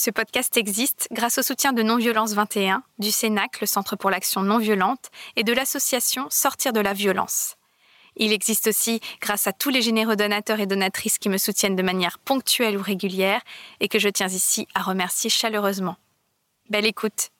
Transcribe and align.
Ce 0.00 0.10
podcast 0.10 0.56
existe 0.56 1.08
grâce 1.10 1.38
au 1.38 1.42
soutien 1.42 1.72
de 1.72 1.82
Non-Violence 1.82 2.32
21, 2.32 2.84
du 3.00 3.10
CENAC, 3.10 3.60
le 3.60 3.66
Centre 3.66 3.96
pour 3.96 4.10
l'action 4.10 4.42
non 4.42 4.58
violente, 4.58 5.10
et 5.34 5.42
de 5.42 5.52
l'association 5.52 6.28
Sortir 6.30 6.72
de 6.72 6.78
la 6.78 6.92
violence. 6.92 7.56
Il 8.14 8.32
existe 8.32 8.68
aussi 8.68 9.00
grâce 9.20 9.48
à 9.48 9.52
tous 9.52 9.70
les 9.70 9.82
généreux 9.82 10.14
donateurs 10.14 10.60
et 10.60 10.66
donatrices 10.66 11.18
qui 11.18 11.28
me 11.28 11.36
soutiennent 11.36 11.74
de 11.74 11.82
manière 11.82 12.20
ponctuelle 12.20 12.78
ou 12.78 12.80
régulière 12.80 13.40
et 13.80 13.88
que 13.88 13.98
je 13.98 14.08
tiens 14.08 14.28
ici 14.28 14.68
à 14.72 14.82
remercier 14.82 15.30
chaleureusement. 15.30 15.96
Belle 16.70 16.86
écoute. 16.86 17.30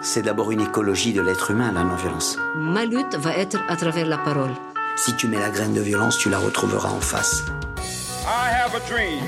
C'est 0.00 0.22
d'abord 0.22 0.52
une 0.52 0.60
écologie 0.60 1.12
de 1.12 1.22
l'être 1.22 1.50
humain, 1.50 1.72
la 1.72 1.82
non-violence. 1.82 2.38
Ma 2.54 2.84
lutte 2.84 3.16
va 3.16 3.36
être 3.36 3.58
à 3.68 3.74
travers 3.74 4.06
la 4.06 4.18
parole. 4.18 4.54
Si 4.94 5.16
tu 5.16 5.26
mets 5.26 5.40
la 5.40 5.50
graine 5.50 5.74
de 5.74 5.80
violence, 5.80 6.18
tu 6.18 6.30
la 6.30 6.38
retrouveras 6.38 6.90
en 6.90 7.00
face. 7.00 7.42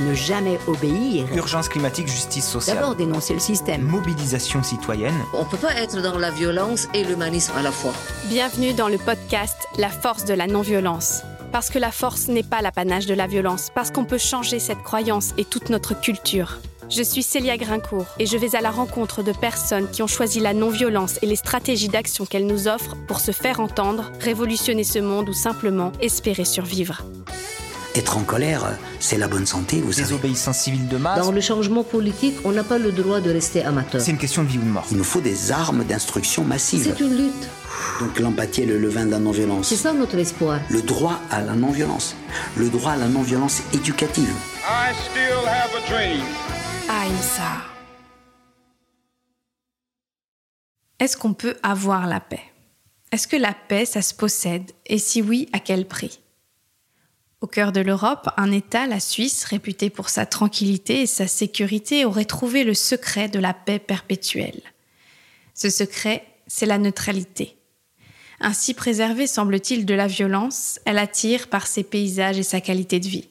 Ne 0.01 0.13
jamais 0.13 0.59
obéir. 0.67 1.27
Urgence 1.35 1.71
climatique, 1.71 2.07
justice 2.07 2.47
sociale. 2.47 2.77
D'abord 2.77 2.97
dénoncer 2.97 3.33
le 3.33 3.41
système. 3.41 3.81
Mobilisation 3.83 4.63
citoyenne. 4.63 5.15
On 5.33 5.45
ne 5.45 5.49
peut 5.49 5.57
pas 5.57 5.75
être 5.75 6.03
dans 6.03 6.19
la 6.19 6.31
violence 6.31 6.87
et 6.93 7.03
l'humanisme 7.05 7.55
à 7.57 7.63
la 7.63 7.73
fois. 7.73 7.95
Bienvenue 8.27 8.75
dans 8.75 8.89
le 8.89 8.99
podcast 8.99 9.57
La 9.79 9.89
force 9.89 10.27
de 10.27 10.35
la 10.35 10.47
non-violence. 10.47 11.23
Parce 11.51 11.71
que 11.71 11.79
la 11.79 11.93
force 11.93 12.29
n'est 12.29 12.43
pas 12.43 12.61
l'apanage 12.61 13.07
de 13.07 13.15
la 13.15 13.27
violence, 13.27 13.71
parce 13.75 13.91
qu'on 13.91 14.05
peut 14.05 14.19
changer 14.19 14.59
cette 14.59 14.83
croyance 14.83 15.33
et 15.39 15.47
toute 15.47 15.71
notre 15.71 15.99
culture. 15.99 16.59
Je 16.91 17.03
suis 17.03 17.23
Célia 17.23 17.57
Grincourt 17.57 18.07
et 18.19 18.27
je 18.27 18.37
vais 18.37 18.55
à 18.55 18.61
la 18.61 18.71
rencontre 18.71 19.23
de 19.23 19.33
personnes 19.33 19.89
qui 19.89 20.03
ont 20.03 20.09
choisi 20.09 20.41
la 20.41 20.53
non-violence 20.53 21.19
et 21.23 21.27
les 21.27 21.37
stratégies 21.37 21.89
d'action 21.89 22.27
qu'elle 22.27 22.47
nous 22.47 22.69
offre 22.69 22.97
pour 23.09 23.21
se 23.21 23.33
faire 23.33 23.61
entendre, 23.61 24.13
révolutionner 24.21 24.85
ce 24.85 24.99
monde 24.99 25.31
ou 25.31 25.33
simplement 25.33 25.93
espérer 26.01 26.45
survivre. 26.45 27.03
Être 27.97 28.17
en 28.17 28.23
colère, 28.23 28.79
c'est 29.01 29.19
la 29.19 29.27
bonne 29.27 29.47
santé, 29.47 29.81
vous 29.81 29.93
savez. 29.93 30.05
Désobéissance 30.05 30.59
civile 30.59 30.87
de 30.87 30.97
masse. 30.97 31.19
Dans 31.19 31.33
le 31.33 31.41
changement 31.41 31.83
politique, 31.83 32.37
on 32.45 32.53
n'a 32.53 32.63
pas 32.63 32.79
le 32.79 32.93
droit 32.93 33.21
de 33.21 33.31
rester 33.31 33.65
amateur. 33.65 34.01
C'est 34.01 34.13
une 34.13 34.19
question 34.19 34.45
de 34.45 34.49
vie 34.49 34.59
ou 34.59 34.63
de 34.63 34.67
mort. 34.67 34.87
Il 34.93 34.97
nous 34.97 35.05
faut 35.05 35.21
des 35.21 35.51
armes 35.51 35.83
d'instruction 35.83 36.45
massive. 36.45 36.85
C'est 36.85 37.01
une 37.05 37.17
lutte. 37.17 37.49
Donc 37.99 38.21
l'empathie 38.21 38.63
est 38.63 38.67
le 38.67 38.79
levain 38.79 39.07
de 39.07 39.11
la 39.11 39.19
non-violence. 39.19 39.69
C'est 39.69 39.77
ça 39.77 39.93
notre 39.93 40.17
espoir. 40.19 40.61
Le 40.71 40.83
droit 40.83 41.19
à 41.31 41.41
la 41.41 41.55
non-violence. 41.55 42.15
Le 42.57 42.69
droit 42.69 42.93
à 42.93 42.97
la 42.97 43.09
non-violence 43.09 43.63
éducative. 43.75 44.33
I 44.69 44.95
still 44.95 45.49
have 45.49 45.71
a 45.75 45.89
dream. 45.89 46.25
Est-ce 51.01 51.17
qu'on 51.17 51.33
peut 51.33 51.57
avoir 51.63 52.07
la 52.07 52.21
paix? 52.21 52.43
Est-ce 53.11 53.27
que 53.27 53.37
la 53.37 53.55
paix, 53.55 53.85
ça 53.85 54.03
se 54.03 54.15
possède? 54.15 54.71
Et 54.87 54.99
si 54.99 55.23
oui, 55.23 55.49
à 55.53 55.59
quel 55.59 55.89
prix? 55.89 56.21
Au 57.41 57.47
cœur 57.47 57.73
de 57.73 57.81
l'Europe, 57.81 58.29
un 58.37 58.53
État, 58.53 58.87
la 58.87 59.01
Suisse, 59.01 59.45
réputé 59.45 59.89
pour 59.89 60.11
sa 60.11 60.27
tranquillité 60.27 61.01
et 61.01 61.07
sa 61.07 61.27
sécurité, 61.27 62.05
aurait 62.05 62.27
trouvé 62.27 62.65
le 62.65 62.75
secret 62.75 63.29
de 63.29 63.39
la 63.39 63.55
paix 63.55 63.79
perpétuelle. 63.79 64.61
Ce 65.55 65.71
secret, 65.71 66.27
c'est 66.47 66.67
la 66.67 66.77
neutralité. 66.77 67.57
Ainsi 68.41 68.75
préservée, 68.75 69.27
semble-t-il, 69.27 69.87
de 69.87 69.95
la 69.95 70.07
violence, 70.07 70.81
elle 70.85 70.99
attire 70.99 71.49
par 71.49 71.67
ses 71.67 71.83
paysages 71.83 72.39
et 72.39 72.43
sa 72.43 72.61
qualité 72.61 73.01
de 73.01 73.09
vie. 73.09 73.29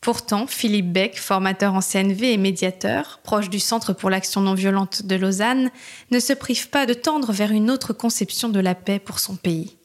Pourtant, 0.00 0.46
Philippe 0.46 0.92
Beck, 0.92 1.18
formateur 1.18 1.74
en 1.74 1.80
CNV 1.80 2.32
et 2.32 2.36
médiateur, 2.38 3.20
proche 3.22 3.50
du 3.50 3.60
Centre 3.60 3.92
pour 3.92 4.08
l'action 4.08 4.40
non 4.40 4.54
violente 4.54 5.04
de 5.04 5.14
Lausanne, 5.14 5.70
ne 6.10 6.20
se 6.20 6.32
prive 6.32 6.70
pas 6.70 6.86
de 6.86 6.94
tendre 6.94 7.32
vers 7.32 7.50
une 7.50 7.70
autre 7.70 7.92
conception 7.92 8.48
de 8.48 8.60
la 8.60 8.74
paix 8.74 8.98
pour 8.98 9.18
son 9.18 9.36
pays. 9.36 9.76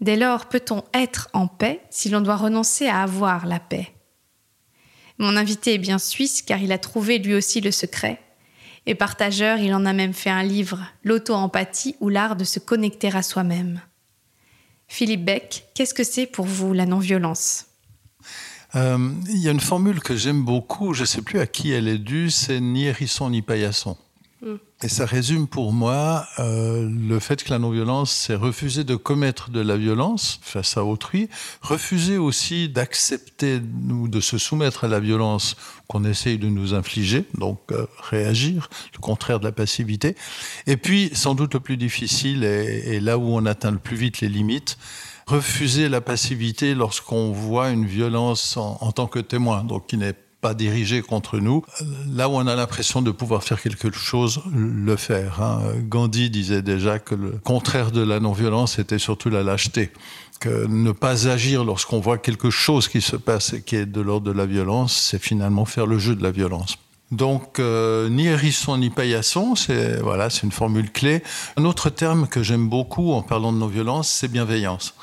Dès 0.00 0.16
lors, 0.16 0.46
peut-on 0.46 0.84
être 0.94 1.28
en 1.32 1.48
paix 1.48 1.80
si 1.90 2.08
l'on 2.08 2.20
doit 2.20 2.36
renoncer 2.36 2.86
à 2.86 3.02
avoir 3.02 3.46
la 3.46 3.58
paix? 3.58 3.92
Mon 5.18 5.36
invité 5.36 5.74
est 5.74 5.78
bien 5.78 5.98
suisse 5.98 6.42
car 6.42 6.60
il 6.60 6.70
a 6.70 6.78
trouvé 6.78 7.18
lui 7.18 7.34
aussi 7.34 7.60
le 7.60 7.72
secret. 7.72 8.20
Et 8.86 8.94
partageur, 8.94 9.58
il 9.58 9.74
en 9.74 9.84
a 9.84 9.92
même 9.92 10.14
fait 10.14 10.30
un 10.30 10.44
livre, 10.44 10.80
L'auto-empathie 11.02 11.96
ou 12.00 12.08
l'art 12.08 12.36
de 12.36 12.44
se 12.44 12.58
connecter 12.58 13.14
à 13.14 13.22
soi-même. 13.22 13.80
Philippe 14.86 15.24
Beck, 15.24 15.66
qu'est-ce 15.74 15.92
que 15.92 16.04
c'est 16.04 16.26
pour 16.26 16.46
vous 16.46 16.72
la 16.72 16.86
non-violence? 16.86 17.66
Euh, 18.74 19.12
il 19.28 19.38
y 19.38 19.48
a 19.48 19.52
une 19.52 19.60
formule 19.60 20.00
que 20.00 20.16
j'aime 20.16 20.42
beaucoup, 20.42 20.94
je 20.94 21.02
ne 21.02 21.06
sais 21.06 21.22
plus 21.22 21.40
à 21.40 21.46
qui 21.46 21.72
elle 21.72 21.88
est 21.88 21.98
due, 21.98 22.30
c'est 22.30 22.60
ni 22.60 22.86
hérisson 22.86 23.30
ni 23.30 23.42
paillasson. 23.42 23.96
Mm. 24.42 24.54
Et 24.84 24.88
ça 24.88 25.06
résume 25.06 25.48
pour 25.48 25.72
moi 25.72 26.26
euh, 26.38 26.88
le 26.88 27.18
fait 27.18 27.42
que 27.42 27.50
la 27.50 27.58
non-violence, 27.58 28.12
c'est 28.12 28.36
refuser 28.36 28.84
de 28.84 28.94
commettre 28.94 29.50
de 29.50 29.60
la 29.60 29.76
violence 29.76 30.38
face 30.42 30.76
à 30.76 30.84
autrui, 30.84 31.28
refuser 31.60 32.16
aussi 32.18 32.68
d'accepter 32.68 33.60
ou 33.90 34.06
de 34.06 34.20
se 34.20 34.38
soumettre 34.38 34.84
à 34.84 34.88
la 34.88 35.00
violence 35.00 35.56
qu'on 35.88 36.04
essaye 36.04 36.38
de 36.38 36.48
nous 36.48 36.74
infliger, 36.74 37.24
donc 37.36 37.60
euh, 37.72 37.86
réagir, 37.98 38.70
le 38.94 39.00
contraire 39.00 39.40
de 39.40 39.44
la 39.44 39.52
passivité. 39.52 40.14
Et 40.66 40.76
puis, 40.76 41.10
sans 41.14 41.34
doute 41.34 41.54
le 41.54 41.60
plus 41.60 41.76
difficile, 41.76 42.44
et, 42.44 43.00
là 43.00 43.18
où 43.18 43.34
on 43.34 43.46
atteint 43.46 43.72
le 43.72 43.78
plus 43.78 43.96
vite 43.96 44.20
les 44.20 44.28
limites, 44.28 44.78
refuser 45.26 45.88
la 45.88 46.00
passivité 46.00 46.74
lorsqu'on 46.74 47.32
voit 47.32 47.70
une 47.70 47.86
violence 47.86 48.56
en, 48.56 48.78
en, 48.80 48.92
tant 48.92 49.06
que 49.06 49.18
témoin, 49.18 49.64
donc 49.64 49.88
qui 49.88 49.96
n'est 49.96 50.14
pas 50.40 50.54
dirigée 50.54 51.02
contre 51.02 51.38
nous. 51.38 51.64
Là 52.12 52.28
où 52.28 52.32
on 52.32 52.46
a 52.46 52.54
l'impression 52.54 53.02
de 53.02 53.10
pouvoir 53.10 53.42
faire 53.42 53.60
quelque 53.60 53.90
chose, 53.92 54.40
le 54.54 54.96
faire. 54.96 55.42
Hein. 55.42 55.60
Gandhi 55.82 56.30
disait 56.30 56.62
déjà 56.62 56.98
que 56.98 57.14
le 57.14 57.30
contraire 57.32 57.90
de 57.90 58.02
la 58.02 58.20
non-violence 58.20 58.78
était 58.78 58.98
surtout 58.98 59.30
la 59.30 59.42
lâcheté. 59.42 59.90
Que 60.40 60.66
ne 60.66 60.92
pas 60.92 61.26
agir 61.28 61.64
lorsqu'on 61.64 61.98
voit 61.98 62.18
quelque 62.18 62.50
chose 62.50 62.86
qui 62.86 63.00
se 63.00 63.16
passe 63.16 63.52
et 63.54 63.62
qui 63.62 63.74
est 63.74 63.86
de 63.86 64.00
l'ordre 64.00 64.26
de 64.26 64.36
la 64.36 64.46
violence, 64.46 64.96
c'est 64.96 65.20
finalement 65.20 65.64
faire 65.64 65.86
le 65.86 65.98
jeu 65.98 66.14
de 66.14 66.22
la 66.22 66.30
violence. 66.30 66.78
Donc, 67.10 67.58
euh, 67.58 68.08
ni 68.08 68.26
hérisson 68.26 68.76
ni 68.76 68.90
paillasson, 68.90 69.56
c'est 69.56 69.98
voilà, 70.00 70.28
c'est 70.30 70.42
une 70.42 70.52
formule 70.52 70.92
clé. 70.92 71.22
Un 71.56 71.64
autre 71.64 71.90
terme 71.90 72.28
que 72.28 72.42
j'aime 72.42 72.68
beaucoup 72.68 73.12
en 73.12 73.22
parlant 73.22 73.52
de 73.52 73.58
non-violence, 73.58 74.08
c'est 74.08 74.28
bienveillance. 74.28 74.94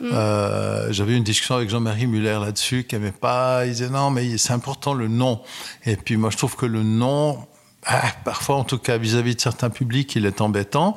Mmh. 0.00 0.06
Euh, 0.12 0.92
J'avais 0.92 1.16
une 1.16 1.24
discussion 1.24 1.56
avec 1.56 1.70
Jean-Marie 1.70 2.06
Muller 2.06 2.38
là-dessus, 2.40 2.84
qui 2.84 2.96
aimait 2.96 3.12
pas. 3.12 3.66
Il 3.66 3.72
disait 3.72 3.90
non, 3.90 4.10
mais 4.10 4.36
c'est 4.38 4.52
important 4.52 4.94
le 4.94 5.08
nom. 5.08 5.40
Et 5.84 5.96
puis 5.96 6.16
moi, 6.16 6.30
je 6.30 6.36
trouve 6.36 6.56
que 6.56 6.66
le 6.66 6.82
nom, 6.82 7.46
ah, 7.86 8.02
parfois, 8.24 8.56
en 8.56 8.64
tout 8.64 8.78
cas, 8.78 8.96
vis-à-vis 8.96 9.32
-vis 9.32 9.36
de 9.36 9.40
certains 9.40 9.70
publics, 9.70 10.14
il 10.16 10.26
est 10.26 10.40
embêtant. 10.40 10.96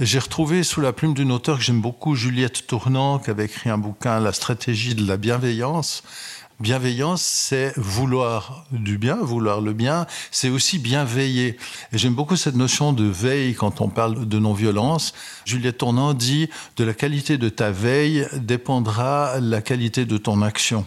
J'ai 0.00 0.18
retrouvé 0.18 0.62
sous 0.62 0.80
la 0.80 0.92
plume 0.92 1.14
d'une 1.14 1.30
auteure 1.30 1.58
que 1.58 1.64
j'aime 1.64 1.80
beaucoup, 1.80 2.14
Juliette 2.16 2.66
Tournant, 2.66 3.18
qui 3.18 3.30
avait 3.30 3.44
écrit 3.44 3.70
un 3.70 3.78
bouquin, 3.78 4.18
La 4.20 4.32
stratégie 4.32 4.94
de 4.94 5.06
la 5.06 5.16
bienveillance. 5.16 6.02
Bienveillance, 6.60 7.22
c'est 7.22 7.72
vouloir 7.76 8.66
du 8.70 8.96
bien, 8.96 9.16
vouloir 9.16 9.60
le 9.60 9.72
bien, 9.72 10.06
c'est 10.30 10.48
aussi 10.48 10.78
bien 10.78 11.04
veiller. 11.04 11.56
Et 11.92 11.98
j'aime 11.98 12.14
beaucoup 12.14 12.36
cette 12.36 12.54
notion 12.54 12.92
de 12.92 13.04
veille 13.04 13.54
quand 13.54 13.80
on 13.80 13.88
parle 13.88 14.28
de 14.28 14.38
non-violence. 14.38 15.12
Juliette 15.44 15.78
Tournant 15.78 16.14
dit 16.14 16.48
de 16.76 16.84
la 16.84 16.94
qualité 16.94 17.36
de 17.36 17.48
ta 17.48 17.72
veille 17.72 18.28
dépendra 18.34 19.40
la 19.40 19.60
qualité 19.60 20.04
de 20.04 20.16
ton 20.18 20.42
action. 20.42 20.86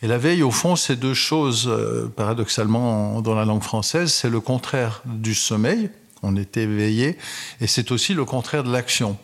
Et 0.00 0.06
la 0.06 0.16
veille, 0.16 0.42
au 0.42 0.50
fond, 0.50 0.76
c'est 0.76 0.96
deux 0.96 1.14
choses, 1.14 1.66
euh, 1.66 2.12
paradoxalement, 2.14 3.20
dans 3.20 3.34
la 3.34 3.44
langue 3.44 3.62
française, 3.62 4.12
c'est 4.12 4.30
le 4.30 4.40
contraire 4.40 5.02
du 5.04 5.34
sommeil, 5.34 5.90
on 6.22 6.36
est 6.36 6.56
éveillé, 6.56 7.18
et 7.60 7.66
c'est 7.66 7.90
aussi 7.90 8.14
le 8.14 8.24
contraire 8.24 8.64
de 8.64 8.72
l'action. 8.72 9.18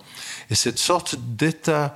Et 0.51 0.55
cette 0.55 0.79
sorte 0.79 1.17
d'état 1.19 1.95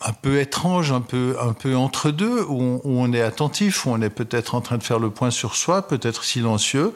un 0.00 0.12
peu 0.12 0.40
étrange, 0.40 0.92
un 0.92 1.00
peu, 1.00 1.36
un 1.40 1.52
peu 1.52 1.76
entre 1.76 2.10
deux, 2.10 2.44
où 2.44 2.60
on, 2.60 2.80
où 2.84 3.00
on 3.00 3.12
est 3.12 3.20
attentif, 3.20 3.86
où 3.86 3.90
on 3.90 4.00
est 4.00 4.10
peut-être 4.10 4.54
en 4.54 4.60
train 4.60 4.78
de 4.78 4.82
faire 4.82 4.98
le 4.98 5.10
point 5.10 5.30
sur 5.30 5.56
soi, 5.56 5.86
peut-être 5.86 6.24
silencieux, 6.24 6.94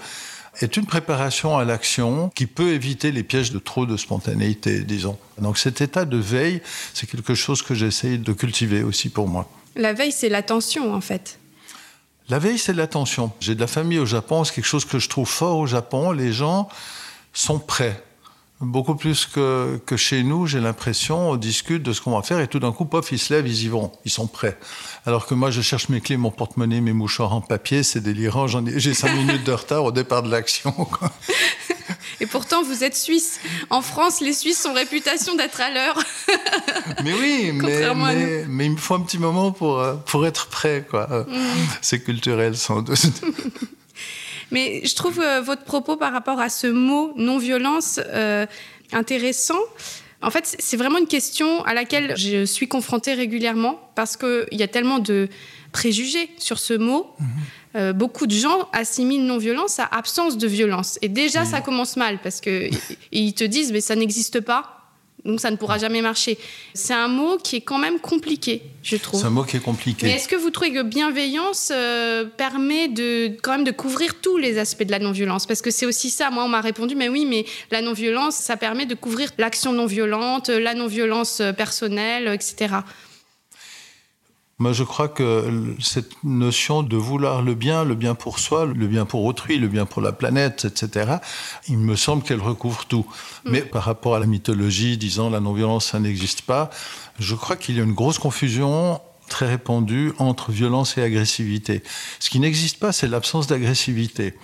est 0.61 0.77
une 0.77 0.87
préparation 0.87 1.57
à 1.57 1.65
l'action 1.65 2.31
qui 2.35 2.47
peut 2.47 2.73
éviter 2.73 3.11
les 3.11 3.23
pièges 3.23 3.53
de 3.53 3.59
trop 3.59 3.87
de 3.87 3.97
spontanéité, 3.97 4.81
disons. 4.81 5.19
Donc 5.39 5.59
cet 5.59 5.81
état 5.81 6.05
de 6.05 6.19
veille, 6.19 6.61
c'est 6.93 7.11
quelque 7.11 7.35
chose 7.35 7.63
que 7.63 7.75
j'essaye 7.75 8.19
de 8.19 8.33
cultiver 8.33 8.83
aussi 8.83 9.09
pour 9.09 9.29
moi. 9.29 9.49
La 9.75 9.95
veille, 9.95 10.13
c'est 10.13 10.29
l'attention, 10.29 10.95
en 10.95 11.01
fait. 11.01 11.39
La 12.29 12.39
veille, 12.39 12.59
c'est 12.59 12.75
l'attention. 12.75 13.33
J'ai 13.41 13.55
de 13.55 13.61
la 13.61 13.67
famille 13.67 13.99
au 13.99 14.07
Japon, 14.07 14.45
c'est 14.45 14.55
quelque 14.55 14.67
chose 14.67 14.85
que 14.85 14.99
je 14.99 15.09
trouve 15.09 15.29
fort 15.29 15.59
au 15.59 15.67
Japon. 15.67 16.13
Les 16.13 16.33
gens 16.33 16.69
sont 17.33 17.59
prêts 17.59 18.03
beaucoup 18.63 18.95
plus 18.95 19.27
que, 19.27 19.81
que 19.85 19.97
chez 19.97 20.23
nous, 20.23 20.47
j'ai 20.47 20.61
l'impression, 20.61 21.31
on 21.31 21.37
discute 21.37 21.83
de 21.83 21.93
ce 21.93 22.01
qu'on 22.01 22.13
va 22.13 22.23
faire 22.23 22.41
et 22.41 22.49
tout 22.49 22.61
d'un 22.61 22.73
coup, 22.73 22.85
pof, 22.85 23.11
ils 23.13 23.19
se 23.19 23.35
lèvent, 23.35 23.49
ils 23.49 23.65
y 23.65 23.69
vont, 23.69 23.93
ils 24.05 24.11
sont 24.11 24.27
prêts. 24.27 24.59
Alors 25.05 25.27
que 25.27 25.35
moi, 25.35 25.51
je 25.51 25.61
cherche 25.61 25.89
mes 25.89 26.01
clés, 26.01 26.17
mon 26.17 26.31
porte-monnaie, 26.31 26.81
mes 26.81 26.93
mouchoirs 26.93 27.33
en 27.33 27.41
papier, 27.41 27.83
c'est 27.83 28.01
délirant, 28.01 28.47
j'ai 28.47 28.95
cinq 28.95 29.13
minutes 29.17 29.45
de 29.45 29.53
retard 29.53 29.85
au 29.85 29.93
départ 29.93 30.23
de 30.23 30.31
l'action. 30.31 30.75
Et 32.21 32.27
pourtant, 32.27 32.63
vous 32.63 32.85
êtes 32.85 32.97
suisse. 32.97 33.41
En 33.69 33.83
France, 33.83 34.21
les 34.21 34.33
Suisses 34.33 34.65
ont 34.65 34.75
réputation 34.75 35.35
d'être 35.35 35.61
à 35.61 35.71
l'heure. 35.71 35.99
mais 37.05 37.13
oui, 37.13 37.51
mais, 37.53 37.93
mais, 37.95 38.45
mais, 38.49 38.67
il 38.67 38.73
me 38.73 38.77
faut 38.77 38.95
un 38.95 39.01
petit 39.01 39.19
moment 39.19 39.51
pour, 39.51 39.81
euh, 39.81 39.95
pour 39.95 40.25
être 40.25 40.47
prêt. 40.47 40.87
quoi. 40.89 41.27
Mm. 41.29 41.37
C'est 41.81 42.05
culturel, 42.05 42.57
sans 42.57 42.83
doute. 42.83 42.97
Mais 44.51 44.85
je 44.85 44.95
trouve 44.95 45.21
euh, 45.21 45.41
votre 45.41 45.65
propos 45.65 45.97
par 45.97 46.13
rapport 46.13 46.41
à 46.41 46.49
ce 46.49 46.67
mot 46.67 47.13
non-violence 47.17 48.01
euh, 48.09 48.47
intéressant. 48.93 49.59
En 50.23 50.31
fait, 50.31 50.57
c'est 50.59 50.77
vraiment 50.77 50.99
une 50.99 51.07
question 51.07 51.65
à 51.65 51.75
laquelle 51.75 52.17
je 52.17 52.45
suis 52.45 52.69
confrontée 52.69 53.15
régulièrement 53.15 53.81
parce 53.95 54.17
qu'il 54.17 54.47
y 54.53 54.63
a 54.63 54.69
tellement 54.69 55.01
de 55.01 55.29
préjugés 55.73 56.31
sur 56.39 56.59
ce 56.59 56.75
mot. 56.75 57.15
Mhm. 57.19 57.27
Euh, 57.75 57.93
beaucoup 57.93 58.27
de 58.27 58.35
gens 58.35 58.69
assimilent 58.73 59.25
non-violence 59.25 59.79
à 59.79 59.87
absence 59.87 60.37
de 60.37 60.47
violence. 60.47 60.99
Et 61.03 61.09
déjà, 61.09 61.45
ça 61.45 61.61
commence 61.61 61.97
mal 61.97 62.19
parce 62.23 62.41
qu'ils 62.41 63.35
te 63.35 63.45
disent, 63.45 63.73
mais 63.73 63.81
ça 63.81 63.97
n'existe 63.97 64.41
pas. 64.41 64.82
Donc 65.25 65.41
ça 65.41 65.51
ne 65.51 65.57
pourra 65.57 65.79
jamais 65.79 66.03
marcher. 66.03 66.37
C'est 66.75 66.95
un 66.95 67.07
mot 67.07 67.37
qui 67.37 67.57
est 67.57 67.61
quand 67.61 67.79
même 67.79 68.01
compliqué, 68.01 68.63
je 68.83 68.97
trouve. 68.97 69.21
C'est 69.21 69.27
un 69.27 69.31
mot 69.31 69.45
qui 69.45 69.57
est 69.57 69.61
compliqué. 69.61 70.07
Mais 70.07 70.17
est-ce 70.17 70.27
que 70.27 70.35
vous 70.35 70.51
trouvez 70.51 70.73
que 70.73 70.83
bienveillance 70.83 71.71
euh, 71.73 72.25
permet 72.25 72.89
de 72.89 73.37
quand 73.41 73.53
même 73.53 73.65
de 73.65 73.71
couvrir 73.71 74.21
tous 74.21 74.37
les 74.37 74.59
aspects 74.59 74.83
de 74.83 74.91
la 74.91 74.99
non-violence? 74.99 75.47
Parce 75.47 75.63
que 75.63 75.71
c'est 75.71 75.87
aussi 75.87 76.11
ça. 76.11 76.31
Moi, 76.31 76.43
on 76.45 76.49
m'a 76.49 76.61
répondu, 76.61 76.97
mais 76.97 77.09
oui, 77.09 77.25
mais 77.25 77.45
la 77.71 77.83
non-violence, 77.83 78.35
ça 78.35 78.57
permet 78.57 78.85
de 78.85 78.97
couvrir 78.97 79.31
l'action 79.39 79.73
non-violente, 79.73 80.49
la 80.49 80.75
non-violence 80.75 81.41
euh, 81.41 81.53
personnelle, 81.53 82.27
etc. 82.27 82.75
Moi, 84.59 84.73
je 84.73 84.85
crois 84.85 85.09
que 85.09 85.75
cette 85.81 86.23
notion 86.23 86.83
de 86.83 86.97
vouloir 86.97 87.43
le 87.43 87.55
bien, 87.55 87.85
le 87.85 87.95
bien 87.95 88.15
pour 88.15 88.39
soi, 88.39 88.67
le 88.67 88.87
bien 88.87 89.07
pour 89.07 89.25
autrui, 89.25 89.59
le 89.59 89.67
bien 89.67 89.87
pour 89.87 90.03
la 90.03 90.13
planète, 90.13 90.67
etc., 90.67 91.17
il 91.69 91.79
me 91.79 91.97
semble 91.97 92.23
qu'elle 92.23 92.41
recouvre 92.41 92.85
tout. 92.85 93.07
Mm. 93.45 93.51
Mais 93.51 93.63
par 93.63 93.85
rapport 93.85 94.15
à 94.15 94.21
la 94.21 94.27
mythologie 94.27 94.99
disant 94.99 95.31
la 95.31 95.41
non-violence, 95.41 95.87
ça 95.87 95.99
n'existe 95.99 96.43
pas, 96.43 96.71
je 97.19 97.35
crois 97.35 97.57
qu'il 97.57 97.77
y 97.77 97.81
a 97.81 97.83
une 97.83 97.95
grosse 97.95 98.19
confusion 98.19 99.01
très 99.29 99.49
répandue 99.49 100.13
entre 100.19 100.53
violence 100.53 100.99
et 100.99 101.03
agressivité. 101.03 101.83
Ce 102.21 102.29
qui 102.29 102.39
n'existe 102.39 102.79
pas, 102.79 102.93
c'est 102.93 103.09
l'absence 103.09 103.47
d'agressivité. 103.47 104.35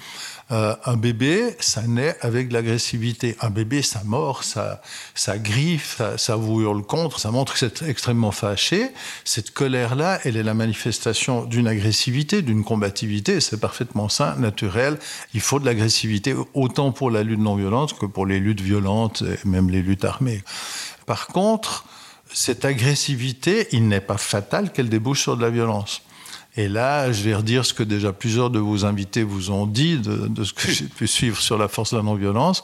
Euh, 0.50 0.74
un 0.86 0.96
bébé, 0.96 1.56
ça 1.60 1.82
naît 1.82 2.16
avec 2.22 2.48
de 2.48 2.54
l'agressivité. 2.54 3.36
Un 3.40 3.50
bébé, 3.50 3.82
ça 3.82 4.02
mord, 4.04 4.44
ça, 4.44 4.80
ça 5.14 5.38
griffe, 5.38 6.00
ça, 6.16 6.36
vous 6.36 6.62
hurle 6.62 6.82
contre, 6.82 7.20
ça 7.20 7.30
montre 7.30 7.52
que 7.52 7.58
c'est 7.58 7.82
extrêmement 7.82 8.30
fâché. 8.30 8.90
Cette 9.24 9.50
colère-là, 9.50 10.20
elle 10.24 10.36
est 10.38 10.42
la 10.42 10.54
manifestation 10.54 11.44
d'une 11.44 11.68
agressivité, 11.68 12.40
d'une 12.40 12.64
combativité. 12.64 13.40
C'est 13.40 13.60
parfaitement 13.60 14.08
sain, 14.08 14.36
naturel. 14.36 14.98
Il 15.34 15.40
faut 15.40 15.60
de 15.60 15.66
l'agressivité 15.66 16.34
autant 16.54 16.92
pour 16.92 17.10
la 17.10 17.22
lutte 17.22 17.40
non 17.40 17.56
violente 17.56 17.98
que 17.98 18.06
pour 18.06 18.24
les 18.24 18.40
luttes 18.40 18.62
violentes 18.62 19.22
et 19.22 19.46
même 19.46 19.68
les 19.68 19.82
luttes 19.82 20.06
armées. 20.06 20.42
Par 21.04 21.26
contre, 21.26 21.84
cette 22.32 22.64
agressivité, 22.64 23.68
il 23.72 23.88
n'est 23.88 24.00
pas 24.00 24.18
fatal 24.18 24.72
qu'elle 24.72 24.88
débouche 24.88 25.22
sur 25.22 25.36
de 25.36 25.42
la 25.42 25.50
violence. 25.50 26.02
Et 26.56 26.68
là, 26.68 27.12
je 27.12 27.22
vais 27.22 27.34
redire 27.34 27.64
ce 27.64 27.72
que 27.72 27.82
déjà 27.82 28.12
plusieurs 28.12 28.50
de 28.50 28.58
vos 28.58 28.84
invités 28.84 29.22
vous 29.22 29.50
ont 29.50 29.66
dit, 29.66 29.98
de, 29.98 30.44
ce 30.44 30.52
que 30.52 30.70
j'ai 30.72 30.86
pu 30.86 31.06
suivre 31.06 31.40
sur 31.40 31.58
la 31.58 31.68
force 31.68 31.92
de 31.92 31.98
la 31.98 32.02
non-violence. 32.02 32.62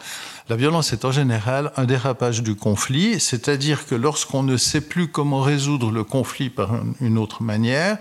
La 0.48 0.56
violence 0.56 0.92
est 0.92 1.04
en 1.04 1.12
général 1.12 1.72
un 1.76 1.84
dérapage 1.84 2.42
du 2.42 2.54
conflit, 2.54 3.20
c'est-à-dire 3.20 3.86
que 3.86 3.94
lorsqu'on 3.94 4.42
ne 4.42 4.56
sait 4.56 4.80
plus 4.80 5.08
comment 5.08 5.40
résoudre 5.40 5.90
le 5.90 6.04
conflit 6.04 6.50
par 6.50 6.70
une 7.00 7.18
autre 7.18 7.42
manière, 7.42 7.98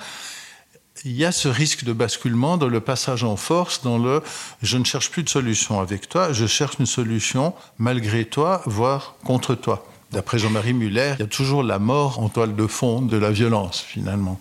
il 1.06 1.12
y 1.12 1.26
a 1.26 1.32
ce 1.32 1.48
risque 1.48 1.84
de 1.84 1.94
basculement 1.94 2.58
dans 2.58 2.70
le 2.70 2.80
passage 2.80 3.24
en 3.24 3.36
force, 3.36 3.82
dans 3.84 3.98
le 3.98 4.24
je 4.62 4.78
ne 4.78 4.86
cherche 4.86 5.12
plus 5.12 5.24
de 5.24 5.30
solution 5.30 5.80
avec 5.80 6.08
toi, 6.08 6.32
je 6.32 6.46
cherche 6.48 6.78
une 6.80 6.86
solution 6.86 7.54
malgré 7.78 8.26
toi, 8.26 8.62
voire 8.66 9.16
contre 9.24 9.56
toi. 9.56 9.86
D'après 10.13 10.38
Jean-Marie 10.38 10.74
Muller, 10.74 11.13
il 11.18 11.21
y 11.21 11.24
a 11.24 11.27
toujours 11.27 11.63
la 11.63 11.80
mort 11.80 12.19
en 12.19 12.30
toile 12.30 12.56
de 12.56 12.68
fond 12.68 13.01
de 13.01 13.18
la 13.18 13.31
violence, 13.31 13.81
finalement. 13.81 14.39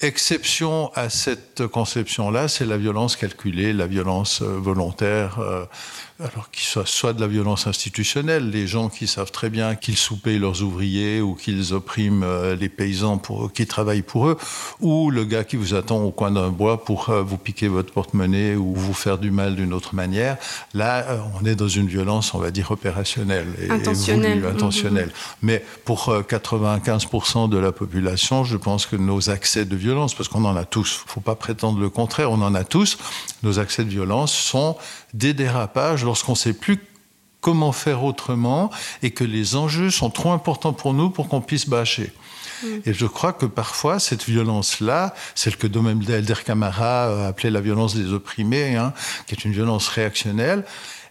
Exception 0.00 0.90
à 0.96 1.08
cette 1.08 1.68
conception-là, 1.68 2.48
c'est 2.48 2.66
la 2.66 2.76
violence 2.76 3.14
calculée, 3.14 3.72
la 3.72 3.86
violence 3.86 4.42
euh, 4.42 4.58
volontaire, 4.58 5.38
euh, 5.38 5.66
alors 6.20 6.48
qu'il 6.52 6.64
soit 6.64 6.86
soit 6.86 7.12
de 7.12 7.20
la 7.20 7.26
violence 7.26 7.66
institutionnelle, 7.66 8.48
les 8.50 8.68
gens 8.68 8.88
qui 8.88 9.08
savent 9.08 9.32
très 9.32 9.50
bien 9.50 9.74
qu'ils 9.74 9.96
soupent 9.96 10.26
leurs 10.26 10.62
ouvriers 10.62 11.20
ou 11.20 11.34
qu'ils 11.34 11.74
oppriment 11.74 12.22
euh, 12.22 12.54
les 12.54 12.68
paysans 12.68 13.18
pour, 13.18 13.52
qui 13.52 13.66
travaillent 13.66 14.02
pour 14.02 14.28
eux, 14.28 14.36
ou 14.80 15.10
le 15.10 15.24
gars 15.24 15.42
qui 15.42 15.56
vous 15.56 15.74
attend 15.74 16.02
au 16.02 16.12
coin 16.12 16.30
d'un 16.30 16.50
bois 16.50 16.84
pour 16.84 17.10
euh, 17.10 17.22
vous 17.22 17.36
piquer 17.36 17.66
votre 17.66 17.92
porte-monnaie 17.92 18.54
ou 18.54 18.74
vous 18.74 18.94
faire 18.94 19.18
du 19.18 19.32
mal 19.32 19.56
d'une 19.56 19.72
autre 19.72 19.96
manière. 19.96 20.36
Là, 20.72 21.04
euh, 21.08 21.18
on 21.40 21.44
est 21.44 21.56
dans 21.56 21.68
une 21.68 21.88
violence, 21.88 22.32
on 22.32 22.38
va 22.38 22.52
dire, 22.52 22.70
opérationnelle 22.70 23.48
et, 23.60 23.70
intentionnelle. 23.70 24.46
intentionnelle. 24.46 25.08
Mm-hmm. 25.08 25.38
Mais 25.42 25.64
pour 25.84 26.14
95% 26.14 27.48
de 27.48 27.58
la 27.58 27.72
population, 27.72 28.44
je 28.44 28.56
pense 28.56 28.86
que 28.86 28.94
nos 28.94 29.30
accès 29.30 29.64
de 29.64 29.74
violence, 29.74 30.14
parce 30.14 30.28
qu'on 30.28 30.44
en 30.44 30.54
a 30.54 30.64
tous, 30.64 31.00
il 31.02 31.08
ne 31.08 31.12
faut 31.12 31.20
pas 31.20 31.34
prétendre 31.34 31.80
le 31.80 31.90
contraire, 31.90 32.30
on 32.30 32.40
en 32.40 32.54
a 32.54 32.62
tous, 32.62 32.98
nos 33.42 33.58
accès 33.58 33.82
de 33.82 33.90
violence 33.90 34.32
sont 34.32 34.76
des 35.14 35.32
dérapages 35.32 36.04
lorsqu'on 36.04 36.32
ne 36.32 36.36
sait 36.36 36.52
plus 36.52 36.78
comment 37.40 37.72
faire 37.72 38.04
autrement 38.04 38.70
et 39.02 39.10
que 39.10 39.24
les 39.24 39.56
enjeux 39.56 39.90
sont 39.90 40.10
trop 40.10 40.32
importants 40.32 40.72
pour 40.72 40.92
nous 40.92 41.10
pour 41.10 41.28
qu'on 41.28 41.40
puisse 41.40 41.68
bâcher. 41.68 42.12
Mm. 42.62 42.66
Et 42.86 42.92
je 42.92 43.06
crois 43.06 43.32
que 43.32 43.46
parfois, 43.46 43.98
cette 43.98 44.24
violence-là, 44.24 45.14
celle 45.34 45.56
que 45.56 45.66
Domem 45.66 46.02
Elder 46.08 46.34
Camara 46.44 47.28
appelait 47.28 47.50
la 47.50 47.60
violence 47.60 47.94
des 47.94 48.12
opprimés, 48.12 48.76
hein, 48.76 48.92
qui 49.26 49.34
est 49.34 49.44
une 49.44 49.52
violence 49.52 49.88
réactionnelle, 49.88 50.64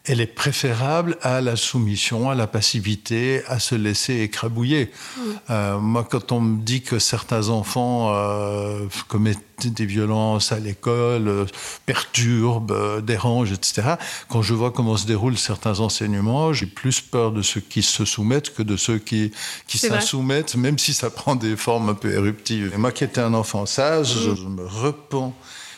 elle 0.06 0.20
est 0.20 0.28
préférable 0.28 1.18
à 1.22 1.40
la 1.40 1.56
soumission, 1.56 2.30
à 2.30 2.36
la 2.36 2.46
passivité, 2.46 3.42
à 3.48 3.60
se 3.60 3.74
laisser 3.74 4.20
écrabouiller. 4.20 4.92
Mm. 4.92 5.22
Euh, 5.50 5.80
moi, 5.80 6.06
quand 6.10 6.34
on 6.34 6.42
me 6.42 6.62
dit 6.62 6.82
que 6.82 7.00
certains 7.00 7.48
enfants 7.48 8.14
euh, 8.14 8.86
commettent 9.08 9.40
des 9.64 9.86
violences 9.86 10.52
à 10.52 10.60
l'école, 10.60 11.30
euh, 11.30 11.46
perturbent, 11.86 13.00
dérangent, 13.02 13.54
etc., 13.54 13.96
quand 14.28 14.42
je 14.42 14.54
vois 14.54 14.72
comment 14.72 14.98
se 14.98 15.08
déroulent 15.08 15.38
certains 15.38 15.80
enseignements, 15.80 16.52
j'ai 16.52 16.66
plus 16.66 17.00
peur 17.00 17.32
de 17.32 17.42
ceux 17.42 17.62
qui 17.62 17.82
se 17.82 18.04
soumettent 18.04 18.54
que 18.54 18.64
de 18.64 18.76
ceux 18.76 18.98
qui, 18.98 19.32
qui 19.68 19.80
soumettent, 20.02 20.56
même 20.56 20.78
si 20.78 20.94
ça 20.94 21.12
prend 21.12 21.38
des 21.38 21.56
formes 21.56 21.88
un 21.88 21.94
peu 21.94 22.12
éruptives. 22.12 22.74
Et 22.74 22.78
moi 22.78 22.92
qui 22.92 23.06
étais 23.06 23.22
un 23.22 23.34
enfant 23.34 23.66
sage, 23.66 24.18
mm. 24.18 24.36
je 24.36 24.48
me 24.48 24.66
repens 24.66 25.34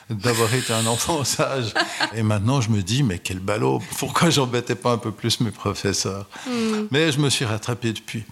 d'avoir 0.10 0.54
été 0.54 0.74
un 0.74 0.86
enfant 0.86 1.24
sage. 1.24 1.74
Et 2.16 2.24
maintenant, 2.24 2.62
je 2.62 2.70
me 2.70 2.82
dis, 2.82 3.04
mais 3.04 3.20
quel 3.20 3.40
ballot 3.40 3.82
Pourquoi 3.98 4.30
j'embêtais 4.30 4.76
pas 4.76 4.92
un 4.92 4.98
peu 4.98 5.12
plus 5.12 5.40
mes 5.40 5.52
professeurs? 5.52 6.28
Hmm. 6.46 6.86
Mais 6.92 7.12
je 7.12 7.20
me 7.20 7.30
suis 7.30 7.46
rattrapé 7.46 7.94
depuis. 7.94 8.24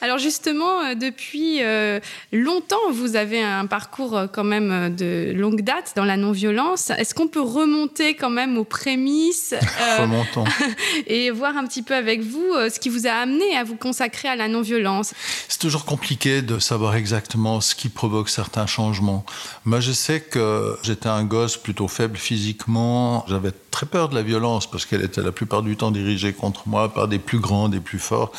Alors 0.00 0.18
justement, 0.18 0.80
euh, 0.80 0.94
depuis 0.94 1.62
euh, 1.62 2.00
longtemps, 2.32 2.90
vous 2.92 3.16
avez 3.16 3.42
un 3.42 3.66
parcours 3.66 4.16
euh, 4.16 4.26
quand 4.26 4.44
même 4.44 4.94
de 4.94 5.32
longue 5.34 5.62
date 5.62 5.92
dans 5.96 6.04
la 6.04 6.16
non-violence. 6.16 6.90
Est-ce 6.90 7.14
qu'on 7.14 7.28
peut 7.28 7.40
remonter 7.40 8.14
quand 8.14 8.30
même 8.30 8.58
aux 8.58 8.64
prémices 8.64 9.54
Remontons. 9.98 10.44
et 11.06 11.30
voir 11.30 11.56
un 11.56 11.66
petit 11.66 11.82
peu 11.82 11.94
avec 11.94 12.22
vous 12.22 12.52
ce 12.70 12.78
qui 12.78 12.88
vous 12.88 13.06
a 13.06 13.12
amené 13.12 13.56
à 13.56 13.64
vous 13.64 13.76
consacrer 13.76 14.28
à 14.28 14.36
la 14.36 14.48
non-violence? 14.48 15.14
C'est 15.48 15.60
toujours 15.60 15.84
compliqué 15.84 16.42
de 16.42 16.58
savoir 16.58 16.96
exactement 16.96 17.60
ce 17.60 17.74
qui 17.74 17.88
provoque 17.88 18.28
certains 18.28 18.66
changements. 18.66 19.24
Moi, 19.64 19.80
je 19.80 19.92
sais 19.92 20.20
que 20.20 20.76
j'étais 20.82 21.08
un 21.08 21.24
gosse 21.24 21.56
plutôt 21.56 21.88
faible 21.88 22.16
physiquement. 22.16 23.24
J'avais 23.28 23.52
très 23.70 23.86
peur 23.86 24.08
de 24.08 24.14
la 24.14 24.22
violence 24.22 24.68
parce 24.70 24.86
qu'elle 24.86 25.04
était 25.04 25.22
la 25.22 25.32
plupart 25.32 25.62
du 25.62 25.76
temps 25.76 25.90
dirigée 25.90 26.32
contre 26.32 26.68
moi 26.68 26.92
par 26.92 27.08
des 27.08 27.18
plus 27.18 27.38
grands, 27.38 27.68
des 27.68 27.80
plus 27.80 27.98
forts. 27.98 28.32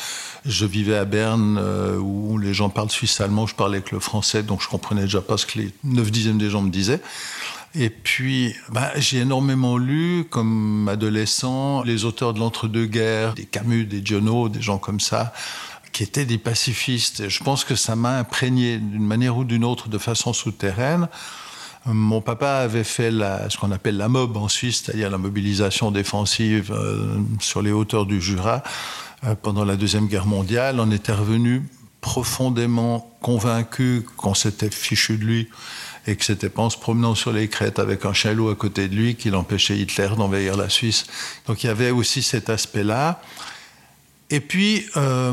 Je 0.46 0.64
vivais 0.64 0.96
à 0.96 1.04
Berne 1.04 1.58
euh, 1.60 1.98
où 1.98 2.38
les 2.38 2.54
gens 2.54 2.70
parlent 2.70 2.90
suisse-allemand, 2.90 3.46
je 3.46 3.54
parlais 3.54 3.82
que 3.82 3.94
le 3.94 4.00
français, 4.00 4.42
donc 4.42 4.62
je 4.62 4.68
comprenais 4.68 5.02
déjà 5.02 5.20
pas 5.20 5.36
ce 5.36 5.46
que 5.46 5.58
les 5.58 5.70
9 5.84 6.10
dixièmes 6.10 6.38
des 6.38 6.50
gens 6.50 6.62
me 6.62 6.70
disaient. 6.70 7.00
Et 7.74 7.90
puis, 7.90 8.54
bah, 8.70 8.90
j'ai 8.96 9.18
énormément 9.18 9.76
lu, 9.76 10.24
comme 10.28 10.88
adolescent, 10.88 11.82
les 11.82 12.04
auteurs 12.04 12.34
de 12.34 12.40
l'entre-deux-guerres, 12.40 13.34
des 13.34 13.44
Camus, 13.44 13.84
des 13.84 14.04
Giono, 14.04 14.48
des 14.48 14.60
gens 14.60 14.78
comme 14.78 14.98
ça, 14.98 15.32
qui 15.92 16.02
étaient 16.02 16.24
des 16.24 16.38
pacifistes. 16.38 17.20
Et 17.20 17.30
je 17.30 17.44
pense 17.44 17.64
que 17.64 17.76
ça 17.76 17.94
m'a 17.94 18.18
imprégné 18.18 18.78
d'une 18.78 19.06
manière 19.06 19.36
ou 19.36 19.44
d'une 19.44 19.64
autre, 19.64 19.88
de 19.88 19.98
façon 19.98 20.32
souterraine. 20.32 21.08
Mon 21.86 22.20
papa 22.20 22.56
avait 22.56 22.84
fait 22.84 23.10
ce 23.10 23.56
qu'on 23.56 23.70
appelle 23.70 23.96
la 23.96 24.08
MOB 24.08 24.36
en 24.36 24.48
Suisse, 24.48 24.82
c'est-à-dire 24.84 25.08
la 25.08 25.16
mobilisation 25.16 25.90
défensive 25.90 26.72
euh, 26.72 27.16
sur 27.40 27.62
les 27.62 27.72
hauteurs 27.72 28.04
du 28.04 28.20
Jura. 28.20 28.62
Euh, 29.24 29.34
pendant 29.34 29.66
la 29.66 29.76
Deuxième 29.76 30.06
Guerre 30.06 30.24
mondiale. 30.24 30.80
On 30.80 30.90
était 30.90 31.12
revenu 31.12 31.62
profondément 32.00 33.14
convaincu 33.20 34.02
qu'on 34.16 34.32
s'était 34.32 34.70
fichu 34.70 35.18
de 35.18 35.24
lui 35.24 35.48
et 36.06 36.16
que 36.16 36.24
c'était 36.24 36.48
pas 36.48 36.62
en 36.62 36.70
se 36.70 36.78
promenant 36.78 37.14
sur 37.14 37.30
les 37.30 37.46
crêtes 37.48 37.78
avec 37.78 38.06
un 38.06 38.14
chalot 38.14 38.48
à 38.48 38.54
côté 38.54 38.88
de 38.88 38.96
lui 38.96 39.16
qu'il 39.16 39.34
empêchait 39.34 39.76
Hitler 39.76 40.08
d'envahir 40.16 40.56
la 40.56 40.70
Suisse. 40.70 41.06
Donc 41.46 41.62
il 41.62 41.66
y 41.66 41.70
avait 41.70 41.90
aussi 41.90 42.22
cet 42.22 42.48
aspect-là. 42.48 43.20
Et 44.30 44.40
puis, 44.40 44.86
euh, 44.96 45.32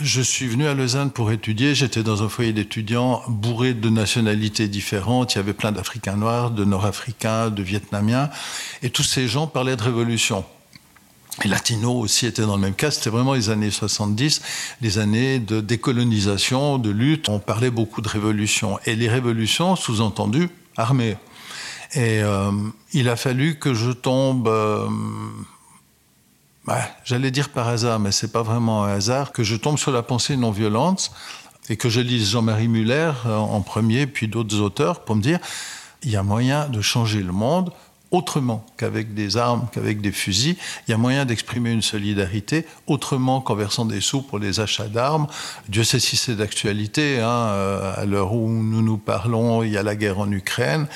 je 0.00 0.22
suis 0.22 0.46
venu 0.46 0.66
à 0.66 0.72
Lausanne 0.72 1.10
pour 1.10 1.30
étudier. 1.30 1.74
J'étais 1.74 2.02
dans 2.02 2.22
un 2.22 2.30
foyer 2.30 2.54
d'étudiants 2.54 3.22
bourré 3.28 3.74
de 3.74 3.90
nationalités 3.90 4.68
différentes. 4.68 5.34
Il 5.34 5.38
y 5.38 5.40
avait 5.40 5.52
plein 5.52 5.72
d'Africains 5.72 6.16
noirs, 6.16 6.50
de 6.50 6.64
Nord-Africains, 6.64 7.50
de 7.50 7.62
Vietnamiens. 7.62 8.30
Et 8.82 8.88
tous 8.88 9.02
ces 9.02 9.28
gens 9.28 9.48
parlaient 9.48 9.76
de 9.76 9.82
révolution. 9.82 10.46
Et 11.44 11.48
Latino 11.48 11.92
aussi 11.92 12.26
était 12.26 12.42
dans 12.42 12.56
le 12.56 12.62
même 12.62 12.74
cas. 12.74 12.90
C'était 12.90 13.10
vraiment 13.10 13.34
les 13.34 13.50
années 13.50 13.70
70, 13.70 14.40
les 14.80 14.98
années 14.98 15.38
de 15.38 15.60
décolonisation, 15.60 16.78
de 16.78 16.90
lutte. 16.90 17.28
On 17.28 17.38
parlait 17.38 17.70
beaucoup 17.70 18.00
de 18.00 18.08
révolution. 18.08 18.78
Et 18.86 18.96
les 18.96 19.08
révolutions, 19.08 19.76
sous-entendu, 19.76 20.48
armées. 20.76 21.16
Et 21.94 22.22
euh, 22.22 22.50
il 22.92 23.08
a 23.08 23.16
fallu 23.16 23.58
que 23.58 23.74
je 23.74 23.90
tombe 23.90 24.48
euh, 24.48 24.88
j'allais 27.04 27.30
dire 27.30 27.50
par 27.50 27.68
hasard, 27.68 27.98
mais 28.00 28.12
c'est 28.12 28.32
pas 28.32 28.42
vraiment 28.42 28.84
un 28.84 28.94
hasard, 28.94 29.32
que 29.32 29.42
je 29.42 29.56
tombe 29.56 29.78
sur 29.78 29.92
la 29.92 30.02
pensée 30.02 30.36
non 30.36 30.50
violente 30.50 31.12
et 31.68 31.76
que 31.76 31.88
je 31.88 32.00
lise 32.00 32.30
Jean-Marie 32.30 32.68
Muller 32.68 33.12
euh, 33.26 33.36
en 33.36 33.60
premier, 33.60 34.06
puis 34.06 34.28
d'autres 34.28 34.60
auteurs, 34.60 35.04
pour 35.04 35.16
me 35.16 35.22
dire, 35.22 35.38
il 36.02 36.10
y 36.10 36.16
a 36.16 36.22
moyen 36.22 36.68
de 36.68 36.80
changer 36.80 37.22
le 37.22 37.32
monde 37.32 37.72
autrement 38.16 38.64
qu'avec 38.76 39.14
des 39.14 39.36
armes, 39.36 39.66
qu'avec 39.72 40.00
des 40.00 40.12
fusils. 40.12 40.56
Il 40.86 40.90
y 40.90 40.94
a 40.94 40.96
moyen 40.96 41.24
d'exprimer 41.24 41.70
une 41.70 41.82
solidarité 41.82 42.66
autrement 42.86 43.40
qu'en 43.40 43.54
versant 43.54 43.84
des 43.84 44.00
sous 44.00 44.22
pour 44.22 44.38
les 44.38 44.60
achats 44.60 44.88
d'armes. 44.88 45.26
Dieu 45.68 45.84
sait 45.84 46.00
si 46.00 46.16
c'est 46.16 46.36
d'actualité. 46.36 47.20
Hein, 47.20 47.28
euh, 47.28 47.92
à 47.96 48.04
l'heure 48.06 48.32
où 48.32 48.48
nous 48.48 48.82
nous 48.82 48.96
parlons, 48.96 49.62
il 49.62 49.70
y 49.70 49.76
a 49.76 49.82
la 49.82 49.96
guerre 49.96 50.18
en 50.18 50.30
Ukraine. 50.30 50.86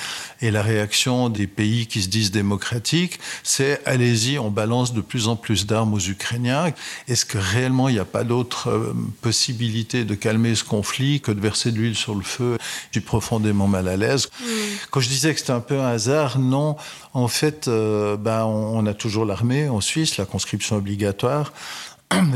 Et 0.43 0.51
la 0.51 0.63
réaction 0.63 1.29
des 1.29 1.47
pays 1.47 1.87
qui 1.87 2.03
se 2.03 2.09
disent 2.09 2.31
démocratiques, 2.31 3.21
c'est 3.43 3.81
allez-y, 3.85 4.39
on 4.39 4.51
balance 4.51 4.95
de 4.95 5.01
plus 5.01 5.29
en 5.29 5.37
plus 5.37 5.67
d'armes 5.67 5.95
aux 5.95 6.01
Ukrainiens. 6.01 6.73
Est-ce 7.09 7.27
que 7.27 7.39
réellement 7.39 7.89
il 7.89 7.95
n'y 7.95 8.01
a 8.01 8.05
pas 8.05 8.25
d'autre 8.25 8.71
euh, 8.71 8.95
possibilité 9.21 10.05
de 10.05 10.15
calmer 10.15 10.55
ce 10.55 10.65
conflit 10.65 11.21
que 11.21 11.33
de 11.33 11.41
verser 11.41 11.73
de 11.73 11.77
l'huile 11.77 11.97
sur 11.97 12.15
le 12.15 12.23
feu 12.23 12.57
Je 12.91 12.99
suis 12.99 13.07
profondément 13.07 13.69
mal 13.69 13.89
à 13.89 13.97
l'aise. 13.97 14.31
Mm. 14.41 14.45
Quand 14.91 15.01
je 15.01 15.09
disais 15.09 15.35
que 15.35 15.41
c'était 15.41 15.53
un 15.53 15.61
peu 15.61 15.79
un 15.79 15.89
hasard, 15.89 16.39
non. 16.39 16.77
En 17.13 17.29
fait, 17.29 17.67
euh, 17.69 18.17
ben, 18.17 18.45
on, 18.45 18.87
a 18.87 18.95
toujours 18.95 19.25
l'armée 19.25 19.69
en 19.69 19.81
Suisse, 19.81 20.17
la 20.17 20.25
conscription 20.25 20.77
obligatoire. 20.77 21.53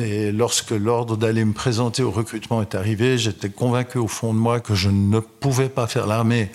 Et 0.00 0.30
lorsque 0.30 0.70
l'ordre 0.70 1.16
d'aller 1.16 1.44
me 1.44 1.52
présenter 1.52 2.02
au 2.02 2.10
recrutement 2.10 2.62
est 2.62 2.74
arrivé, 2.74 3.18
j'étais 3.18 3.50
convaincu 3.50 3.98
au 3.98 4.06
fond 4.06 4.32
de 4.32 4.38
moi 4.38 4.60
que 4.60 4.74
je 4.74 4.88
ne 4.88 5.18
pouvais 5.18 5.68
pas 5.68 5.86
faire 5.86 6.06
l'armée. 6.06 6.50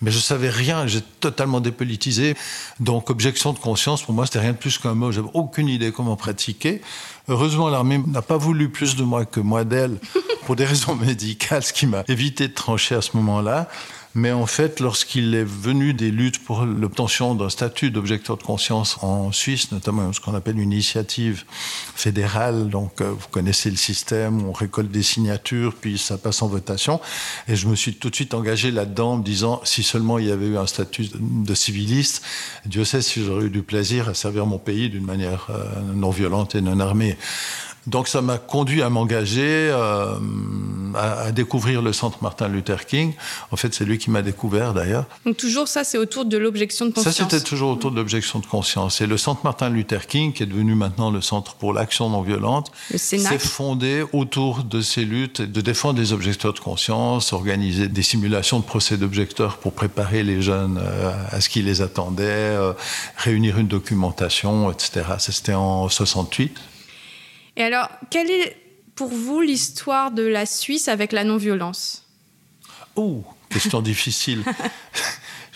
Mais 0.00 0.10
je 0.10 0.18
savais 0.18 0.50
rien, 0.50 0.86
j'étais 0.86 1.06
totalement 1.20 1.60
dépolitisé. 1.60 2.34
Donc, 2.80 3.10
objection 3.10 3.52
de 3.52 3.58
conscience, 3.58 4.02
pour 4.02 4.12
moi, 4.12 4.26
c'était 4.26 4.40
rien 4.40 4.52
de 4.52 4.56
plus 4.56 4.78
qu'un 4.78 4.94
mot. 4.94 5.12
J'avais 5.12 5.28
aucune 5.34 5.68
idée 5.68 5.92
comment 5.92 6.16
pratiquer. 6.16 6.82
Heureusement, 7.28 7.68
l'armée 7.68 8.02
n'a 8.06 8.22
pas 8.22 8.36
voulu 8.36 8.68
plus 8.68 8.96
de 8.96 9.04
moi 9.04 9.24
que 9.24 9.40
moi 9.40 9.64
d'elle, 9.64 9.98
pour 10.44 10.56
des 10.56 10.64
raisons 10.64 10.94
médicales, 11.06 11.62
ce 11.62 11.72
qui 11.72 11.86
m'a 11.86 12.02
évité 12.08 12.48
de 12.48 12.54
trancher 12.54 12.96
à 12.96 13.02
ce 13.02 13.16
moment-là. 13.16 13.68
Mais 14.16 14.30
en 14.30 14.46
fait, 14.46 14.78
lorsqu'il 14.78 15.34
est 15.34 15.44
venu 15.44 15.92
des 15.92 16.12
luttes 16.12 16.38
pour 16.38 16.64
l'obtention 16.64 17.34
d'un 17.34 17.48
statut 17.48 17.90
d'objecteur 17.90 18.36
de 18.36 18.44
conscience 18.44 18.96
en 19.02 19.32
Suisse, 19.32 19.72
notamment 19.72 20.12
ce 20.12 20.20
qu'on 20.20 20.34
appelle 20.34 20.58
une 20.60 20.72
initiative 20.72 21.44
fédérale, 21.96 22.68
donc 22.68 23.00
euh, 23.00 23.10
vous 23.10 23.26
connaissez 23.32 23.70
le 23.70 23.76
système, 23.76 24.46
on 24.46 24.52
récolte 24.52 24.92
des 24.92 25.02
signatures, 25.02 25.74
puis 25.74 25.98
ça 25.98 26.16
passe 26.16 26.42
en 26.42 26.46
votation. 26.46 27.00
Et 27.48 27.56
je 27.56 27.66
me 27.66 27.74
suis 27.74 27.94
tout 27.94 28.08
de 28.08 28.14
suite 28.14 28.34
engagé 28.34 28.70
là-dedans 28.70 29.14
en 29.14 29.16
me 29.16 29.24
disant, 29.24 29.60
si 29.64 29.82
seulement 29.82 30.18
il 30.18 30.26
y 30.26 30.30
avait 30.30 30.46
eu 30.46 30.58
un 30.58 30.66
statut 30.68 31.08
de 31.18 31.54
civiliste, 31.54 32.22
Dieu 32.66 32.84
sait 32.84 33.02
si 33.02 33.24
j'aurais 33.24 33.46
eu 33.46 33.50
du 33.50 33.62
plaisir 33.62 34.08
à 34.08 34.14
servir 34.14 34.46
mon 34.46 34.58
pays 34.58 34.90
d'une 34.90 35.04
manière 35.04 35.48
euh, 35.50 35.64
non 35.92 36.10
violente 36.10 36.54
et 36.54 36.60
non 36.60 36.78
armée. 36.78 37.16
Donc 37.86 38.08
ça 38.08 38.22
m'a 38.22 38.38
conduit 38.38 38.82
à 38.82 38.88
m'engager, 38.88 39.68
euh, 39.70 40.14
à, 40.94 41.32
découvrir 41.32 41.82
le 41.82 41.92
centre 41.92 42.18
Martin 42.22 42.48
Luther 42.48 42.86
King. 42.86 43.12
En 43.50 43.56
fait, 43.56 43.74
c'est 43.74 43.84
lui 43.84 43.98
qui 43.98 44.10
m'a 44.10 44.22
découvert 44.22 44.72
d'ailleurs. 44.72 45.04
Donc 45.26 45.36
toujours 45.36 45.68
ça, 45.68 45.84
c'est 45.84 45.98
autour 45.98 46.24
de 46.24 46.38
l'objection 46.38 46.86
de 46.86 46.92
conscience. 46.92 47.14
Ça, 47.14 47.24
c'était 47.24 47.42
toujours 47.42 47.70
autour 47.70 47.90
de 47.90 47.96
l'objection 47.96 48.38
de 48.38 48.46
conscience. 48.46 49.00
Et 49.00 49.06
le 49.06 49.18
centre 49.18 49.42
Martin 49.44 49.68
Luther 49.68 50.06
King, 50.06 50.32
qui 50.32 50.42
est 50.42 50.46
devenu 50.46 50.74
maintenant 50.74 51.10
le 51.10 51.20
centre 51.20 51.54
pour 51.54 51.74
l'action 51.74 52.08
non 52.08 52.22
violente, 52.22 52.72
s'est 52.96 53.38
fondé 53.38 54.04
autour 54.12 54.64
de 54.64 54.80
ces 54.80 55.04
luttes, 55.04 55.42
de 55.42 55.60
défendre 55.60 56.00
les 56.00 56.12
objecteurs 56.12 56.54
de 56.54 56.60
conscience, 56.60 57.32
organiser 57.32 57.88
des 57.88 58.02
simulations 58.02 58.60
de 58.60 58.64
procès 58.64 58.96
d'objecteurs 58.96 59.58
pour 59.58 59.72
préparer 59.72 60.22
les 60.22 60.40
jeunes 60.40 60.80
euh, 60.82 61.12
à 61.30 61.40
ce 61.40 61.48
qui 61.48 61.62
les 61.62 61.82
attendait, 61.82 62.24
euh, 62.24 62.72
réunir 63.16 63.58
une 63.58 63.68
documentation, 63.68 64.70
etc. 64.70 65.02
C'était 65.18 65.54
en 65.54 65.88
68. 65.88 66.56
Et 67.56 67.62
alors, 67.62 67.88
quelle 68.10 68.30
est 68.30 68.56
pour 68.94 69.08
vous 69.08 69.40
l'histoire 69.40 70.10
de 70.10 70.22
la 70.22 70.46
Suisse 70.46 70.88
avec 70.88 71.12
la 71.12 71.24
non-violence? 71.24 72.04
Oh, 72.96 73.24
question 73.50 73.80
difficile. 73.82 74.42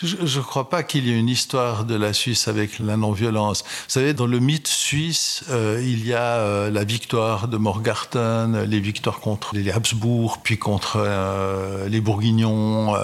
Je 0.01 0.39
ne 0.39 0.43
crois 0.43 0.69
pas 0.69 0.81
qu'il 0.81 1.07
y 1.07 1.11
ait 1.11 1.19
une 1.19 1.27
histoire 1.27 1.83
de 1.83 1.95
la 1.95 2.13
Suisse 2.13 2.47
avec 2.47 2.79
la 2.79 2.95
non-violence. 2.95 3.63
Vous 3.63 3.89
savez, 3.89 4.13
dans 4.13 4.27
le 4.27 4.39
mythe 4.39 4.69
suisse, 4.69 5.43
euh, 5.49 5.81
il 5.83 6.07
y 6.07 6.13
a 6.13 6.37
euh, 6.37 6.71
la 6.71 6.85
victoire 6.85 7.49
de 7.49 7.57
Morgarten, 7.57 8.63
les 8.63 8.79
victoires 8.79 9.19
contre 9.19 9.53
les 9.53 9.69
Habsbourg, 9.69 10.37
puis 10.41 10.57
contre 10.57 10.93
euh, 10.95 11.89
les 11.89 11.99
Bourguignons. 11.99 12.95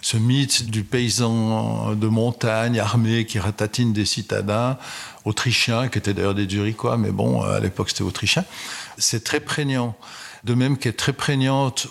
ce 0.00 0.16
mythe 0.16 0.70
du 0.70 0.84
paysan 0.84 1.94
de 1.94 2.06
montagne 2.06 2.80
armé 2.80 3.26
qui 3.26 3.38
ratatine 3.38 3.92
des 3.92 4.06
citadins 4.06 4.78
autrichiens, 5.24 5.88
qui 5.88 5.98
étaient 5.98 6.14
d'ailleurs 6.14 6.34
des 6.34 6.48
Zurichois, 6.48 6.96
mais 6.96 7.10
bon, 7.10 7.42
à 7.42 7.60
l'époque 7.60 7.90
c'était 7.90 8.02
autrichien. 8.02 8.44
C'est 8.98 9.24
très 9.24 9.40
prégnant. 9.40 9.94
De 10.44 10.54
même 10.54 10.76
qu'est 10.76 10.94
très 10.94 11.12
prégnante, 11.12 11.86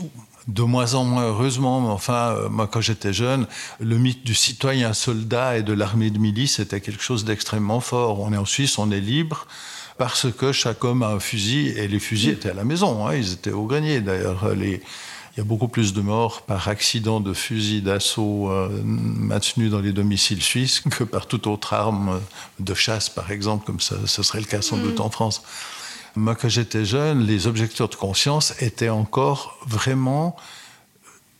de 0.47 0.63
moins 0.63 0.93
en 0.95 1.05
moins 1.05 1.23
heureusement, 1.23 1.81
mais 1.81 1.89
enfin, 1.89 2.35
euh, 2.35 2.49
moi 2.49 2.67
quand 2.67 2.81
j'étais 2.81 3.13
jeune, 3.13 3.47
le 3.79 3.97
mythe 3.97 4.25
du 4.25 4.33
citoyen 4.33 4.93
soldat 4.93 5.57
et 5.57 5.63
de 5.63 5.73
l'armée 5.73 6.09
de 6.09 6.17
milice 6.17 6.59
était 6.59 6.81
quelque 6.81 7.03
chose 7.03 7.23
d'extrêmement 7.23 7.79
fort. 7.79 8.19
On 8.19 8.33
est 8.33 8.37
en 8.37 8.45
Suisse, 8.45 8.77
on 8.77 8.91
est 8.91 8.99
libre 8.99 9.47
parce 9.97 10.31
que 10.31 10.51
chaque 10.51 10.83
homme 10.83 11.03
a 11.03 11.09
un 11.09 11.19
fusil 11.19 11.69
et 11.69 11.87
les 11.87 11.99
fusils 11.99 12.31
étaient 12.31 12.49
à 12.49 12.53
la 12.53 12.63
maison, 12.63 13.07
hein, 13.07 13.15
ils 13.15 13.33
étaient 13.33 13.51
au 13.51 13.65
grenier. 13.65 14.01
D'ailleurs, 14.01 14.49
il 15.33 15.37
y 15.37 15.41
a 15.41 15.45
beaucoup 15.45 15.67
plus 15.67 15.93
de 15.93 16.01
morts 16.01 16.41
par 16.41 16.67
accident 16.67 17.21
de 17.21 17.33
fusil 17.33 17.81
d'assaut 17.81 18.49
euh, 18.51 18.69
maintenu 18.83 19.69
dans 19.69 19.79
les 19.79 19.93
domiciles 19.93 20.41
suisses 20.41 20.81
que 20.81 21.03
par 21.03 21.27
toute 21.27 21.47
autre 21.47 21.73
arme 21.73 22.19
de 22.59 22.73
chasse, 22.73 23.09
par 23.09 23.31
exemple, 23.31 23.65
comme 23.65 23.79
ce 23.79 24.23
serait 24.23 24.39
le 24.39 24.45
cas 24.45 24.61
sans 24.61 24.77
doute 24.77 24.99
mm. 24.99 25.03
en 25.03 25.09
France. 25.09 25.43
Moi, 26.15 26.35
quand 26.35 26.49
j'étais 26.49 26.83
jeune, 26.83 27.25
les 27.25 27.47
objecteurs 27.47 27.87
de 27.87 27.95
conscience 27.95 28.53
étaient 28.61 28.89
encore 28.89 29.57
vraiment 29.65 30.35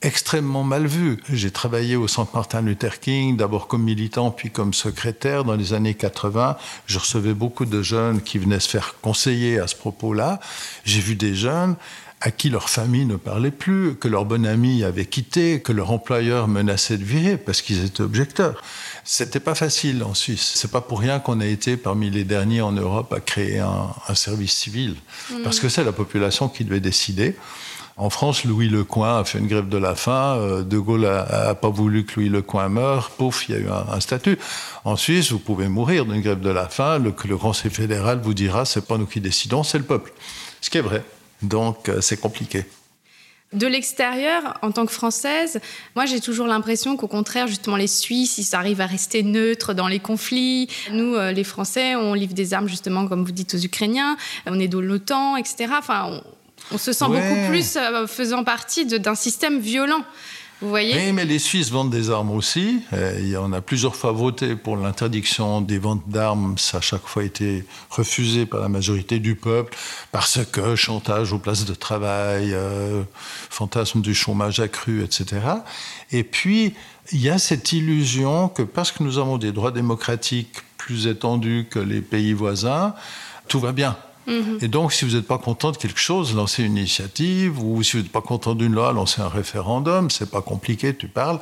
extrêmement 0.01 0.63
mal 0.63 0.87
vus. 0.87 1.17
J'ai 1.29 1.51
travaillé 1.51 1.95
au 1.95 2.07
Centre 2.07 2.33
Martin 2.33 2.61
Luther 2.61 2.99
King, 2.99 3.37
d'abord 3.37 3.67
comme 3.67 3.83
militant, 3.83 4.31
puis 4.31 4.49
comme 4.49 4.73
secrétaire 4.73 5.43
dans 5.43 5.55
les 5.55 5.73
années 5.73 5.93
80. 5.93 6.57
Je 6.87 6.99
recevais 6.99 7.33
beaucoup 7.33 7.65
de 7.65 7.81
jeunes 7.81 8.21
qui 8.21 8.39
venaient 8.39 8.59
se 8.59 8.69
faire 8.69 8.95
conseiller 9.01 9.59
à 9.59 9.67
ce 9.67 9.75
propos-là. 9.75 10.39
J'ai 10.85 11.01
vu 11.01 11.15
des 11.15 11.35
jeunes 11.35 11.75
à 12.21 12.29
qui 12.29 12.49
leur 12.49 12.69
famille 12.69 13.05
ne 13.05 13.15
parlait 13.15 13.51
plus, 13.51 13.95
que 13.95 14.07
leur 14.07 14.25
bon 14.25 14.45
ami 14.45 14.83
avait 14.83 15.05
quitté, 15.05 15.59
que 15.59 15.71
leur 15.71 15.91
employeur 15.91 16.47
menaçait 16.47 16.97
de 16.97 17.03
virer 17.03 17.37
parce 17.37 17.63
qu'ils 17.63 17.83
étaient 17.83 18.01
objecteurs. 18.01 18.61
C'était 19.03 19.39
pas 19.39 19.55
facile 19.55 20.03
en 20.03 20.13
Suisse. 20.13 20.51
C'est 20.55 20.69
pas 20.69 20.81
pour 20.81 20.99
rien 20.99 21.19
qu'on 21.19 21.39
a 21.39 21.47
été 21.47 21.77
parmi 21.77 22.11
les 22.11 22.23
derniers 22.23 22.61
en 22.61 22.71
Europe 22.71 23.11
à 23.11 23.19
créer 23.19 23.59
un, 23.59 24.13
service 24.13 24.53
civil, 24.53 24.95
mm. 25.31 25.41
parce 25.43 25.59
que 25.59 25.67
c'est 25.67 25.83
la 25.83 25.91
population 25.91 26.47
qui 26.47 26.63
devait 26.63 26.79
décider. 26.79 27.35
En 27.97 28.09
France, 28.09 28.45
Louis 28.45 28.69
Lecoing 28.69 29.19
a 29.19 29.23
fait 29.25 29.39
une 29.39 29.47
grève 29.47 29.67
de 29.67 29.77
la 29.77 29.95
faim. 29.95 30.35
Euh, 30.37 30.63
de 30.63 30.77
Gaulle 30.77 31.05
a, 31.05 31.55
pas 31.55 31.69
voulu 31.69 32.05
que 32.05 32.19
Louis 32.19 32.29
Lecoing 32.29 32.69
meure. 32.69 33.09
Pouf, 33.11 33.49
il 33.49 33.55
y 33.55 33.57
a 33.57 33.61
eu 33.61 33.67
un, 33.69 33.99
statut. 33.99 34.37
En 34.85 34.95
Suisse, 34.95 35.31
vous 35.31 35.39
pouvez 35.39 35.67
mourir 35.67 36.05
d'une 36.05 36.21
grève 36.21 36.39
de 36.39 36.49
la 36.49 36.67
faim. 36.67 36.99
Le, 36.99 37.13
le 37.25 37.37
Conseil 37.37 37.71
fédéral 37.71 38.19
vous 38.23 38.33
dira, 38.33 38.65
c'est 38.65 38.85
pas 38.87 38.97
nous 38.97 39.05
qui 39.05 39.21
décidons, 39.21 39.63
c'est 39.63 39.77
le 39.77 39.83
peuple. 39.83 40.13
Ce 40.61 40.69
qui 40.69 40.77
est 40.77 40.81
vrai. 40.81 41.03
Donc 41.41 41.89
euh, 41.89 42.01
c'est 42.01 42.17
compliqué. 42.17 42.65
De 43.53 43.67
l'extérieur, 43.67 44.57
en 44.61 44.71
tant 44.71 44.85
que 44.85 44.93
Française, 44.93 45.59
moi 45.95 46.05
j'ai 46.05 46.21
toujours 46.21 46.47
l'impression 46.47 46.95
qu'au 46.95 47.09
contraire, 47.09 47.47
justement, 47.47 47.75
les 47.75 47.87
Suisses, 47.87 48.37
ils 48.37 48.55
arrivent 48.55 48.79
à 48.79 48.85
rester 48.85 49.23
neutres 49.23 49.73
dans 49.73 49.89
les 49.89 49.99
conflits. 49.99 50.69
Nous, 50.91 51.15
euh, 51.15 51.33
les 51.33 51.43
Français, 51.43 51.95
on 51.95 52.13
livre 52.13 52.33
des 52.33 52.53
armes, 52.53 52.69
justement, 52.69 53.07
comme 53.09 53.25
vous 53.25 53.33
dites, 53.33 53.53
aux 53.55 53.59
Ukrainiens. 53.59 54.15
On 54.45 54.57
est 54.57 54.69
de 54.69 54.77
l'OTAN, 54.77 55.35
etc. 55.35 55.67
Enfin, 55.77 56.21
on, 56.71 56.77
se 56.77 56.93
sent 56.93 57.05
beaucoup 57.07 57.49
plus 57.49 57.75
euh, 57.75 58.07
faisant 58.07 58.45
partie 58.45 58.85
d'un 58.85 59.15
système 59.15 59.59
violent. 59.59 60.05
Mais 61.13 61.25
les 61.25 61.39
Suisses 61.39 61.71
vendent 61.71 61.89
des 61.89 62.11
armes 62.11 62.31
aussi. 62.31 62.81
Euh, 62.93 63.35
on 63.39 63.51
a 63.51 63.61
plusieurs 63.61 63.95
fois 63.95 64.11
voté 64.11 64.55
pour 64.55 64.77
l'interdiction 64.77 65.61
des 65.61 65.79
ventes 65.79 66.07
d'armes. 66.07 66.57
Ça 66.57 66.77
a 66.77 66.81
chaque 66.81 67.07
fois 67.07 67.23
été 67.23 67.65
refusé 67.89 68.45
par 68.45 68.59
la 68.59 68.69
majorité 68.69 69.19
du 69.19 69.35
peuple 69.35 69.75
parce 70.11 70.39
que 70.45 70.75
chantage 70.75 71.33
aux 71.33 71.39
places 71.39 71.65
de 71.65 71.73
travail, 71.73 72.53
euh, 72.53 73.01
fantasme 73.49 74.01
du 74.01 74.13
chômage 74.13 74.59
accru, 74.59 75.03
etc. 75.03 75.41
Et 76.11 76.23
puis, 76.23 76.75
il 77.11 77.21
y 77.21 77.29
a 77.29 77.39
cette 77.39 77.71
illusion 77.71 78.47
que 78.47 78.61
parce 78.61 78.91
que 78.91 79.03
nous 79.03 79.17
avons 79.17 79.37
des 79.37 79.51
droits 79.51 79.71
démocratiques 79.71 80.61
plus 80.77 81.07
étendus 81.07 81.67
que 81.69 81.79
les 81.79 82.01
pays 82.01 82.33
voisins, 82.33 82.93
tout 83.47 83.59
va 83.59 83.71
bien. 83.71 83.97
Et 84.61 84.67
donc, 84.67 84.93
si 84.93 85.05
vous 85.05 85.15
n'êtes 85.15 85.27
pas 85.27 85.37
content 85.37 85.71
de 85.71 85.77
quelque 85.77 85.99
chose, 85.99 86.35
lancez 86.35 86.63
une 86.63 86.77
initiative, 86.77 87.61
ou 87.61 87.81
si 87.83 87.93
vous 87.93 88.03
n'êtes 88.03 88.11
pas 88.11 88.21
content 88.21 88.55
d'une 88.55 88.73
loi, 88.73 88.93
lancez 88.93 89.21
un 89.21 89.27
référendum. 89.27 90.09
C'est 90.09 90.29
pas 90.29 90.41
compliqué, 90.41 90.95
tu 90.95 91.07
parles. 91.07 91.39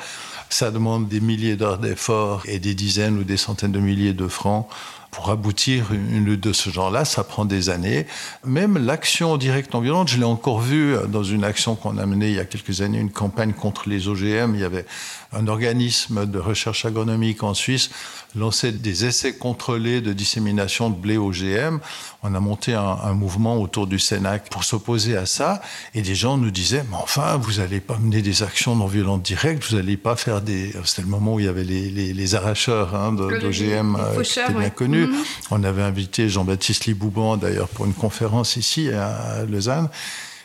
Ça 0.49 0.71
demande 0.71 1.07
des 1.07 1.19
milliers 1.19 1.55
d'heures 1.55 1.77
d'efforts 1.77 2.43
et 2.45 2.59
des 2.59 2.73
dizaines 2.73 3.17
ou 3.17 3.23
des 3.23 3.37
centaines 3.37 3.71
de 3.71 3.79
milliers 3.79 4.13
de 4.13 4.27
francs 4.27 4.67
Pour 5.11 5.29
aboutir 5.29 5.91
une 5.91 6.25
lutte 6.25 6.41
de 6.41 6.53
ce 6.53 6.69
genre-là, 6.69 7.05
ça 7.05 7.23
prend 7.23 7.45
des 7.45 7.69
années. 7.69 8.07
Même 8.45 8.77
l'action 8.77 9.37
directe 9.37 9.73
non 9.73 9.81
violente, 9.81 10.07
je 10.07 10.17
l'ai 10.17 10.23
encore 10.23 10.61
vu 10.61 10.95
dans 11.09 11.23
une 11.23 11.43
action 11.43 11.75
qu'on 11.75 11.97
a 11.97 12.05
menée 12.05 12.29
il 12.29 12.35
y 12.35 12.39
a 12.39 12.45
quelques 12.45 12.81
années, 12.81 12.99
une 12.99 13.11
campagne 13.11 13.53
contre 13.53 13.89
les 13.89 14.07
OGM. 14.07 14.55
Il 14.55 14.61
y 14.61 14.63
avait 14.63 14.85
un 15.31 15.47
organisme 15.47 16.25
de 16.25 16.39
recherche 16.39 16.85
agronomique 16.85 17.43
en 17.43 17.53
Suisse 17.53 17.89
lançait 18.35 18.71
des 18.71 19.05
essais 19.05 19.33
contrôlés 19.33 20.01
de 20.01 20.13
dissémination 20.13 20.89
de 20.89 20.95
blé 20.95 21.17
OGM. 21.17 21.79
On 22.23 22.33
a 22.35 22.39
monté 22.39 22.73
un, 22.73 22.81
un 23.03 23.13
mouvement 23.13 23.57
autour 23.57 23.87
du 23.87 23.99
Sénac 23.99 24.49
pour 24.49 24.63
s'opposer 24.63 25.17
à 25.17 25.25
ça. 25.25 25.61
Et 25.93 26.01
des 26.01 26.15
gens 26.15 26.37
nous 26.37 26.51
disaient, 26.51 26.83
mais 26.89 26.97
enfin, 26.97 27.37
vous 27.37 27.53
n'allez 27.53 27.79
pas 27.79 27.97
mener 27.97 28.21
des 28.21 28.43
actions 28.43 28.75
non 28.75 28.87
violentes 28.87 29.23
directes, 29.23 29.63
vous 29.69 29.75
n'allez 29.77 29.97
pas 29.97 30.15
faire 30.15 30.41
des... 30.41 30.73
C'était 30.83 31.01
le 31.03 31.07
moment 31.07 31.35
où 31.35 31.39
il 31.39 31.45
y 31.45 31.49
avait 31.49 31.63
les, 31.63 31.89
les, 31.89 32.13
les 32.13 32.35
arracheurs 32.35 32.95
hein, 32.95 33.13
d'OGM 33.13 33.95
euh, 33.95 34.21
qui 34.21 34.39
étaient 34.39 34.53
bien 34.53 34.69
connus. 34.69 35.07
Mm 35.07 35.11
-hmm. 35.11 35.47
On 35.51 35.63
avait 35.63 35.83
invité 35.83 36.29
Jean-Baptiste 36.29 36.85
Libouban, 36.85 37.37
d'ailleurs, 37.37 37.69
pour 37.69 37.85
une 37.85 37.93
conférence 37.93 38.55
ici 38.57 38.89
à 38.89 39.45
Lausanne. 39.51 39.89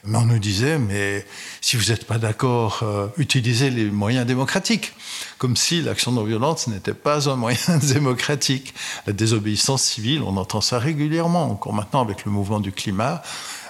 Mais 0.07 0.19
on 0.19 0.27
nous 0.27 0.39
disait, 0.39 0.79
mais 0.79 1.25
si 1.61 1.77
vous 1.77 1.91
n'êtes 1.91 2.07
pas 2.07 2.19
d'accord, 2.19 2.81
euh, 2.83 3.07
utilisez 3.17 3.71
les 3.71 3.87
moyens 3.87 4.27
démocratiques. 4.27 4.93
Comme 5.39 5.57
si 5.57 5.81
l'action 5.81 6.13
non 6.13 6.25
violente 6.25 6.67
n'était 6.69 6.95
pas 6.95 7.31
un 7.31 7.37
moyen 7.37 7.79
démocratique. 7.83 8.75
La 9.07 9.13
désobéissance 9.13 9.83
civile, 9.83 10.23
on 10.23 10.37
entend 10.37 10.61
ça 10.61 10.79
régulièrement, 10.79 11.51
encore 11.51 11.73
maintenant 11.73 12.03
avec 12.03 12.25
le 12.25 12.31
mouvement 12.31 12.61
du 12.61 12.71
climat. 12.71 13.23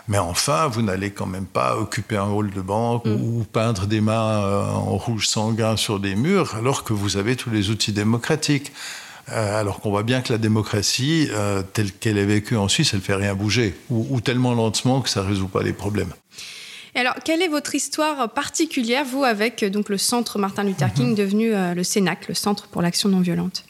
Mais 0.09 0.19
enfin, 0.19 0.67
vous 0.67 0.83
n'allez 0.83 1.13
quand 1.13 1.27
même 1.27 1.47
pas 1.47 1.77
occuper 1.77 2.17
un 2.17 2.29
hall 2.29 2.51
de 2.51 2.61
banque 2.61 3.07
mm. 3.07 3.13
ou 3.13 3.47
peindre 3.51 3.87
des 3.87 4.01
mains 4.01 4.43
euh, 4.43 4.67
en 4.67 4.97
rouge 4.97 5.29
sanguin 5.29 5.77
sur 5.77 6.01
des 6.01 6.15
murs 6.15 6.57
alors 6.57 6.85
que 6.85 6.93
vous 6.93 7.17
avez 7.17 7.37
tous 7.37 7.51
les 7.51 7.71
outils 7.71 7.93
démocratiques. 7.93 8.73
Euh, 9.33 9.61
alors 9.61 9.81
qu'on 9.81 9.91
voit 9.91 10.03
bien 10.03 10.21
que 10.21 10.33
la 10.33 10.39
démocratie, 10.39 11.29
euh, 11.31 11.63
telle 11.63 11.93
qu'elle 11.93 12.19
est 12.19 12.27
vécue 12.27 12.57
en 12.57 12.69
Suisse, 12.69 12.91
elle 12.93 12.99
ne 12.99 13.05
fait 13.05 13.15
rien 13.15 13.35
bouger, 13.35 13.75
ou, 13.89 14.07
ou, 14.11 14.21
tellement 14.21 14.53
lentement 14.53 15.01
que 15.01 15.09
ça 15.09 15.23
ne 15.23 15.29
résout 15.29 15.49
pas 15.49 15.63
les 15.63 15.73
problèmes. 15.73 16.13
Et 16.95 17.01
alors, 17.01 17.15
quelle 17.25 17.41
est 17.43 17.49
votre 17.49 17.75
histoire 17.75 18.29
particulière, 18.31 19.05
vous, 19.05 19.25
avec 19.25 19.65
donc, 19.65 19.89
le 19.89 19.99
centre 19.99 20.39
Martin 20.39 20.65
Luther 20.65 20.93
King, 20.93 21.13
-hmm. 21.13 21.17
devenu 21.17 21.55
euh, 21.55 21.75
le 21.75 21.83
CENAC, 21.83 22.29
le 22.29 22.35
Centre 22.35 22.69
pour 22.69 22.83
l'action 22.83 23.09
non 23.09 23.21
violente? 23.21 23.65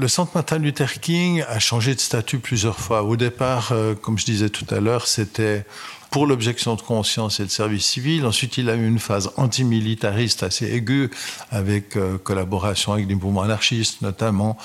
Le 0.00 0.08
centre 0.08 0.32
Martin 0.34 0.58
Luther 0.58 0.98
King 1.00 1.44
a 1.46 1.58
changé 1.58 1.94
de 1.94 2.00
statut 2.00 2.38
plusieurs 2.38 2.80
fois. 2.80 3.02
Au 3.02 3.16
départ, 3.16 3.72
euh, 3.72 3.94
comme 3.94 4.18
je 4.18 4.24
disais 4.24 4.48
tout 4.48 4.64
à 4.74 4.80
l'heure, 4.80 5.06
c'était 5.06 5.66
pour 6.10 6.26
l'objection 6.26 6.74
de 6.74 6.80
conscience 6.80 7.38
et 7.38 7.42
le 7.42 7.50
service 7.50 7.84
civil. 7.84 8.24
Ensuite, 8.24 8.56
il 8.56 8.70
a 8.70 8.76
eu 8.76 8.86
une 8.86 8.98
phase 8.98 9.30
antimilitariste 9.36 10.42
assez 10.42 10.72
aiguë, 10.72 11.10
avec 11.50 11.96
euh, 11.96 12.16
collaboration 12.16 12.94
avec 12.94 13.06
des 13.06 13.14
mouvements 13.14 13.42
anarchistes 13.42 14.00
notamment. 14.00 14.56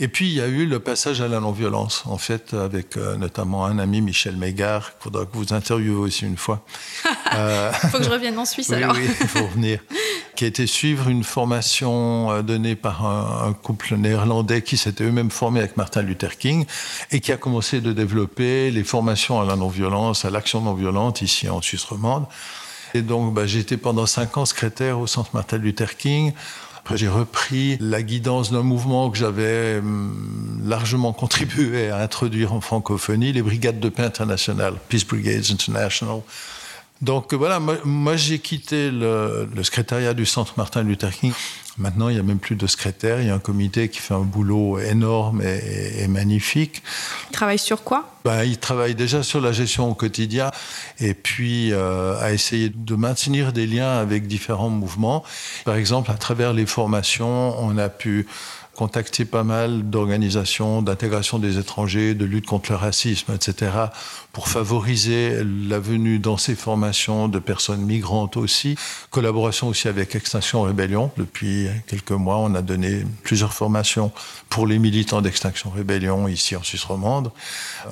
Et 0.00 0.06
puis, 0.06 0.28
il 0.28 0.34
y 0.34 0.40
a 0.40 0.46
eu 0.46 0.64
le 0.64 0.78
passage 0.78 1.20
à 1.20 1.28
la 1.28 1.40
non-violence, 1.40 2.04
en 2.06 2.18
fait, 2.18 2.54
avec 2.54 2.96
euh, 2.96 3.16
notamment 3.16 3.64
un 3.64 3.78
ami, 3.80 4.00
Michel 4.00 4.36
Mégard, 4.36 4.92
qu'il 4.92 5.02
faudra 5.04 5.24
que 5.24 5.36
vous 5.36 5.52
interviewez 5.52 5.96
aussi 5.96 6.24
une 6.24 6.36
fois. 6.36 6.64
Il 7.04 7.10
euh... 7.34 7.72
faut 7.72 7.98
que 7.98 8.04
je 8.04 8.10
revienne 8.10 8.38
en 8.38 8.44
Suisse, 8.44 8.68
oui, 8.70 8.76
alors. 8.76 8.94
Oui, 8.94 9.02
il 9.06 9.26
faut 9.26 9.44
revenir. 9.44 9.80
qui 10.36 10.44
a 10.44 10.46
été 10.46 10.68
suivre 10.68 11.08
une 11.08 11.24
formation 11.24 12.30
euh, 12.30 12.42
donnée 12.42 12.76
par 12.76 13.04
un, 13.04 13.48
un 13.48 13.52
couple 13.52 13.96
néerlandais 13.96 14.62
qui 14.62 14.76
s'était 14.76 15.04
eux-mêmes 15.04 15.32
formés 15.32 15.60
avec 15.60 15.76
Martin 15.76 16.02
Luther 16.02 16.38
King 16.38 16.64
et 17.10 17.18
qui 17.18 17.32
a 17.32 17.36
commencé 17.36 17.80
de 17.80 17.92
développer 17.92 18.70
les 18.70 18.84
formations 18.84 19.40
à 19.40 19.44
la 19.44 19.56
non-violence, 19.56 20.24
à 20.24 20.30
l'action 20.30 20.60
non-violente 20.60 21.22
ici 21.22 21.48
en 21.48 21.60
Suisse 21.60 21.84
romande. 21.84 22.26
Et 22.94 23.02
donc, 23.02 23.34
bah, 23.34 23.44
été 23.44 23.76
pendant 23.76 24.06
cinq 24.06 24.36
ans 24.36 24.46
secrétaire 24.46 24.98
au 24.98 25.06
Centre 25.06 25.30
Martin 25.34 25.58
Luther 25.58 25.96
King. 25.96 26.32
J'ai 26.94 27.08
repris 27.08 27.76
la 27.80 28.02
guidance 28.02 28.50
d'un 28.50 28.62
mouvement 28.62 29.10
que 29.10 29.18
j'avais 29.18 29.82
largement 30.64 31.12
contribué 31.12 31.90
à 31.90 31.98
introduire 31.98 32.54
en 32.54 32.60
francophonie, 32.60 33.32
les 33.32 33.42
Brigades 33.42 33.78
de 33.78 33.88
paix 33.88 34.04
internationales, 34.04 34.74
Peace 34.88 35.04
Brigades 35.06 35.50
International. 35.50 36.20
Donc 37.00 37.32
voilà, 37.32 37.60
moi, 37.60 37.76
moi 37.84 38.16
j'ai 38.16 38.40
quitté 38.40 38.90
le, 38.90 39.48
le, 39.54 39.62
secrétariat 39.62 40.14
du 40.14 40.26
Centre 40.26 40.54
Martin 40.56 40.82
Luther 40.82 41.12
King. 41.12 41.32
Maintenant, 41.76 42.08
il 42.08 42.14
n'y 42.14 42.20
a 42.20 42.24
même 42.24 42.40
plus 42.40 42.56
de 42.56 42.66
secrétaire. 42.66 43.20
Il 43.20 43.28
y 43.28 43.30
a 43.30 43.34
un 43.34 43.38
comité 43.38 43.88
qui 43.88 44.00
fait 44.00 44.14
un 44.14 44.24
boulot 44.24 44.80
énorme 44.80 45.42
et, 45.42 46.02
et 46.02 46.08
magnifique. 46.08 46.82
Il 47.28 47.32
travaille 47.32 47.58
sur 47.58 47.84
quoi? 47.84 48.04
Ben, 48.24 48.42
Il 48.42 48.58
travaille 48.58 48.96
déjà 48.96 49.22
sur 49.22 49.40
la 49.40 49.52
gestion 49.52 49.88
au 49.88 49.94
quotidien 49.94 50.50
et 50.98 51.14
puis 51.14 51.72
euh, 51.72 52.18
à 52.20 52.32
essayer 52.32 52.68
de 52.68 52.94
maintenir 52.96 53.52
des 53.52 53.66
liens 53.66 53.96
avec 53.96 54.26
différents 54.26 54.70
mouvements. 54.70 55.22
Par 55.64 55.76
exemple, 55.76 56.10
à 56.10 56.14
travers 56.14 56.52
les 56.52 56.66
formations, 56.66 57.56
on 57.62 57.78
a 57.78 57.88
pu 57.88 58.26
contacté 58.78 59.24
pas 59.24 59.42
mal 59.42 59.90
d'organisations 59.90 60.82
d'intégration 60.82 61.40
des 61.40 61.58
étrangers, 61.58 62.14
de 62.14 62.24
lutte 62.24 62.46
contre 62.46 62.70
le 62.70 62.76
racisme, 62.76 63.32
etc., 63.34 63.72
pour 64.30 64.46
favoriser 64.46 65.42
la 65.68 65.80
venue 65.80 66.20
dans 66.20 66.36
ces 66.36 66.54
formations 66.54 67.26
de 67.26 67.40
personnes 67.40 67.80
migrantes 67.80 68.36
aussi. 68.36 68.76
Collaboration 69.10 69.66
aussi 69.66 69.88
avec 69.88 70.14
Extinction 70.14 70.62
Rébellion. 70.62 71.10
Depuis 71.16 71.66
quelques 71.88 72.12
mois, 72.12 72.36
on 72.38 72.54
a 72.54 72.62
donné 72.62 73.04
plusieurs 73.24 73.52
formations 73.52 74.12
pour 74.48 74.64
les 74.64 74.78
militants 74.78 75.22
d'Extinction 75.22 75.70
Rébellion 75.70 76.28
ici 76.28 76.54
en 76.54 76.62
Suisse 76.62 76.84
romande. 76.84 77.32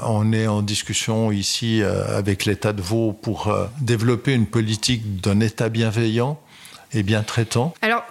On 0.05 0.33
est 0.33 0.47
en 0.47 0.63
discussion 0.63 1.33
ici 1.33 1.83
avec 1.83 2.45
l'État 2.45 2.73
de 2.73 2.81
Vaud 2.81 3.13
pour 3.13 3.53
développer 3.81 4.35
une 4.35 4.47
politique 4.47 5.21
d'un 5.21 5.41
État 5.41 5.69
bienveillant 5.69 6.39
et 6.93 7.03
bien 7.03 7.25
traitant. 7.25 7.75
Alors, 7.83 8.05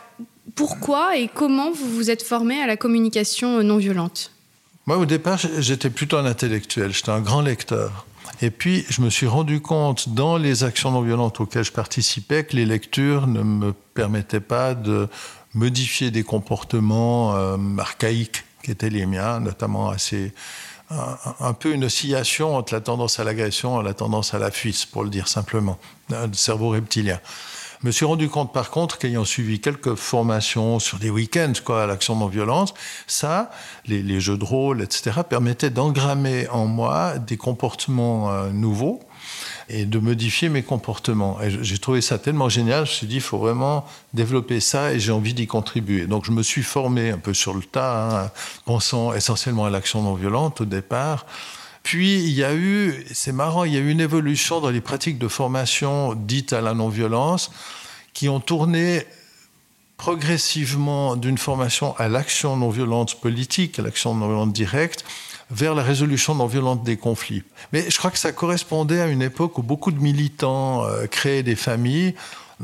pourquoi 0.55 1.17
et 1.17 1.27
comment 1.27 1.71
vous 1.71 1.89
vous 1.89 2.09
êtes 2.09 2.23
formé 2.23 2.61
à 2.61 2.67
la 2.67 2.77
communication 2.77 3.61
non 3.61 3.77
violente? 3.77 4.31
Moi, 4.87 4.97
au 4.97 5.05
départ, 5.05 5.39
j'étais 5.59 5.89
plutôt 5.89 6.17
un 6.17 6.25
intellectuel, 6.25 6.93
j'étais 6.93 7.09
un 7.09 7.21
grand 7.21 7.41
lecteur. 7.41 8.05
Et 8.41 8.51
puis, 8.51 8.85
je 8.89 9.01
me 9.01 9.09
suis 9.09 9.27
rendu 9.27 9.61
compte 9.61 10.09
dans 10.09 10.37
les 10.37 10.63
actions 10.63 10.91
non 10.91 11.01
violentes 11.01 11.39
auxquelles 11.39 11.63
je 11.63 11.71
participais 11.71 12.43
que 12.43 12.55
les 12.55 12.65
lectures 12.65 13.27
ne 13.27 13.41
me 13.41 13.73
permettaient 13.93 14.39
pas 14.39 14.75
de 14.75 15.07
modifier 15.53 16.11
des 16.11 16.23
comportements 16.23 17.35
euh, 17.35 17.57
archaïques 17.77 18.43
qui 18.63 18.71
étaient 18.71 18.89
les 18.89 19.05
miens, 19.05 19.39
notamment 19.39 19.89
assez 19.89 20.33
un, 20.89 21.17
un 21.39 21.53
peu 21.53 21.73
une 21.73 21.85
oscillation 21.85 22.55
entre 22.55 22.73
la 22.73 22.81
tendance 22.81 23.19
à 23.19 23.23
l'agression 23.23 23.81
et 23.81 23.83
la 23.83 23.93
tendance 23.93 24.33
à 24.33 24.39
la 24.39 24.51
fuite, 24.51 24.87
pour 24.91 25.03
le 25.03 25.09
dire 25.09 25.27
simplement, 25.27 25.79
le 26.09 26.33
cerveau 26.33 26.69
reptilien. 26.69 27.19
Je 27.81 27.87
me 27.87 27.91
suis 27.91 28.05
rendu 28.05 28.29
compte 28.29 28.53
par 28.53 28.71
contre 28.71 28.97
qu'ayant 28.97 29.25
suivi 29.25 29.59
quelques 29.59 29.95
formations 29.95 30.79
sur 30.79 30.97
des 30.97 31.09
week-ends 31.09 31.53
quoi 31.63 31.83
à 31.83 31.85
l'action 31.85 32.15
non 32.15 32.27
violence 32.27 32.73
ça 33.07 33.51
les, 33.85 34.01
les 34.01 34.19
jeux 34.19 34.37
de 34.37 34.45
rôle 34.45 34.81
etc 34.81 35.21
permettaient 35.27 35.69
d'engrammer 35.69 36.47
en 36.49 36.65
moi 36.65 37.17
des 37.19 37.37
comportements 37.37 38.31
euh, 38.31 38.49
nouveaux 38.51 39.01
et 39.69 39.85
de 39.85 39.99
modifier 39.99 40.49
mes 40.49 40.61
comportements. 40.63 41.41
Et 41.41 41.49
j'ai 41.49 41.77
trouvé 41.77 42.01
ça 42.01 42.19
tellement 42.19 42.49
génial 42.49 42.85
je 42.85 42.91
me 42.91 42.95
suis 42.95 43.07
dit 43.07 43.15
il 43.15 43.21
faut 43.21 43.37
vraiment 43.37 43.85
développer 44.13 44.59
ça 44.59 44.93
et 44.93 44.99
j'ai 44.99 45.11
envie 45.11 45.33
d'y 45.33 45.47
contribuer. 45.47 46.05
Donc 46.05 46.25
je 46.25 46.31
me 46.31 46.43
suis 46.43 46.63
formé 46.63 47.09
un 47.09 47.17
peu 47.17 47.33
sur 47.33 47.53
le 47.53 47.61
tas 47.61 48.25
hein, 48.25 48.31
pensant 48.65 49.13
essentiellement 49.13 49.65
à 49.65 49.69
l'action 49.69 50.01
non 50.01 50.13
violente 50.13 50.61
au 50.61 50.65
départ 50.65 51.25
puis 51.85 52.15
il 52.15 52.31
y 52.31 52.43
a 52.43 52.55
eu 52.55 53.05
c'est 53.13 53.31
marrant 53.31 53.63
il 53.63 53.73
y 53.73 53.77
a 53.77 53.79
eu 53.79 53.91
une 53.91 54.01
évolution 54.01 54.59
dans 54.59 54.71
les 54.71 54.81
pratiques 54.81 55.19
de 55.19 55.27
formation 55.27 56.15
dites 56.15 56.51
à 56.51 56.59
la 56.59 56.73
non 56.73 56.89
violence 56.89 57.51
qui 58.13 58.27
ont 58.27 58.39
tourné 58.39 59.05
progressivement 59.95 61.15
d'une 61.15 61.37
formation 61.37 61.95
à 61.97 62.09
l'action 62.09 62.57
non 62.57 62.71
violente 62.71 63.21
politique 63.21 63.77
à 63.77 63.83
l'action 63.83 64.15
non 64.15 64.27
violente 64.27 64.51
directe 64.51 65.05
vers 65.51 65.75
la 65.75 65.83
résolution 65.83 66.33
non 66.33 66.47
violente 66.47 66.83
des 66.83 66.97
conflits. 66.97 67.43
Mais 67.71 67.85
je 67.87 67.95
crois 67.99 68.09
que 68.09 68.17
ça 68.17 68.31
correspondait 68.31 68.99
à 68.99 69.05
une 69.05 69.21
époque 69.21 69.59
où 69.59 69.61
beaucoup 69.61 69.91
de 69.91 69.99
militants 69.99 70.83
euh, 70.85 71.05
créaient 71.05 71.43
des 71.43 71.55
familles 71.55 72.15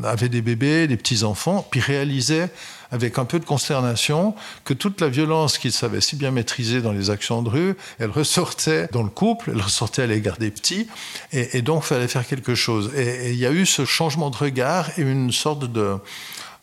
avaient 0.04 0.30
des 0.30 0.42
bébés 0.42 0.88
des 0.88 0.98
petits 0.98 1.24
enfants 1.24 1.64
puis 1.70 1.80
réalisaient 1.80 2.50
avec 2.92 3.18
un 3.18 3.26
peu 3.26 3.40
de 3.40 3.46
consternation 3.46 4.36
que 4.66 4.74
toute 4.74 5.02
la 5.02 5.10
violence 5.10 5.58
qu'il 5.58 5.72
savait 5.72 6.02
si 6.02 6.16
bien 6.16 6.32
maîtriser 6.32 6.82
dans 6.82 6.92
les 6.92 7.10
actions 7.10 7.42
de 7.42 7.50
rue 7.50 7.76
elle 8.00 8.10
ressortait 8.10 8.88
dans 8.92 9.04
le 9.04 9.10
couple 9.10 9.52
elle 9.54 9.62
ressortait 9.62 10.04
à 10.04 10.08
l'égard 10.08 10.38
des 10.38 10.52
petits 10.52 10.88
et, 11.32 11.58
et 11.58 11.62
donc 11.62 11.84
fallait 11.84 12.08
faire 12.08 12.28
quelque 12.28 12.56
chose. 12.56 12.92
Et 12.96 13.32
il 13.32 13.38
ya 13.38 13.52
eu 13.52 13.66
ce 13.66 13.86
changement 13.86 14.30
de 14.30 14.38
regard 14.38 14.90
et 14.98 15.02
une 15.02 15.32
sorte 15.32 15.72
de 15.72 15.98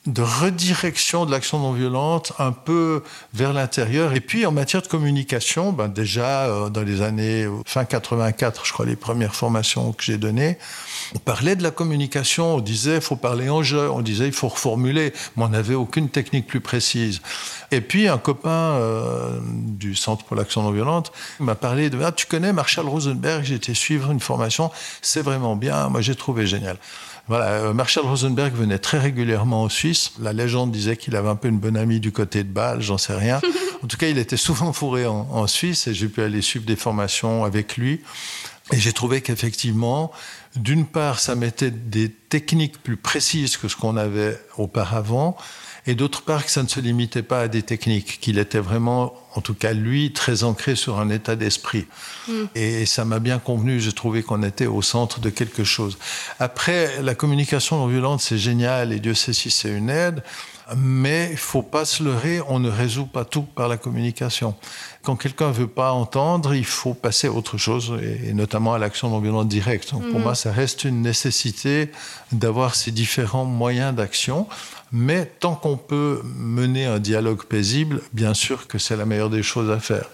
de 0.07 0.23
redirection 0.23 1.27
de 1.27 1.31
l'action 1.31 1.59
non 1.59 1.73
violente 1.73 2.33
un 2.39 2.53
peu 2.53 3.03
vers 3.35 3.53
l'intérieur. 3.53 4.15
Et 4.15 4.21
puis 4.21 4.47
en 4.47 4.53
matière 4.53 4.83
de 4.83 4.87
communication 4.87 5.73
ben 5.73 5.89
déjà 5.89 6.47
euh, 6.47 6.71
dans 6.71 6.83
les 6.83 7.03
années 7.03 7.47
fin 7.67 7.85
84 7.85 8.65
je 8.65 8.73
crois 8.73 8.87
les 8.87 8.97
premières 8.97 9.35
formations 9.35 9.93
que 9.93 10.03
j'ai 10.03 10.17
données 10.17 10.59
on 11.15 11.19
parlait 11.19 11.57
de 11.57 11.63
la 11.63 11.71
communication. 11.71 12.57
On 12.57 12.61
disait 12.61 13.01
faut 13.01 13.17
parler 13.17 13.49
en 13.49 13.63
jeu. 13.63 13.91
On 13.91 14.03
disait 14.03 14.27
il 14.27 14.33
faut 14.33 14.49
reformuler. 14.49 15.13
Mais 15.37 15.45
on 15.45 15.49
n'avait 15.49 15.75
aucune 15.75 16.09
technique 16.09 16.47
plus 16.47 16.61
précise. 16.61 17.21
Et 17.71 17.81
puis 17.81 18.09
un 18.09 18.19
copain 18.19 18.51
euh, 18.51 19.39
du 19.43 19.95
centre 19.95 20.25
pour 20.25 20.37
l'action 20.37 20.63
non 20.63 20.71
violente 20.71 21.13
m'a 21.41 21.55
parlé 21.55 21.91
de 21.91 21.99
ah, 22.03 22.13
tu 22.13 22.27
connais 22.27 22.53
Marshall 22.53 22.89
Rosenberg? 22.89 23.51
Été 23.51 23.75
suivre 23.75 24.11
une 24.11 24.21
formation. 24.21 24.71
C'est 25.03 25.23
vraiment 25.23 25.57
bien. 25.57 25.89
Moi 25.89 26.01
j'ai 26.01 26.15
trouvé 26.15 26.47
génial 26.47 26.77
Voilà, 27.29 27.47
euh, 27.47 27.75
Marshall 27.75 28.07
Rosenberg 28.07 28.55
venait 28.55 28.79
très 28.79 28.99
régulièrement 28.99 29.65
en 29.65 29.69
Suisse. 29.69 30.13
La 30.19 30.33
légende 30.33 30.73
disait 30.73 30.97
qu'il 30.97 31.15
avait 31.15 31.29
un 31.29 31.37
peu 31.37 31.49
une 31.49 31.59
bonne 31.59 31.77
amie 31.77 32.01
du 32.01 32.11
côté 32.11 32.43
de 32.43 32.49
Bâle, 32.49 32.81
j'en 32.81 32.97
sais 32.97 33.15
rien. 33.15 33.41
en 33.83 33.87
tout 33.87 33.99
cas, 33.99 34.09
il 34.09 34.17
était 34.17 34.39
souvent 34.39 34.73
fourré 34.73 35.07
en, 35.07 35.29
en 35.31 35.47
Suisse 35.47 35.87
et 35.87 35.95
j'ai 35.95 36.09
pu 36.09 36.23
aller 36.23 36.41
suivre 36.41 36.65
des 36.65 36.77
formations 36.77 37.45
avec 37.45 37.77
lui. 37.77 38.01
Et 38.73 38.79
j'ai 38.79 38.93
trouvé 38.93 39.21
qu'effectivement, 39.21 40.11
d'une 40.57 40.87
part, 40.87 41.21
ça 41.21 41.35
mettait 41.35 41.71
des 41.71 42.11
techniques 42.11 42.83
plus 42.83 42.97
précises 42.97 43.57
que 43.57 43.69
ce 43.69 43.77
qu'on 43.77 43.97
avait 43.97 44.39
auparavant, 44.57 45.37
et 45.89 45.95
d'autre 45.95 46.21
part, 46.21 46.45
que 46.45 46.51
ça 46.51 46.63
ne 46.63 46.69
se 46.69 46.81
limitait 46.81 47.23
pas 47.23 47.41
à 47.41 47.49
des 47.49 47.63
techniques, 47.63 48.21
qu'il 48.21 48.39
était 48.39 48.59
vraiment, 48.59 49.15
en 49.35 49.41
tout 49.41 49.55
cas 49.55 49.73
lui, 49.73 50.13
très 50.13 50.45
ancré 50.45 50.77
sur 50.77 51.01
un 51.01 51.09
état 51.09 51.35
d'esprit. 51.35 51.87
Mm. 52.29 52.33
Et 52.55 52.85
ça 52.85 53.07
m'a 53.07 53.21
bien 53.21 53.39
convenu, 53.39 53.81
j'ai 53.81 53.95
trouvé 53.95 54.23
qu'on 54.23 54.43
était 54.43 54.67
au 54.67 54.83
centre 54.83 55.19
de 55.19 55.31
quelque 55.31 55.65
chose. 55.65 55.97
Après, 56.41 57.01
la 57.03 57.15
communication 57.15 57.79
non 57.79 57.87
violente, 57.87 58.21
c'est 58.21 58.37
génial, 58.37 58.93
et 58.93 59.01
Dieu 59.01 59.15
sait 59.15 59.33
si 59.33 59.51
c'est 59.51 59.71
une 59.71 59.89
aide. 59.89 60.23
Mais 60.77 61.29
il 61.31 61.39
faut 61.39 61.63
pas 61.63 61.87
se 61.87 62.03
leurrer, 62.03 62.43
on 62.47 62.59
ne 62.59 62.69
résout 62.69 63.07
pas 63.07 63.25
tout 63.25 63.45
par 63.45 63.69
la 63.69 63.79
communication. 63.79 64.55
Quand 65.03 65.17
quelqu'un 65.17 65.51
veut 65.51 65.67
pas 65.67 65.93
entendre, 65.93 66.55
il 66.55 66.67
faut 66.67 66.93
passer 66.93 67.29
à 67.29 67.33
autre 67.33 67.57
chose, 67.57 67.95
et, 68.03 68.35
notamment 68.35 68.75
à 68.75 68.79
l'action 68.79 69.09
non 69.09 69.21
violente 69.21 69.49
directe. 69.49 69.93
Donc 69.93 70.03
Pour 70.03 70.19
mhm. 70.19 70.25
moi, 70.25 70.35
ça 70.35 70.53
reste 70.53 70.85
une 70.85 71.01
nécessité 71.01 71.91
d'avoir 72.33 72.75
ces 72.75 72.91
différents 72.91 73.47
moyens 73.47 73.95
d'action. 73.95 74.47
Mais 74.93 75.31
tant 75.41 75.55
qu'on 75.55 75.77
peut 75.77 76.21
mener 76.37 76.87
un 76.87 76.99
dialogue 76.99 77.45
paisible, 77.45 78.01
bien 78.13 78.35
sûr 78.35 78.67
que 78.67 78.79
c'est 78.79 78.97
la 78.97 79.05
meilleure 79.05 79.31
des 79.31 79.43
choses 79.43 79.71
à 79.71 79.79
faire. 79.79 80.09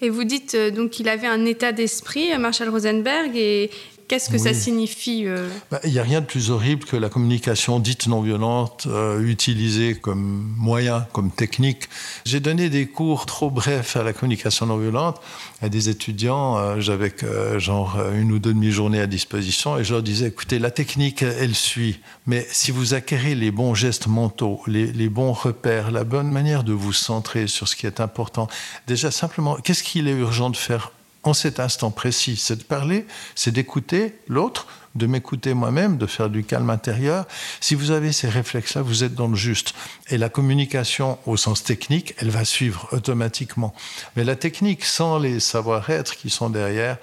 Et 0.00 0.10
vous 0.10 0.24
dites 0.24 0.56
euh, 0.56 0.70
donc 0.70 0.90
qu'il 0.90 1.08
avait 1.08 1.28
un 1.28 1.44
état 1.44 1.70
d'esprit, 1.70 2.36
Marshall 2.36 2.68
Rosenberg, 2.68 3.36
et, 3.36 3.70
Qu'est-ce 4.12 4.28
que 4.28 4.36
ça 4.36 4.52
signifie 4.52 5.22
euh 5.24 5.48
bah, 5.70 5.80
Il 5.84 5.90
n'y 5.90 5.98
a 5.98 6.02
rien 6.02 6.20
de 6.20 6.26
plus 6.26 6.50
horrible 6.50 6.84
que 6.84 6.98
la 6.98 7.08
communication 7.08 7.78
dite 7.78 8.08
non 8.08 8.20
violente, 8.20 8.86
euh, 8.86 9.26
utilisée 9.26 9.94
comme 9.94 10.52
moyen, 10.58 11.06
comme 11.14 11.30
technique. 11.30 11.88
J'ai 12.26 12.38
donné 12.38 12.68
des 12.68 12.86
cours 12.86 13.24
trop 13.24 13.48
brefs 13.48 13.96
à 13.96 14.02
la 14.02 14.12
communication 14.12 14.66
non 14.66 14.76
violente 14.76 15.18
à 15.62 15.70
des 15.70 15.88
étudiants. 15.88 16.58
Euh, 16.58 16.78
j'avais 16.78 17.10
genre 17.56 17.98
une 18.14 18.32
ou 18.32 18.38
deux 18.38 18.52
demi-journées 18.52 19.00
à 19.00 19.06
disposition 19.06 19.78
et 19.78 19.84
je 19.84 19.94
leur 19.94 20.02
disais, 20.02 20.26
écoutez, 20.26 20.58
la 20.58 20.70
technique, 20.70 21.22
elle 21.22 21.54
suit. 21.54 21.98
Mais 22.26 22.46
si 22.50 22.70
vous 22.70 22.92
acquérez 22.92 23.34
les 23.34 23.50
bons 23.50 23.74
gestes 23.74 24.08
mentaux, 24.08 24.60
les, 24.66 24.92
les 24.92 25.08
bons 25.08 25.32
repères, 25.32 25.90
la 25.90 26.04
bonne 26.04 26.30
manière 26.30 26.64
de 26.64 26.74
vous 26.74 26.92
centrer 26.92 27.46
sur 27.46 27.66
ce 27.66 27.76
qui 27.76 27.86
est 27.86 27.98
important, 27.98 28.46
déjà 28.86 29.10
simplement, 29.10 29.56
qu'est-ce 29.56 29.82
qu'il 29.82 30.06
est 30.06 30.12
urgent 30.12 30.50
de 30.50 30.56
faire 30.58 30.92
en 31.22 31.34
cet 31.34 31.60
instant 31.60 31.90
précis, 31.90 32.36
c'est 32.36 32.56
de 32.56 32.64
parler, 32.64 33.06
c'est 33.34 33.52
d'écouter 33.52 34.14
l'autre, 34.28 34.66
de 34.94 35.06
m'écouter 35.06 35.54
moi-même, 35.54 35.96
de 35.96 36.06
faire 36.06 36.28
du 36.28 36.44
calme 36.44 36.70
intérieur. 36.70 37.26
Si 37.60 37.74
vous 37.74 37.90
avez 37.90 38.12
ces 38.12 38.28
réflexes-là, 38.28 38.82
vous 38.82 39.04
êtes 39.04 39.14
dans 39.14 39.28
le 39.28 39.36
juste. 39.36 39.74
Et 40.08 40.18
la 40.18 40.28
communication, 40.28 41.18
au 41.26 41.36
sens 41.36 41.62
technique, 41.62 42.14
elle 42.18 42.30
va 42.30 42.44
suivre 42.44 42.88
automatiquement. 42.92 43.74
Mais 44.16 44.24
la 44.24 44.36
technique, 44.36 44.84
sans 44.84 45.18
les 45.18 45.40
savoir-être 45.40 46.16
qui 46.16 46.28
sont 46.28 46.50
derrière, 46.50 46.98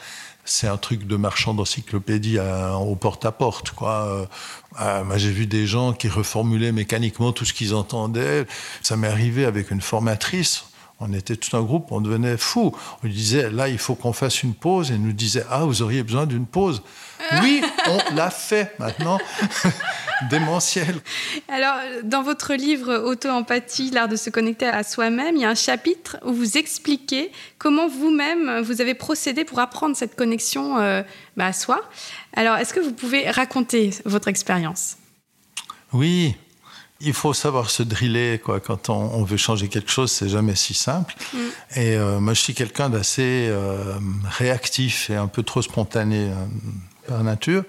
c'est 0.45 0.67
un 0.67 0.77
truc 0.77 1.05
de 1.05 1.15
marchand 1.15 1.53
d'encyclopédie 1.53 2.39
au 2.39 2.95
porte-à-porte. 2.95 3.71
quoi. 3.71 4.05
Euh, 4.05 4.25
euh, 4.81 5.17
j'ai 5.17 5.31
vu 5.31 5.45
des 5.45 5.67
gens 5.67 5.93
qui 5.93 6.09
reformulaient 6.09 6.71
mécaniquement 6.71 7.31
tout 7.31 7.45
ce 7.45 7.53
qu'ils 7.53 7.75
entendaient. 7.75 8.45
Ça 8.81 8.97
m'est 8.97 9.07
arrivé 9.07 9.45
avec 9.45 9.69
une 9.69 9.81
formatrice 9.81 10.65
on 11.01 11.13
était 11.13 11.37
tout 11.37 11.55
un 11.55 11.61
groupe, 11.61 11.91
on 11.91 12.01
devenait 12.01 12.37
fou. 12.37 12.75
On 13.01 13.07
lui 13.07 13.13
disait, 13.13 13.49
là, 13.49 13.69
il 13.69 13.77
faut 13.77 13.95
qu'on 13.95 14.11
fasse 14.11 14.43
une 14.43 14.53
pause. 14.53 14.91
Et 14.91 14.97
nous 14.97 15.13
disait, 15.13 15.43
ah, 15.49 15.63
vous 15.63 15.81
auriez 15.81 16.03
besoin 16.03 16.25
d'une 16.25 16.45
pause. 16.45 16.81
oui, 17.41 17.61
on 17.87 18.15
l'a 18.15 18.29
fait 18.29 18.73
maintenant. 18.79 19.17
Démentiel. 20.29 20.95
Alors, 21.47 21.75
dans 22.03 22.21
votre 22.21 22.53
livre 22.53 22.93
Auto-empathie, 22.97 23.91
l'art 23.91 24.09
de 24.09 24.17
se 24.17 24.29
connecter 24.29 24.65
à 24.65 24.83
soi-même, 24.83 25.37
il 25.37 25.41
y 25.41 25.45
a 25.45 25.49
un 25.49 25.55
chapitre 25.55 26.17
où 26.25 26.33
vous 26.33 26.57
expliquez 26.57 27.31
comment 27.57 27.87
vous-même, 27.87 28.59
vous 28.59 28.81
avez 28.81 28.93
procédé 28.93 29.45
pour 29.45 29.59
apprendre 29.59 29.95
cette 29.95 30.17
connexion 30.17 30.79
euh, 30.79 31.03
bah, 31.37 31.47
à 31.47 31.53
soi. 31.53 31.81
Alors, 32.33 32.57
est-ce 32.57 32.73
que 32.73 32.81
vous 32.81 32.91
pouvez 32.91 33.29
raconter 33.29 33.91
votre 34.03 34.27
expérience? 34.27 34.97
Oui, 35.93 36.35
il 37.01 37.13
faut 37.13 37.33
savoir 37.33 37.69
se 37.69 37.83
driller 37.83 38.39
quoi. 38.39 38.59
Quand 38.59 38.89
on, 38.89 39.23
veut 39.23 39.37
changer 39.37 39.67
quelque 39.67 39.91
chose, 39.91 40.11
c'est 40.11 40.29
jamais 40.29 40.55
si 40.55 40.73
simple. 40.73 41.15
Mm. 41.33 41.37
Et 41.75 41.95
euh, 41.95 42.19
moi, 42.19 42.33
je 42.33 42.41
suis 42.41 42.53
quelqu'un 42.53 42.89
d'assez 42.89 43.47
euh, 43.49 43.97
réactif 44.37 45.09
et 45.09 45.15
un 45.15 45.27
peu 45.27 45.43
trop 45.43 45.61
spontané 45.61 46.29
euh, 46.29 46.33
par 47.07 47.23
nature. 47.23 47.63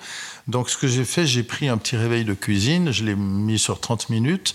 Donc, 0.48 0.68
ce 0.68 0.76
que 0.76 0.88
j'ai 0.88 1.04
fait, 1.04 1.26
j'ai 1.26 1.42
pris 1.42 1.68
un 1.68 1.78
petit 1.78 1.96
réveil 1.96 2.24
de 2.24 2.34
cuisine, 2.34 2.90
je 2.90 3.04
l'ai 3.04 3.14
mis 3.14 3.58
sur 3.58 3.80
30 3.80 4.10
minutes. 4.10 4.54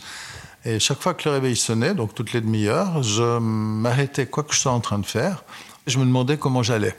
Et 0.66 0.80
chaque 0.80 1.00
fois 1.00 1.14
que 1.14 1.30
le 1.30 1.36
réveil 1.36 1.56
sonnait, 1.56 1.94
donc 1.94 2.16
toutes 2.16 2.34
les 2.34 2.42
demi-heures, 2.42 3.04
je 3.04 3.38
m'arrêtais 3.38 4.26
quoi 4.26 4.44
que 4.44 4.54
je 4.54 4.60
sois 4.60 4.72
en 4.72 4.80
train 4.80 5.00
de 5.00 5.06
faire. 5.06 5.44
Je 5.86 6.00
me 6.00 6.06
demandais 6.06 6.38
comment 6.38 6.64
j'allais. 6.64 6.96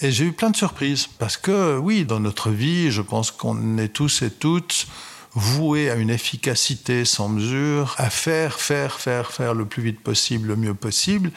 Et 0.00 0.10
j'ai 0.10 0.24
eu 0.24 0.32
plein 0.32 0.50
de 0.50 0.56
surprises. 0.56 1.06
Parce 1.06 1.36
que, 1.36 1.76
oui, 1.76 2.06
dans 2.06 2.18
notre 2.18 2.50
vie, 2.50 2.90
je 2.90 3.02
pense 3.02 3.30
qu'on 3.30 3.76
est 3.78 3.88
tous 3.88 4.22
et 4.22 4.30
toutes 4.30 4.86
voué 5.34 5.90
à 5.90 5.94
une 5.94 6.10
efficacité 6.10 7.04
sans 7.04 7.28
mesure, 7.28 7.94
à 7.98 8.10
faire, 8.10 8.60
faire, 8.60 9.00
faire, 9.00 9.30
faire 9.32 9.54
le 9.54 9.66
plus 9.66 9.82
vite 9.82 10.00
possible, 10.00 10.48
le 10.48 10.56
mieux 10.56 10.74
possible, 10.74 11.30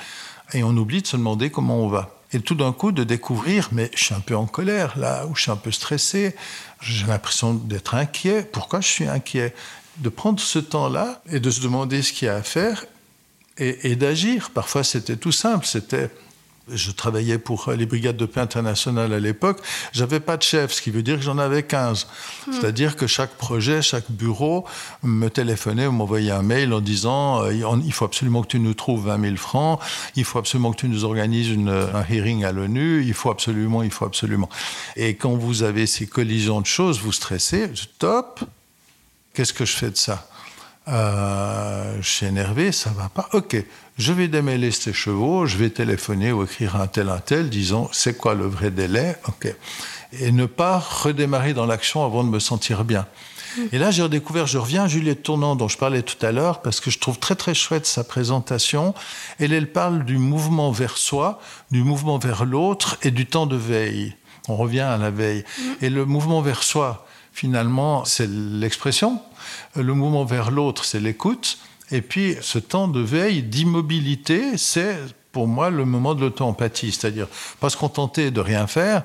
et 0.53 0.63
on 0.63 0.75
oublie 0.77 1.01
de 1.01 1.07
se 1.07 1.17
demander 1.17 1.49
comment 1.49 1.77
on 1.83 1.87
va. 1.87 2.17
Et 2.33 2.39
tout 2.39 2.55
d'un 2.55 2.71
coup, 2.71 2.91
de 2.91 3.03
découvrir, 3.03 3.69
mais 3.71 3.91
je 3.93 4.05
suis 4.05 4.15
un 4.15 4.21
peu 4.21 4.35
en 4.35 4.45
colère 4.45 4.97
là, 4.97 5.25
ou 5.27 5.35
je 5.35 5.43
suis 5.43 5.51
un 5.51 5.57
peu 5.57 5.71
stressé, 5.71 6.35
j'ai 6.79 7.05
l'impression 7.05 7.53
d'être 7.53 7.95
inquiet. 7.95 8.43
Pourquoi 8.43 8.79
je 8.81 8.87
suis 8.87 9.07
inquiet? 9.07 9.53
De 9.97 10.09
prendre 10.09 10.39
ce 10.39 10.59
temps-là 10.59 11.21
et 11.29 11.39
de 11.39 11.51
se 11.51 11.61
demander 11.61 12.01
ce 12.01 12.13
qu'il 12.13 12.27
y 12.27 12.29
a 12.29 12.35
à 12.35 12.43
faire 12.43 12.85
et, 13.57 13.91
et 13.91 13.95
d'agir. 13.97 14.51
Parfois, 14.51 14.83
c'était 14.83 15.17
tout 15.17 15.33
simple, 15.33 15.65
c'était 15.65 16.09
je 16.73 16.91
travaillais 16.91 17.37
pour 17.37 17.71
les 17.71 17.85
brigades 17.85 18.17
de 18.17 18.25
paix 18.25 18.41
internationales 18.41 19.13
à 19.13 19.19
l'époque, 19.19 19.59
j'avais 19.91 20.19
pas 20.19 20.37
de 20.37 20.43
chef, 20.43 20.71
ce 20.71 20.81
qui 20.81 20.91
veut 20.91 21.03
dire 21.03 21.17
que 21.17 21.23
j'en 21.23 21.37
avais 21.37 21.63
15. 21.63 22.07
Hmm. 22.47 22.53
C'est-à-dire 22.53 22.95
que 22.95 23.07
chaque 23.07 23.31
projet, 23.31 23.81
chaque 23.81 24.09
bureau 24.09 24.65
me 25.03 25.29
téléphonait 25.29 25.87
ou 25.87 25.91
m'envoyait 25.91 26.31
un 26.31 26.43
mail 26.43 26.73
en 26.73 26.81
disant 26.81 27.43
euh, 27.43 27.53
il 27.53 27.93
faut 27.93 28.05
absolument 28.05 28.41
que 28.41 28.47
tu 28.47 28.59
nous 28.59 28.73
trouves 28.73 29.07
20 29.07 29.21
000 29.21 29.35
francs, 29.35 29.79
il 30.15 30.23
faut 30.23 30.39
absolument 30.39 30.71
que 30.71 30.77
tu 30.77 30.89
nous 30.89 31.03
organises 31.03 31.49
une, 31.49 31.69
un 31.69 32.05
hearing 32.09 32.43
à 32.43 32.51
l'ONU, 32.51 33.03
il 33.03 33.13
faut 33.13 33.29
absolument, 33.29 33.83
il 33.83 33.91
faut 33.91 34.05
absolument. 34.05 34.49
Et 34.95 35.15
quand 35.15 35.35
vous 35.35 35.63
avez 35.63 35.85
ces 35.87 36.07
collisions 36.07 36.61
de 36.61 36.65
choses, 36.65 36.99
vous 36.99 37.11
stressez, 37.11 37.71
top, 37.99 38.41
qu'est-ce 39.33 39.53
que 39.53 39.65
je 39.65 39.75
fais 39.75 39.89
de 39.89 39.97
ça? 39.97 40.27
Euh, 40.87 41.97
je 42.01 42.09
suis 42.09 42.25
énervé, 42.25 42.71
ça 42.71 42.89
va 42.89 43.09
pas. 43.09 43.29
Ok, 43.33 43.55
je 44.01 44.13
vais 44.13 44.27
démêler 44.27 44.71
ces 44.71 44.93
chevaux, 44.93 45.45
je 45.45 45.57
vais 45.57 45.69
téléphoner 45.69 46.31
ou 46.31 46.43
écrire 46.43 46.75
un 46.75 46.87
tel 46.87 47.07
un 47.07 47.19
tel, 47.19 47.51
disons 47.51 47.87
c'est 47.91 48.17
quoi 48.17 48.33
le 48.33 48.47
vrai 48.47 48.71
délai, 48.71 49.15
et 50.19 50.31
ne 50.31 50.47
pas 50.47 50.79
redémarrer 50.79 51.53
dans 51.53 51.67
l'action 51.67 52.03
avant 52.03 52.23
de 52.23 52.29
me 52.29 52.39
sentir 52.39 52.83
bien. 52.83 53.05
Et 53.71 53.77
là, 53.77 53.91
j'ai 53.91 54.01
redécouvert, 54.01 54.47
je 54.47 54.57
reviens 54.57 54.85
à 54.85 54.87
Juliette 54.87 55.21
Tournant, 55.21 55.55
dont 55.55 55.67
je 55.67 55.77
parlais 55.77 56.01
tout 56.01 56.25
à 56.25 56.31
l'heure, 56.31 56.63
parce 56.63 56.79
que 56.79 56.89
je 56.89 56.97
trouve 56.97 57.19
très 57.19 57.35
très 57.35 57.53
chouette 57.53 57.85
sa 57.85 58.03
présentation. 58.03 58.95
Elle, 59.39 59.53
elle 59.53 59.71
parle 59.71 60.03
du 60.03 60.17
mouvement 60.17 60.71
vers 60.71 60.97
soi, 60.97 61.39
du 61.69 61.83
mouvement 61.83 62.17
vers 62.17 62.45
l'autre 62.45 62.97
et 63.03 63.11
du 63.11 63.27
temps 63.27 63.45
de 63.45 63.57
veille. 63.57 64.15
On 64.47 64.55
revient 64.55 64.79
à 64.79 64.97
la 64.97 65.11
veille. 65.11 65.43
Et 65.81 65.89
le 65.89 66.05
mouvement 66.05 66.41
vers 66.41 66.63
soi, 66.63 67.05
finalement, 67.33 68.03
c'est 68.05 68.27
l'expression. 68.27 69.21
Le 69.75 69.93
mouvement 69.93 70.25
vers 70.25 70.49
l'autre, 70.49 70.85
c'est 70.85 71.01
l'écoute. 71.01 71.59
Et 71.91 72.01
puis, 72.01 72.37
ce 72.41 72.59
temps 72.59 72.87
de 72.87 73.01
veille, 73.01 73.43
d'immobilité, 73.43 74.57
c'est 74.57 74.97
pour 75.31 75.47
moi 75.47 75.69
le 75.69 75.85
moment 75.85 76.15
de 76.15 76.21
l'auto-empathie, 76.21 76.91
c'est-à-dire 76.91 77.27
pas 77.59 77.69
se 77.69 77.77
contenter 77.77 78.31
de 78.31 78.39
rien 78.39 78.67
faire, 78.67 79.03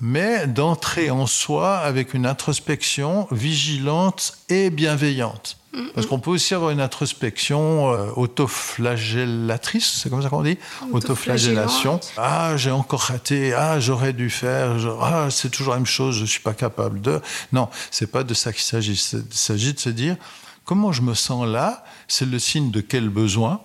mais 0.00 0.46
d'entrer 0.46 1.10
en 1.10 1.26
soi 1.26 1.76
avec 1.78 2.14
une 2.14 2.26
introspection 2.26 3.26
vigilante 3.30 4.38
et 4.48 4.70
bienveillante. 4.70 5.58
Parce 5.94 6.06
qu'on 6.06 6.20
peut 6.20 6.30
aussi 6.30 6.54
avoir 6.54 6.70
une 6.70 6.80
introspection 6.80 7.92
euh, 7.92 8.10
autoflagellatrice, 8.14 10.00
c'est 10.02 10.08
comme 10.08 10.22
ça 10.22 10.28
qu'on 10.28 10.42
dit? 10.42 10.56
Autoflagellation. 10.92 11.98
Ah, 12.16 12.56
j'ai 12.56 12.70
encore 12.70 13.00
raté, 13.00 13.54
ah, 13.54 13.80
j'aurais 13.80 14.12
dû 14.12 14.30
faire, 14.30 14.76
ah, 15.00 15.28
c'est 15.30 15.50
toujours 15.50 15.72
la 15.72 15.80
même 15.80 15.86
chose, 15.86 16.16
je 16.16 16.22
ne 16.22 16.26
suis 16.26 16.40
pas 16.40 16.54
capable 16.54 17.00
de. 17.00 17.20
Non, 17.52 17.68
c'est 17.90 18.06
pas 18.06 18.22
de 18.22 18.34
ça 18.34 18.52
qu'il 18.52 18.62
s'agit. 18.62 18.92
Il 18.92 19.36
s'agit 19.36 19.74
de 19.74 19.80
se 19.80 19.90
dire 19.90 20.16
comment 20.64 20.92
je 20.92 21.02
me 21.02 21.14
sens 21.14 21.46
là, 21.46 21.84
c'est 22.08 22.26
le 22.26 22.38
signe 22.38 22.70
de 22.70 22.80
quel 22.80 23.08
besoin, 23.08 23.60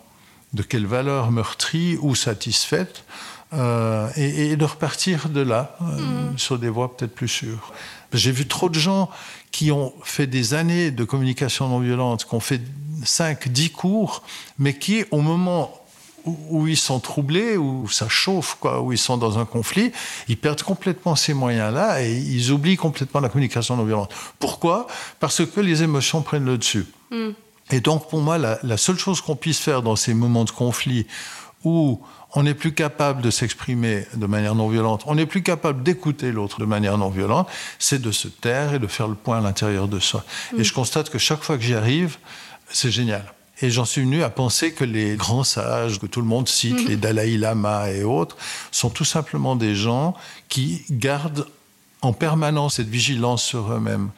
de 0.54 0.64
quelle 0.64 0.86
valeur 0.86 1.32
meurtrie 1.32 1.98
ou 2.02 2.16
satisfaite, 2.16 3.04
euh, 3.54 4.10
et, 4.16 4.56
de 4.56 4.66
repartir 4.66 5.30
de 5.30 5.42
là, 5.42 5.76
euh, 5.82 6.32
mm. 6.32 6.38
sur 6.38 6.60
des 6.60 6.70
voies 6.70 6.96
peut-être 6.96 7.16
plus 7.16 7.28
sûres. 7.28 7.74
J'ai 8.14 8.32
vu 8.32 8.48
trop 8.48 8.70
de 8.70 8.78
gens 8.78 9.10
qui 9.52 9.72
ont 9.72 9.94
fait 10.04 10.28
des 10.28 10.54
années 10.54 10.92
de 10.92 11.04
communication 11.04 11.68
non 11.68 11.80
violente, 11.80 12.26
qui 12.26 12.36
ont 12.36 12.40
fait 12.40 12.62
5, 13.04 13.48
10 13.48 13.72
cours, 13.72 14.24
mais 14.60 14.78
qui, 14.78 15.04
au 15.10 15.22
moment 15.22 15.79
où 16.25 16.67
ils 16.67 16.77
sont 16.77 16.99
troublés, 16.99 17.58
où 17.58 17.88
ça 17.89 18.08
chauffe, 18.10 18.58
quoi, 18.60 18.82
où 18.82 18.91
ils 18.91 18.97
sont 18.97 19.17
dans 19.17 19.39
un 19.39 19.45
conflit, 19.45 19.91
ils 20.27 20.38
perdent 20.38 20.62
complètement 20.62 21.15
ces 21.15 21.34
moyens-là 21.34 22.03
et 22.03 22.15
ils 22.17 22.51
oublient 22.51 22.77
complètement 22.77 23.21
la 23.21 23.29
communication 23.29 23.75
non 23.75 23.84
violente. 23.84 24.13
Pourquoi? 24.39 24.88
Parce 25.19 25.45
que 25.45 25.60
les 25.60 25.84
émotions 25.84 26.21
prennent 26.21 26.45
le 26.45 26.58
dessus. 26.58 26.86
Mm. 27.12 27.29
Et 27.71 27.82
donc, 27.82 28.10
pour 28.10 28.21
moi, 28.21 28.38
la, 28.38 28.60
la 28.63 28.77
seule 28.77 28.97
chose 28.97 29.21
qu'on 29.21 29.36
puisse 29.36 29.60
faire 29.60 29.82
dans 29.82 29.95
ces 29.95 30.13
moments 30.13 30.45
de 30.45 30.51
conflit 30.51 31.05
où 31.63 32.01
on 32.36 32.43
n'est 32.43 32.53
plus 32.53 32.73
capable 32.73 33.21
de 33.21 33.32
s'exprimer 33.32 34.05
de 34.13 34.25
manière 34.25 34.55
non 34.55 34.69
violente, 34.69 35.03
on 35.08 35.15
n'est 35.15 35.25
plus 35.25 35.43
capable 35.43 35.84
d'écouter 35.84 36.32
l'autre 36.32 36.60
de 36.60 36.65
manière 36.65 36.97
non 36.97 37.10
violente, 37.10 37.47
c'est 37.79 38.01
de 38.01 38.12
se 38.12 38.27
taire 38.27 38.73
et 38.73 38.79
de 38.79 38.88
faire 38.88 39.08
le 39.08 39.15
point 39.15 39.39
à 39.39 39.41
l'intérieur 39.41 39.88
de 39.88 39.99
soi. 39.99 40.23
Et 40.53 40.62
mm. 40.62 40.63
je 40.63 40.73
constate 40.73 41.10
que 41.10 41.17
chaque 41.17 41.43
fois 41.43 41.58
que 41.58 41.63
j'y 41.63 41.75
arrive, 41.75 42.17
c'est 42.69 42.91
génial. 42.91 43.34
Et 43.62 43.69
j'en 43.69 43.86
suis 43.86 44.02
venu 44.02 44.24
à 44.24 44.30
penser 44.30 44.72
que 44.72 44.84
les 44.84 45.15
grands 45.15 45.43
sages 45.43 46.00
que 46.00 46.06
tout 46.06 46.22
le 46.22 46.28
monde 46.28 46.48
cite, 46.48 46.86
mm. 46.86 46.88
les 46.88 46.98
Dalai 46.98 47.38
Lama 47.38 47.91
et 47.91 48.04
autres, 48.04 48.38
sont 48.72 48.89
tout 48.89 49.06
simplement 49.06 49.56
des 49.56 49.76
gens 49.76 50.15
qui 50.48 50.84
gardent 50.89 51.48
en 52.02 52.13
permanence 52.13 52.76
cette 52.76 52.88
vigilance 52.88 53.43
sur 53.43 53.72
eux-mêmes. 53.72 54.10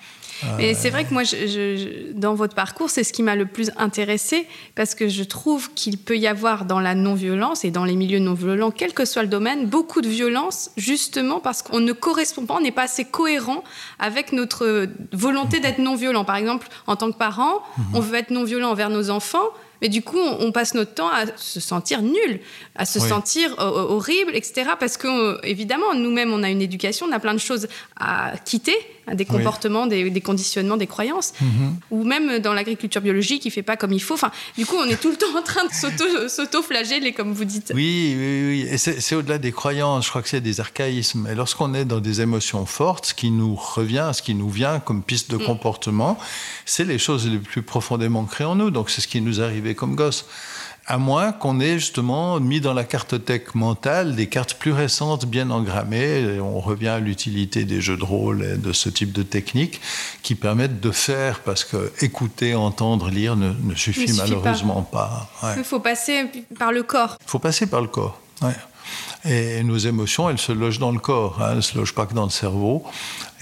Mais 0.58 0.74
c'est 0.74 0.90
vrai 0.90 1.06
que 1.06 1.14
moi, 1.14 1.24
je, 1.24 2.12
dans 2.14 2.34
votre 2.34 2.56
parcours, 2.56 2.90
c'est 2.90 3.04
ce 3.04 3.14
qui 3.14 3.24
m'a 3.24 3.36
le 3.36 3.46
plus 3.46 3.72
intéressé 3.78 4.48
parce 4.76 4.96
que 4.96 5.08
je 5.08 5.24
trouve 5.24 5.74
qu'il 5.74 5.98
peut 5.98 6.18
y 6.18 6.28
avoir 6.28 6.66
dans 6.66 6.80
la 6.80 6.96
non-violence 6.96 7.64
et 7.66 7.72
dans 7.72 7.86
les 7.86 7.96
milieux 7.96 8.20
non-violents, 8.20 8.72
quel 8.72 8.94
que 8.94 9.06
soit 9.06 9.24
le 9.24 9.28
domaine, 9.28 9.68
beaucoup 9.68 10.02
de 10.02 10.10
violence 10.10 10.72
justement 10.78 11.40
parce 11.40 11.62
qu'on 11.62 11.80
ne 11.80 11.94
correspond 11.94 12.46
pas, 12.46 12.56
on 12.56 12.62
n'est 12.62 12.72
pas 12.72 12.84
assez 12.84 13.06
cohérent 13.06 13.64
avec 14.00 14.32
notre 14.32 14.88
volonté 15.14 15.60
d'être 15.60 15.80
non-violent. 15.80 16.26
Par 16.26 16.36
exemple, 16.36 16.68
en 16.88 16.96
tant 16.96 17.12
que 17.12 17.18
parent, 17.18 17.62
mhm. 17.78 17.86
on 17.94 18.00
veut 18.00 18.16
être 18.16 18.32
non-violent 18.32 18.70
envers 18.70 18.90
nos 18.90 19.10
enfants, 19.10 19.50
mais 19.82 19.90
du 19.90 20.04
coup, 20.04 20.20
on, 20.20 20.52
passe 20.52 20.76
notre 20.76 20.94
temps 20.94 21.10
à 21.10 21.26
se 21.36 21.60
sentir 21.60 22.04
nul, 22.04 22.40
à 22.76 22.86
se 22.86 23.00
sentir 23.00 23.60
euh, 23.60 23.64
euh, 23.64 23.96
horrible, 23.96 24.36
etc. 24.36 24.72
Parce 24.80 24.96
que, 24.96 25.08
euh, 25.08 25.40
évidemment, 25.44 25.96
nous-mêmes, 25.96 26.32
on 26.32 26.44
a 26.44 26.52
une 26.52 26.62
éducation, 26.62 27.08
on 27.10 27.12
a 27.12 27.20
plein 27.20 27.34
de 27.34 27.40
choses 27.40 27.68
à 28.00 28.34
quitter, 28.46 28.76
des 29.14 29.26
comportements, 29.26 29.88
des, 29.88 30.22
conditionnements, 30.22 30.78
des 30.78 30.88
croyances. 30.88 31.34
Mhm. 31.42 31.78
Ou 31.92 32.04
même 32.04 32.40
dans 32.40 32.54
l'agriculture 32.54 33.02
biologique, 33.02 33.46
il 33.46 33.50
ne 33.50 33.54
fait 33.54 33.64
pas 33.64 33.78
comme 33.78 33.92
il 33.92 34.02
faut. 34.02 34.14
Enfin, 34.14 34.32
du 34.58 34.66
coup, 34.66 34.76
on 34.78 34.86
est 34.86 35.00
tout 35.00 35.10
le 35.10 35.16
temps 35.24 35.38
en 35.38 35.42
train 35.42 35.64
de 35.66 36.28
s'auto-flageller, 36.28 37.14
comme 37.14 37.34
vous 37.34 37.46
dites. 37.46 37.72
Oui, 37.76 38.16
oui, 38.18 38.44
oui. 38.48 38.68
Et 38.70 38.78
c'est 38.78 39.16
au-delà 39.16 39.38
des 39.38 39.52
croyances. 39.52 40.06
Je 40.06 40.10
crois 40.10 40.22
que 40.22 40.30
c'est 40.30 40.42
des 40.42 40.60
archaïsmes. 40.60 41.28
Et 41.32 41.36
lorsqu'on 41.36 41.74
est 41.74 41.86
dans 41.86 42.00
des 42.00 42.22
émotions 42.22 42.66
fortes, 42.66 43.08
ce 43.08 43.14
qui 43.14 43.32
nous 43.32 43.56
revient, 43.56 44.12
ce 44.14 44.22
qui 44.22 44.36
nous 44.36 44.50
vient 44.50 44.80
comme 44.80 45.04
piste 45.04 45.32
de 45.32 45.38
mm. 45.38 45.46
comportement, 45.46 46.18
c'est 46.66 46.86
les 46.86 46.98
choses 46.98 47.28
les 47.28 47.38
plus 47.38 47.62
profondément 47.62 48.26
créées 48.26 48.48
en 48.48 48.56
nous. 48.56 48.72
Donc, 48.72 48.90
c'est 48.90 49.02
ce 49.02 49.08
qui 49.08 49.22
nous 49.22 49.42
arrivait 49.42 49.76
comme 49.76 49.96
gosse 49.96 50.26
à 50.88 50.98
moins 50.98 51.32
qu'on 51.32 51.60
ait 51.60 51.80
justement 51.80 52.40
mis 52.40 52.60
dans 52.60 52.74
la 52.74 52.84
cartothèque 52.84 53.56
mentale 53.56 54.16
des 54.16 54.28
cartes 54.28 54.56
plus 54.56 54.72
récentes, 54.72 55.26
bien 55.26 55.50
engrammées. 55.50 56.40
on 56.40 56.60
revient 56.60 56.90
à 56.90 57.00
l'utilité 57.00 57.66
des 57.66 57.82
jeux 57.82 57.98
de 57.98 58.04
rôle 58.04 58.44
et 58.44 58.58
de 58.58 58.74
ce 58.74 58.90
type 58.90 59.12
de 59.12 59.24
techniques 59.24 59.80
qui 60.24 60.36
permettent 60.36 60.80
de 60.80 60.92
faire, 60.92 61.42
parce 61.42 61.64
que 61.64 61.92
écouter, 62.02 62.56
entendre, 62.56 63.10
lire 63.10 63.36
ne, 63.36 63.76
suffit, 63.76 64.12
malheureusement 64.14 64.82
pas. 64.82 65.30
Il 65.58 65.64
faut 65.64 65.80
passer 65.80 66.26
par 66.58 66.72
le 66.72 66.84
corps. 66.84 67.18
Il 67.22 67.30
faut 67.30 67.40
passer 67.40 67.68
par 67.68 67.82
le 67.82 67.88
corps. 67.88 68.20
Ouais. 68.42 68.56
Et 69.24 69.64
nos 69.64 69.78
émotions, 69.78 70.30
elles 70.30 70.40
se 70.40 70.52
logent 70.52 70.80
dans 70.80 70.92
le 70.92 71.00
corps, 71.00 71.42
hein, 71.42 71.50
elles 71.52 71.58
ne 71.58 71.62
se 71.62 71.78
logent 71.78 71.94
pas 71.94 72.06
que 72.06 72.14
dans 72.14 72.24
le 72.24 72.32
cerveau. 72.32 72.84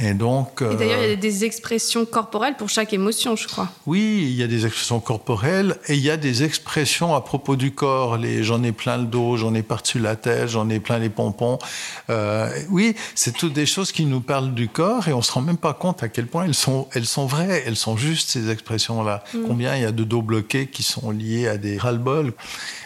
Et 0.02 0.14
donc. 0.14 0.62
Et 0.62 0.76
d'ailleurs, 0.76 1.04
il 1.04 1.10
y 1.10 1.14
a 1.14 1.16
des 1.18 1.44
expressions 1.44 2.06
corporelles 2.06 2.56
pour 2.58 2.70
chaque 2.70 2.94
émotion, 2.94 3.36
je 3.36 3.48
crois. 3.48 3.70
Oui, 3.86 4.20
il 4.24 4.36
y 4.36 4.44
a 4.44 4.48
des 4.48 4.66
expressions 4.66 5.00
corporelles 5.02 5.78
et 5.88 5.96
il 5.96 6.02
y 6.02 6.10
a 6.10 6.16
des 6.16 6.44
expressions 6.44 7.16
à 7.16 7.22
propos 7.22 7.58
du 7.58 7.72
corps. 7.72 8.18
Les 8.18 8.44
j'en 8.44 8.64
ai 8.64 8.72
plein 8.72 8.98
le 8.98 9.06
dos, 9.06 9.36
j'en 9.36 9.54
ai 9.54 9.62
par-dessus 9.62 10.00
la 10.00 10.16
tête, 10.16 10.48
j'en 10.48 10.70
ai 10.70 10.80
plein 10.80 11.00
les 11.00 11.10
pompons. 11.10 11.60
Euh, 12.10 12.50
oui, 12.70 12.96
c'est 13.14 13.34
toutes 13.34 13.54
des 13.54 13.66
choses 13.66 13.92
qui 13.92 14.06
nous 14.06 14.22
parlent 14.22 14.54
du 14.54 14.70
corps 14.70 15.08
et 15.10 15.14
on 15.14 15.22
se 15.22 15.32
rend 15.34 15.42
même 15.42 15.58
pas 15.58 15.74
compte 15.74 16.02
à 16.02 16.08
quel 16.08 16.28
point 16.28 16.46
elles 16.46 16.56
sont, 16.56 16.88
elles 16.94 17.06
sont 17.06 17.26
vraies, 17.26 17.64
elles 17.66 17.76
sont 17.76 17.98
justes 17.98 18.30
ces 18.30 18.50
expressions-là. 18.50 19.24
Mm. 19.34 19.40
Combien 19.48 19.76
il 19.76 19.82
y 19.82 19.86
a 19.86 19.92
de 19.92 20.04
dos 20.06 20.22
bloqués 20.22 20.68
qui 20.68 20.84
sont 20.84 21.12
liés 21.12 21.48
à 21.48 21.58
des 21.58 21.78
ras-le-bol. 21.78 22.34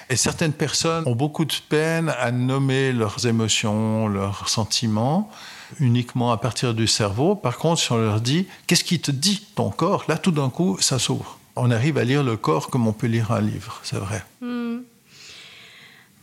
Et 0.10 0.16
certaines 0.16 0.54
personnes 0.54 1.04
ont 1.08 1.16
beaucoup 1.16 1.46
de 1.46 1.54
peine 1.70 2.13
à 2.20 2.32
nommer 2.32 2.92
leurs 2.92 3.26
émotions, 3.26 4.08
leurs 4.08 4.50
sentiments 4.50 5.30
uniquement 5.80 6.32
à 6.32 6.38
partir 6.38 6.74
du 6.74 6.88
cerveau. 6.88 7.36
Par 7.36 7.58
contre, 7.58 7.82
si 7.82 7.92
on 7.92 7.98
leur 7.98 8.22
dit 8.22 8.48
qu'est-ce 8.68 8.84
qui 8.84 9.00
te 9.00 9.12
dit 9.12 9.46
ton 9.56 9.70
corps, 9.70 10.06
là 10.08 10.18
tout 10.18 10.32
d'un 10.32 10.50
coup, 10.50 10.78
ça 10.80 11.00
s'ouvre. 11.00 11.39
On 11.56 11.72
arrive 11.72 11.98
à 11.98 12.04
lire 12.04 12.24
le 12.24 12.38
corps 12.38 12.70
comme 12.70 12.88
on 12.88 12.94
peut 12.94 13.08
lire 13.08 13.32
un 13.32 13.42
livre, 13.42 13.80
c'est 13.84 13.98
vrai. 13.98 14.24
Hmm. 14.42 14.80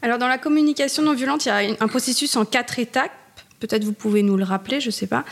Alors 0.02 0.18
dans 0.18 0.28
la 0.28 0.38
communication 0.38 1.02
non 1.02 1.14
violente, 1.14 1.44
il 1.46 1.48
y 1.48 1.52
a 1.52 1.76
un 1.80 1.88
processus 1.88 2.36
en 2.36 2.44
quatre 2.44 2.78
étapes. 2.78 3.12
Peut-être 3.60 3.84
vous 3.84 3.92
pouvez 3.92 4.22
nous 4.22 4.36
le 4.36 4.44
rappeler, 4.44 4.80
je 4.80 4.86
ne 4.86 4.92
sais 4.92 5.06
pas. 5.06 5.24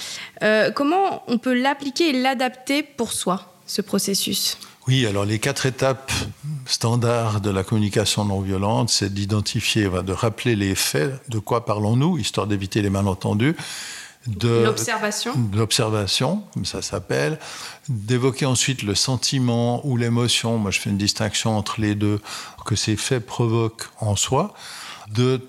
Euh, 0.42 0.70
comment 0.70 1.22
on 1.28 1.38
peut 1.38 1.54
l'appliquer 1.54 2.10
et 2.10 2.12
l'adapter 2.12 2.82
pour 2.82 3.12
soi, 3.12 3.54
ce 3.66 3.80
processus? 3.80 4.58
Oui, 4.88 5.04
alors 5.04 5.26
les 5.26 5.38
quatre 5.38 5.66
étapes 5.66 6.10
standards 6.64 7.42
de 7.42 7.50
la 7.50 7.62
communication 7.62 8.24
non 8.24 8.40
violente, 8.40 8.88
c'est 8.88 9.12
d'identifier, 9.12 9.84
de 9.84 10.12
rappeler 10.12 10.56
les 10.56 10.74
faits, 10.74 11.20
de 11.28 11.38
quoi 11.38 11.66
parlons-nous, 11.66 12.16
histoire 12.16 12.46
d'éviter 12.46 12.80
les 12.80 12.88
malentendus, 12.88 13.54
de 14.26 14.64
l'observation, 14.64 15.34
l'observation, 15.52 16.42
comme 16.54 16.64
ça 16.64 16.80
s'appelle, 16.80 17.38
d'évoquer 17.90 18.46
ensuite 18.46 18.82
le 18.82 18.94
sentiment 18.94 19.86
ou 19.86 19.98
l'émotion. 19.98 20.56
Moi, 20.56 20.70
je 20.70 20.80
fais 20.80 20.88
une 20.88 20.96
distinction 20.96 21.54
entre 21.54 21.82
les 21.82 21.94
deux 21.94 22.22
que 22.64 22.74
ces 22.74 22.96
faits 22.96 23.26
provoquent 23.26 23.88
en 24.00 24.16
soi, 24.16 24.54
de 25.12 25.46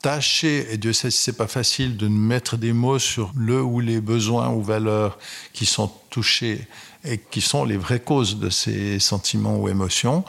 tâcher, 0.00 0.66
et 0.72 0.78
Dieu 0.78 0.94
sait 0.94 1.10
si 1.10 1.18
c'est 1.18 1.36
pas 1.36 1.46
facile, 1.46 1.98
de 1.98 2.08
mettre 2.08 2.56
des 2.56 2.72
mots 2.72 2.98
sur 2.98 3.32
le 3.36 3.60
ou 3.60 3.80
les 3.80 4.00
besoins 4.00 4.48
ou 4.48 4.62
valeurs 4.62 5.18
qui 5.52 5.66
sont 5.66 5.92
touchés 6.08 6.66
et 7.04 7.18
qui 7.18 7.40
sont 7.40 7.64
les 7.64 7.76
vraies 7.76 8.00
causes 8.00 8.38
de 8.38 8.50
ces 8.50 8.98
sentiments 8.98 9.56
ou 9.56 9.68
émotions. 9.68 10.24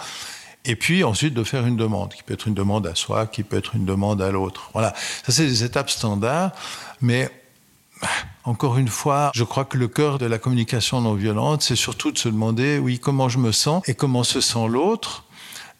Et 0.65 0.75
puis 0.75 1.03
ensuite 1.03 1.33
de 1.33 1.43
faire 1.43 1.65
une 1.65 1.77
demande, 1.77 2.13
qui 2.13 2.23
peut 2.23 2.33
être 2.33 2.47
une 2.47 2.53
demande 2.53 2.85
à 2.85 2.95
soi, 2.95 3.27
qui 3.27 3.43
peut 3.43 3.57
être 3.57 3.75
une 3.75 3.85
demande 3.85 4.21
à 4.21 4.29
l'autre. 4.29 4.69
Voilà, 4.73 4.93
ça 5.25 5.31
c'est 5.31 5.45
des 5.45 5.63
étapes 5.63 5.89
standards, 5.89 6.51
mais 7.01 7.29
encore 8.43 8.77
une 8.77 8.87
fois, 8.87 9.31
je 9.33 9.43
crois 9.43 9.65
que 9.65 9.77
le 9.77 9.87
cœur 9.87 10.17
de 10.17 10.25
la 10.25 10.37
communication 10.37 11.01
non 11.01 11.13
violente, 11.13 11.61
c'est 11.61 11.75
surtout 11.75 12.11
de 12.11 12.17
se 12.17 12.29
demander, 12.29 12.77
oui, 12.77 12.99
comment 12.99 13.29
je 13.29 13.37
me 13.37 13.51
sens 13.51 13.87
et 13.87 13.93
comment 13.93 14.23
se 14.23 14.41
sent 14.41 14.67
l'autre, 14.67 15.25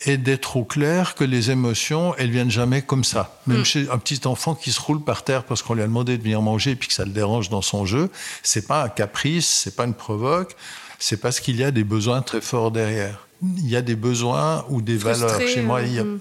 et 0.05 0.17
d'être 0.17 0.55
au 0.55 0.63
clair 0.63 1.15
que 1.15 1.23
les 1.23 1.51
émotions, 1.51 2.15
elles 2.17 2.31
viennent 2.31 2.51
jamais 2.51 2.81
comme 2.81 3.03
ça. 3.03 3.39
Même 3.47 3.61
mm. 3.61 3.65
chez 3.65 3.89
un 3.89 3.97
petit 3.97 4.25
enfant 4.25 4.55
qui 4.55 4.71
se 4.71 4.79
roule 4.79 5.03
par 5.03 5.23
terre 5.23 5.43
parce 5.43 5.61
qu'on 5.61 5.73
lui 5.73 5.81
a 5.81 5.87
demandé 5.87 6.17
de 6.17 6.23
venir 6.23 6.41
manger 6.41 6.71
et 6.71 6.75
puis 6.75 6.87
que 6.87 6.93
ça 6.93 7.05
le 7.05 7.11
dérange 7.11 7.49
dans 7.49 7.61
son 7.61 7.85
jeu, 7.85 8.09
c'est 8.41 8.67
pas 8.67 8.83
un 8.83 8.89
caprice, 8.89 9.47
c'est 9.63 9.75
pas 9.75 9.85
une 9.85 9.93
provoque, 9.93 10.55
c'est 10.99 11.17
parce 11.17 11.39
qu'il 11.39 11.57
y 11.57 11.63
a 11.63 11.71
des 11.71 11.83
besoins 11.83 12.21
très 12.21 12.41
forts 12.41 12.71
derrière. 12.71 13.27
Il 13.41 13.69
y 13.69 13.75
a 13.75 13.81
des 13.81 13.95
besoins 13.95 14.65
ou 14.69 14.81
des 14.81 14.97
valeurs. 14.97 15.39
Chez 15.41 15.61
moi, 15.61 15.81
il 15.81 15.93
y 15.93 15.99
a 15.99 16.03
mm. 16.03 16.19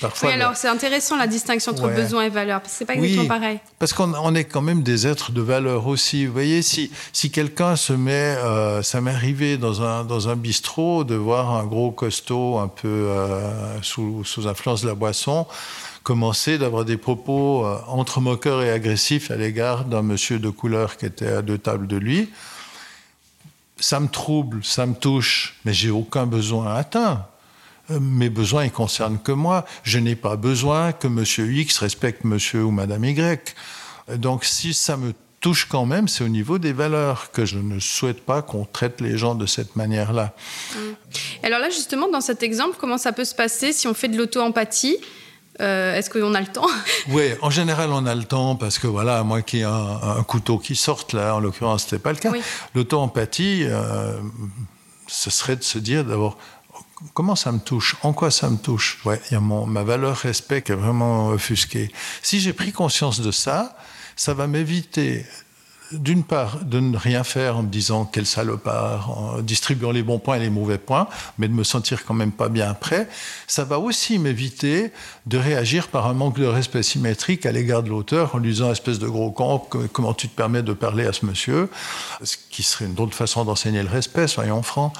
Parfois, 0.00 0.28
oui, 0.28 0.34
alors 0.34 0.56
c'est 0.56 0.68
intéressant 0.68 1.16
la 1.16 1.26
distinction 1.26 1.72
entre 1.72 1.88
besoins 1.88 2.24
et 2.24 2.28
valeurs, 2.28 2.60
parce 2.60 2.72
que 2.72 2.78
c'est 2.78 2.84
pas 2.84 2.94
exactement 2.94 3.26
pareil. 3.26 3.60
Parce 3.78 3.92
qu'on 3.92 4.34
est 4.34 4.44
quand 4.44 4.62
même 4.62 4.82
des 4.82 5.06
êtres 5.06 5.32
de 5.32 5.40
valeur 5.40 5.86
aussi. 5.86 6.26
Vous 6.26 6.32
voyez, 6.32 6.62
si, 6.62 6.90
si 7.12 7.30
quelqu'un 7.30 7.76
se 7.76 7.92
met, 7.92 8.12
euh, 8.12 8.82
ça 8.82 9.00
m'est 9.00 9.10
arrivé 9.10 9.56
dans 9.56 9.82
un, 9.82 10.04
dans 10.04 10.28
un 10.28 10.36
bistrot 10.36 11.04
de 11.04 11.14
voir 11.14 11.54
un 11.54 11.64
gros 11.64 11.90
costaud 11.90 12.58
un 12.58 12.68
peu 12.68 12.88
euh, 12.88 13.82
sous, 13.82 14.24
sous 14.24 14.46
influence 14.46 14.82
de 14.82 14.88
la 14.88 14.94
boisson 14.94 15.46
commencer 16.04 16.56
d'avoir 16.56 16.86
des 16.86 16.96
propos 16.96 17.66
euh, 17.66 17.76
entre 17.86 18.22
moqueurs 18.22 18.62
et 18.62 18.70
agressifs 18.70 19.30
à 19.30 19.36
l'égard 19.36 19.84
d'un 19.84 20.00
monsieur 20.00 20.38
de 20.38 20.48
couleur 20.48 20.96
qui 20.96 21.04
était 21.04 21.26
à 21.26 21.42
deux 21.42 21.58
tables 21.58 21.86
de 21.86 21.98
lui 21.98 22.30
ça 23.80 24.00
me 24.00 24.08
trouble, 24.08 24.64
ça 24.64 24.86
me 24.86 24.94
touche, 24.94 25.56
mais 25.64 25.72
j'ai 25.72 25.90
aucun 25.90 26.26
besoin 26.26 26.74
atteint. 26.74 27.26
Euh, 27.90 27.98
mes 28.00 28.28
besoins, 28.28 28.64
ils 28.64 28.72
concernent 28.72 29.18
que 29.18 29.32
moi. 29.32 29.64
Je 29.82 29.98
n'ai 29.98 30.16
pas 30.16 30.36
besoin 30.36 30.92
que 30.92 31.08
Monsieur 31.08 31.50
X 31.50 31.78
respecte 31.78 32.24
Monsieur 32.24 32.64
ou 32.64 32.70
Madame 32.70 33.04
Y. 33.04 33.54
Donc, 34.16 34.44
si 34.44 34.74
ça 34.74 34.96
me 34.96 35.12
touche 35.40 35.66
quand 35.66 35.86
même, 35.86 36.08
c'est 36.08 36.24
au 36.24 36.28
niveau 36.28 36.58
des 36.58 36.72
valeurs 36.72 37.30
que 37.30 37.44
je 37.44 37.58
ne 37.58 37.78
souhaite 37.78 38.24
pas 38.24 38.42
qu'on 38.42 38.64
traite 38.64 39.00
les 39.00 39.16
gens 39.16 39.34
de 39.34 39.46
cette 39.46 39.76
manière-là. 39.76 40.34
Mmh. 40.74 40.78
Alors 41.44 41.60
là, 41.60 41.70
justement, 41.70 42.08
dans 42.08 42.20
cet 42.20 42.42
exemple, 42.42 42.76
comment 42.78 42.98
ça 42.98 43.12
peut 43.12 43.24
se 43.24 43.34
passer 43.34 43.72
si 43.72 43.86
on 43.86 43.94
fait 43.94 44.08
de 44.08 44.16
l'auto-empathie? 44.16 44.96
Euh, 45.60 45.94
Est-ce 45.94 46.10
qu'on 46.10 46.34
a 46.34 46.40
le 46.40 46.46
temps? 46.46 46.66
Oui, 47.08 47.30
en 47.42 47.50
général, 47.50 47.90
on 47.92 48.06
a 48.06 48.14
le 48.14 48.24
temps 48.24 48.56
parce 48.56 48.78
que 48.78 48.86
voilà, 48.86 49.22
moi 49.24 49.42
qui 49.42 49.58
ai 49.58 49.64
un, 49.64 50.22
couteau 50.26 50.58
qui 50.58 50.76
sorte, 50.76 51.12
là, 51.12 51.34
en 51.34 51.40
l'occurrence, 51.40 51.82
ce 51.82 51.86
n'était 51.94 52.02
pas 52.02 52.12
le 52.12 52.18
cas. 52.18 52.32
L'auto-empathie, 52.74 53.64
euh, 53.64 54.18
ce 55.06 55.30
serait 55.30 55.56
de 55.56 55.64
se 55.64 55.78
dire 55.78 56.04
d'abord, 56.04 56.38
comment 57.14 57.36
ça 57.36 57.52
me 57.52 57.58
touche? 57.58 57.96
En 58.02 58.12
quoi 58.12 58.30
ça 58.30 58.48
me 58.50 58.56
touche? 58.56 58.98
Ouais, 59.04 59.20
il 59.30 59.34
y 59.34 59.36
a 59.36 59.40
ma 59.40 59.82
valeur 59.82 60.16
respect 60.16 60.62
qui 60.62 60.72
est 60.72 60.76
vraiment 60.76 61.28
offusquée. 61.28 61.92
Si 62.22 62.40
j'ai 62.40 62.52
pris 62.52 62.72
conscience 62.72 63.20
de 63.20 63.30
ça, 63.30 63.76
ça 64.16 64.34
va 64.34 64.46
m'éviter 64.46 65.24
d'une 65.92 66.22
part, 66.22 66.64
de 66.64 66.80
ne 66.80 66.96
rien 66.96 67.24
faire 67.24 67.56
en 67.56 67.62
me 67.62 67.68
disant 67.68 68.04
quel 68.04 68.26
salopard, 68.26 69.10
en 69.10 69.38
distribuant 69.40 69.90
les 69.90 70.02
bons 70.02 70.18
points 70.18 70.36
et 70.36 70.40
les 70.40 70.50
mauvais 70.50 70.78
points, 70.78 71.08
mais 71.38 71.48
de 71.48 71.52
me 71.52 71.64
sentir 71.64 72.04
quand 72.04 72.14
même 72.14 72.32
pas 72.32 72.48
bien 72.48 72.70
après, 72.70 73.08
ça 73.46 73.64
va 73.64 73.78
aussi 73.78 74.18
m'éviter 74.18 74.92
de 75.26 75.38
réagir 75.38 75.88
par 75.88 76.06
un 76.06 76.12
manque 76.12 76.38
de 76.38 76.46
respect 76.46 76.82
symétrique 76.82 77.46
à 77.46 77.52
l'égard 77.52 77.82
de 77.82 77.88
l'auteur 77.88 78.34
en 78.34 78.38
lui 78.38 78.50
disant 78.50 78.70
espèce 78.70 78.98
de 78.98 79.08
gros 79.08 79.30
con, 79.30 79.62
comment 79.92 80.14
tu 80.14 80.28
te 80.28 80.36
permets 80.36 80.62
de 80.62 80.72
parler 80.72 81.06
à 81.06 81.12
ce 81.12 81.24
monsieur, 81.24 81.70
ce 82.22 82.36
qui 82.50 82.62
serait 82.62 82.84
une 82.84 82.98
autre 83.00 83.14
façon 83.14 83.44
d'enseigner 83.44 83.82
le 83.82 83.88
respect, 83.88 84.28
soyons 84.28 84.62
francs. 84.62 84.92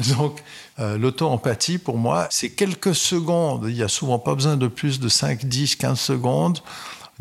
Donc, 0.16 0.42
euh, 0.78 0.98
l'auto-empathie, 0.98 1.78
pour 1.78 1.98
moi, 1.98 2.26
c'est 2.30 2.50
quelques 2.50 2.94
secondes, 2.94 3.66
il 3.68 3.74
n'y 3.74 3.82
a 3.82 3.88
souvent 3.88 4.18
pas 4.18 4.34
besoin 4.34 4.56
de 4.56 4.66
plus 4.66 4.98
de 4.98 5.08
5, 5.08 5.44
10, 5.44 5.76
15 5.76 6.00
secondes 6.00 6.58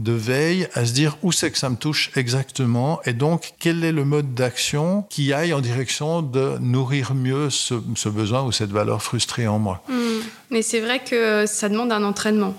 de 0.02 0.14
veille 0.14 0.68
à 0.74 0.86
se 0.86 0.94
dire 0.94 1.18
où 1.22 1.32
c'est 1.32 1.52
que 1.52 1.58
ça 1.58 1.70
me 1.70 1.76
touche 1.76 2.12
exactement 2.16 3.00
et 3.06 3.14
donc 3.14 3.54
quel 3.60 3.84
est 3.84 3.92
le 3.92 4.06
mode 4.06 4.34
d'action 4.34 5.06
qui 5.10 5.34
aille 5.34 5.54
en 5.54 5.62
direction 5.62 6.22
de 6.22 6.58
nourrir 6.60 7.14
mieux 7.14 7.50
ce, 7.50 7.76
besoin 8.10 8.44
ou 8.44 8.52
cette 8.52 8.72
valeur 8.72 9.02
frustrée 9.02 9.48
en 9.48 9.60
moi. 9.60 9.84
Hmm. 9.88 10.22
Mais 10.50 10.62
c'est 10.62 10.80
vrai 10.80 11.04
que 11.04 11.46
ça 11.46 11.70
demande 11.70 11.92
un 11.92 12.04
entraînement. 12.04 12.56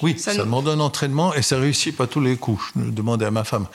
Oui, 0.00 0.16
ça, 0.16 0.34
demande 0.34 0.68
un 0.68 0.78
entraînement 0.78 1.34
et 1.34 1.42
ça 1.42 1.58
réussit 1.58 1.96
pas 1.96 2.06
tous 2.06 2.20
les 2.20 2.36
coups. 2.36 2.62
Je 2.76 2.90
demandais 2.90 3.26
à 3.26 3.32
ma 3.32 3.42
femme. 3.42 3.66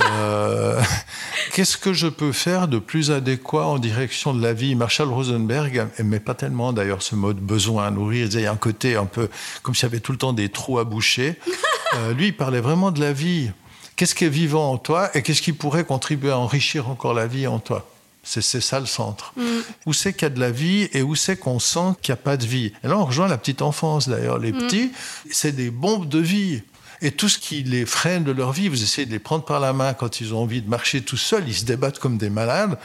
Euh, 0.00 0.80
qu'est-ce 1.52 1.76
que 1.76 1.92
je 1.92 2.06
peux 2.06 2.30
faire 2.30 2.68
de 2.68 2.78
plus 2.78 3.10
adéquat 3.10 3.66
en 3.66 3.78
direction 3.78 4.34
de 4.34 4.40
la 4.40 4.52
vie? 4.52 4.76
Marshall 4.76 5.08
Rosenberg 5.08 5.88
aimait 5.98 6.20
pas 6.20 6.34
tellement 6.34 6.72
d'ailleurs 6.72 7.02
ce 7.02 7.16
mode 7.16 7.38
besoin 7.38 7.86
à 7.86 7.90
nourrir. 7.90 8.28
Il 8.30 8.40
y 8.40 8.46
a 8.46 8.52
un 8.52 8.56
côté 8.56 8.94
un 8.94 9.06
peu 9.06 9.28
comme 9.62 9.74
s'il 9.74 9.84
y 9.84 9.86
avait 9.86 10.00
tout 10.00 10.12
le 10.12 10.18
temps 10.18 10.32
des 10.32 10.48
trous 10.48 10.78
à 10.78 10.84
boucher. 10.84 11.38
Euh, 11.96 12.14
lui, 12.14 12.28
il 12.28 12.36
parlait 12.36 12.60
vraiment 12.60 12.90
de 12.90 13.00
la 13.00 13.12
vie. 13.12 13.50
Qu'est-ce 13.96 14.14
qui 14.14 14.24
est 14.24 14.28
vivant 14.28 14.72
en 14.72 14.78
toi 14.78 15.10
et 15.16 15.22
qu'est-ce 15.22 15.42
qui 15.42 15.52
pourrait 15.52 15.84
contribuer 15.84 16.30
à 16.30 16.38
enrichir 16.38 16.88
encore 16.88 17.14
la 17.14 17.26
vie 17.26 17.46
en 17.46 17.58
toi? 17.58 17.88
C'est 18.26 18.42
ça 18.42 18.80
le 18.80 18.86
centre. 18.86 19.34
Mm. 19.36 19.42
Où 19.86 19.92
c'est 19.92 20.14
qu'il 20.14 20.22
y 20.22 20.24
a 20.24 20.30
de 20.30 20.40
la 20.40 20.50
vie 20.50 20.88
et 20.92 21.02
où 21.02 21.14
c'est 21.14 21.36
qu'on 21.36 21.58
sent 21.58 21.94
qu'il 22.00 22.12
n'y 22.12 22.18
a 22.18 22.22
pas 22.22 22.36
de 22.38 22.46
vie. 22.46 22.72
Et 22.82 22.88
là, 22.88 22.98
on 22.98 23.04
rejoint 23.04 23.28
la 23.28 23.36
petite 23.36 23.60
enfance 23.60 24.08
d'ailleurs. 24.08 24.38
Les 24.38 24.52
mm. 24.52 24.58
petits, 24.58 24.92
c'est 25.30 25.52
des 25.52 25.70
bombes 25.70 26.08
de 26.08 26.18
vie. 26.18 26.62
Et 27.02 27.10
tout 27.10 27.28
ce 27.28 27.38
qui 27.38 27.62
les 27.62 27.84
freine 27.84 28.24
de 28.24 28.32
leur 28.32 28.52
vie, 28.52 28.68
vous 28.68 28.82
essayez 28.82 29.06
de 29.06 29.12
les 29.12 29.18
prendre 29.18 29.44
par 29.44 29.60
la 29.60 29.74
main 29.74 29.92
quand 29.92 30.22
ils 30.22 30.32
ont 30.32 30.38
envie 30.38 30.62
de 30.62 30.70
marcher 30.70 31.02
tout 31.02 31.18
seuls, 31.18 31.44
ils 31.46 31.54
se 31.54 31.64
débattent 31.64 31.98
comme 31.98 32.16
des 32.16 32.30
malades 32.30 32.78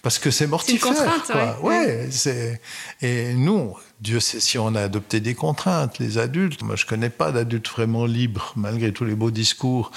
parce 0.00 0.18
que 0.18 0.30
c'est 0.30 0.46
mortifère. 0.46 0.94
C'est 0.94 1.04
une 1.04 1.10
contrainte, 1.10 1.60
ouais. 1.62 2.08
ouais 2.08 2.60
Et 3.02 3.34
nous, 3.34 3.74
Dieu 4.00 4.20
sait 4.20 4.40
si 4.40 4.58
on 4.58 4.74
a 4.74 4.82
adopté 4.82 5.20
des 5.20 5.34
contraintes, 5.34 5.98
les 5.98 6.18
adultes. 6.18 6.62
Moi, 6.62 6.76
je 6.76 6.84
connais 6.84 7.10
pas 7.10 7.32
d'adultes 7.32 7.68
vraiment 7.68 8.04
libres, 8.04 8.52
malgré 8.56 8.92
tous 8.92 9.04
les 9.04 9.14
beaux 9.14 9.30
discours. 9.30 9.90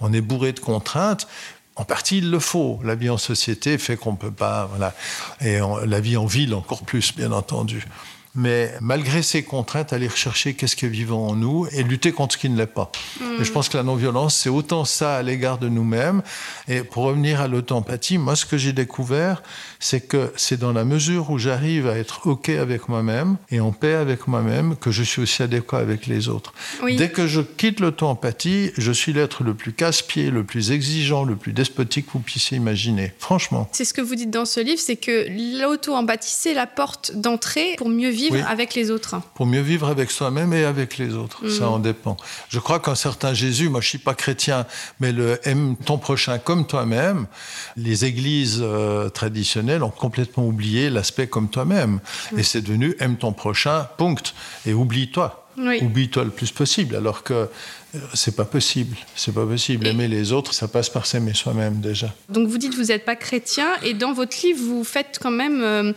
On 0.00 0.12
est 0.12 0.20
bourré 0.20 0.52
de 0.52 0.60
contraintes. 0.60 1.28
En 1.76 1.84
partie, 1.84 2.18
il 2.18 2.30
le 2.30 2.38
faut. 2.38 2.80
La 2.84 2.94
vie 2.94 3.10
en 3.10 3.18
société 3.18 3.78
fait 3.78 3.96
qu'on 3.96 4.16
peut 4.16 4.30
pas, 4.30 4.66
voilà. 4.66 4.94
Et 5.40 5.58
la 5.86 6.00
vie 6.00 6.16
en 6.16 6.26
ville 6.26 6.54
encore 6.54 6.82
plus, 6.82 7.14
bien 7.14 7.32
entendu 7.32 7.86
mais 8.34 8.72
malgré 8.80 9.22
ces 9.22 9.42
contraintes, 9.42 9.92
aller 9.92 10.08
rechercher 10.08 10.54
qu'est-ce 10.54 10.74
qui 10.74 10.86
est 10.86 10.88
vivant 10.88 11.28
en 11.28 11.36
nous 11.36 11.66
et 11.72 11.82
lutter 11.82 12.12
contre 12.12 12.34
ce 12.34 12.38
qui 12.38 12.48
ne 12.48 12.56
l'est 12.56 12.66
pas. 12.66 12.90
Mm. 13.20 13.40
Et 13.40 13.44
je 13.44 13.52
pense 13.52 13.68
que 13.68 13.76
la 13.76 13.82
non-violence, 13.82 14.36
c'est 14.36 14.48
autant 14.48 14.84
ça 14.84 15.16
à 15.16 15.22
l'égard 15.22 15.58
de 15.58 15.68
nous-mêmes. 15.68 16.22
Et 16.68 16.82
pour 16.82 17.04
revenir 17.04 17.40
à 17.40 17.48
l'auto-empathie, 17.48 18.18
moi, 18.18 18.34
ce 18.34 18.44
que 18.44 18.56
j'ai 18.56 18.72
découvert, 18.72 19.42
c'est 19.78 20.00
que 20.00 20.32
c'est 20.36 20.58
dans 20.58 20.72
la 20.72 20.84
mesure 20.84 21.30
où 21.30 21.38
j'arrive 21.38 21.86
à 21.88 21.96
être 21.96 22.26
OK 22.26 22.48
avec 22.48 22.88
moi-même 22.88 23.36
et 23.50 23.60
en 23.60 23.70
paix 23.70 23.94
avec 23.94 24.26
moi-même 24.26 24.76
que 24.76 24.90
je 24.90 25.02
suis 25.02 25.22
aussi 25.22 25.42
adéquat 25.42 25.78
avec 25.78 26.06
les 26.06 26.28
autres. 26.28 26.52
Dès 26.82 27.10
que 27.10 27.26
je 27.26 27.40
quitte 27.40 27.80
l'auto-empathie, 27.80 28.72
je 28.76 28.92
suis 28.92 29.12
l'être 29.12 29.44
le 29.44 29.54
plus 29.54 29.72
casse-pied, 29.72 30.30
le 30.30 30.44
plus 30.44 30.72
exigeant, 30.72 31.24
le 31.24 31.36
plus 31.36 31.52
despotique 31.52 32.06
que 32.06 32.12
vous 32.14 32.18
puissiez 32.20 32.56
imaginer. 32.56 33.12
Franchement. 33.18 33.68
C'est 33.72 33.84
ce 33.84 33.94
que 33.94 34.00
vous 34.00 34.16
dites 34.16 34.30
dans 34.30 34.44
ce 34.44 34.60
livre, 34.60 34.80
c'est 34.80 34.96
que 34.96 35.26
l'auto-empathie, 35.60 36.34
c'est 36.34 36.54
la 36.54 36.66
porte 36.66 37.12
d'entrée 37.14 37.74
pour 37.76 37.88
mieux 37.88 38.10
vivre 38.10 38.23
vivre 38.30 38.48
avec 38.48 38.74
les 38.74 38.90
autres. 38.90 39.16
Pour 39.34 39.46
mieux 39.46 39.60
vivre 39.60 39.88
avec 39.88 40.10
soi-même 40.10 40.52
et 40.52 40.64
avec 40.64 40.98
les 40.98 41.14
autres. 41.14 41.48
Ça 41.48 41.64
mm. 41.64 41.68
en 41.68 41.78
dépend. 41.78 42.16
Je 42.48 42.58
crois 42.58 42.80
qu'un 42.80 42.94
certain 42.94 43.34
Jésus, 43.34 43.68
moi 43.68 43.80
je 43.80 43.88
suis 43.88 43.98
pas 43.98 44.14
chrétien, 44.14 44.66
mais 45.00 45.12
le 45.12 45.40
aime 45.46 45.76
ton 45.76 45.98
prochain 45.98 46.38
comme 46.38 46.66
toi-même, 46.66 47.26
les 47.76 48.04
églises 48.04 48.60
euh, 48.60 49.08
traditionnelles 49.08 49.82
ont 49.82 49.90
complètement 49.90 50.46
oublié 50.46 50.90
l'aspect 50.90 51.26
comme 51.26 51.48
toi-même. 51.48 52.00
Mm. 52.32 52.38
Et 52.38 52.42
c'est 52.42 52.60
devenu 52.60 52.96
aime 53.00 53.16
ton 53.16 53.32
prochain, 53.32 53.88
punct. 53.96 54.34
Et 54.66 54.72
oublie-toi. 54.72 55.44
Oublie-toi 55.56 56.24
le 56.24 56.30
plus 56.30 56.50
possible, 56.50 56.96
alors 56.96 57.22
que 57.22 57.34
euh, 57.34 57.98
c'est 58.12 58.34
pas 58.34 58.44
possible. 58.44 58.96
C'est 59.14 59.32
pas 59.32 59.46
possible. 59.46 59.86
Aimer 59.86 60.08
les 60.08 60.32
autres, 60.32 60.52
ça 60.52 60.66
passe 60.66 60.90
par 60.90 61.06
s'aimer 61.06 61.34
soi-même 61.34 61.80
déjà. 61.80 62.12
Donc 62.28 62.48
vous 62.48 62.58
dites 62.58 62.74
vous 62.74 62.86
n'êtes 62.86 63.04
pas 63.04 63.16
chrétien, 63.16 63.68
et 63.82 63.94
dans 63.94 64.12
votre 64.12 64.36
livre, 64.42 64.60
vous 64.64 64.84
faites 64.84 65.18
quand 65.22 65.30
même 65.30 65.62
euh, 65.62 65.92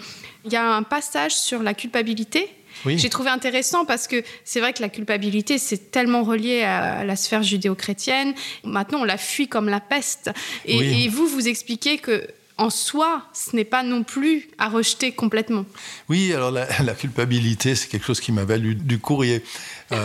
il 0.48 0.54
y 0.54 0.56
a 0.56 0.74
un 0.74 0.84
passage 0.84 1.36
sur 1.36 1.62
la 1.62 1.74
culpabilité. 1.74 2.50
J'ai 2.86 3.10
trouvé 3.10 3.30
intéressant 3.30 3.86
parce 3.86 4.08
que 4.08 4.24
c'est 4.46 4.60
vrai 4.60 4.74
que 4.74 4.82
la 4.82 4.90
culpabilité, 4.90 5.58
c'est 5.58 5.92
tellement 5.92 6.24
relié 6.24 6.64
à 6.64 7.04
la 7.04 7.16
sphère 7.16 7.44
judéo-chrétienne. 7.44 8.34
Maintenant, 8.64 9.00
on 9.02 9.04
la 9.04 9.18
fuit 9.18 9.48
comme 9.48 9.70
la 9.70 9.80
peste. 9.80 10.32
Et, 10.66 11.08
vous, 11.10 11.28
vous 11.28 11.48
expliquez 11.48 11.98
que 11.98 12.28
en 12.60 12.72
soi, 12.72 13.22
ce 13.34 13.56
n'est 13.56 13.66
pas 13.66 13.84
non 13.84 14.04
plus 14.04 14.50
à 14.58 14.68
rejeter 14.68 15.12
complètement. 15.12 15.64
Oui, 16.10 16.34
alors 16.34 16.50
la, 16.50 16.66
culpabilité, 16.96 17.76
c'est 17.76 17.88
quelque 17.88 18.06
chose 18.06 18.20
qui 18.20 18.32
m'a 18.32 18.46
valu 18.46 18.74
du 18.74 18.98
courrier. 18.98 19.44
Euh, 19.92 20.04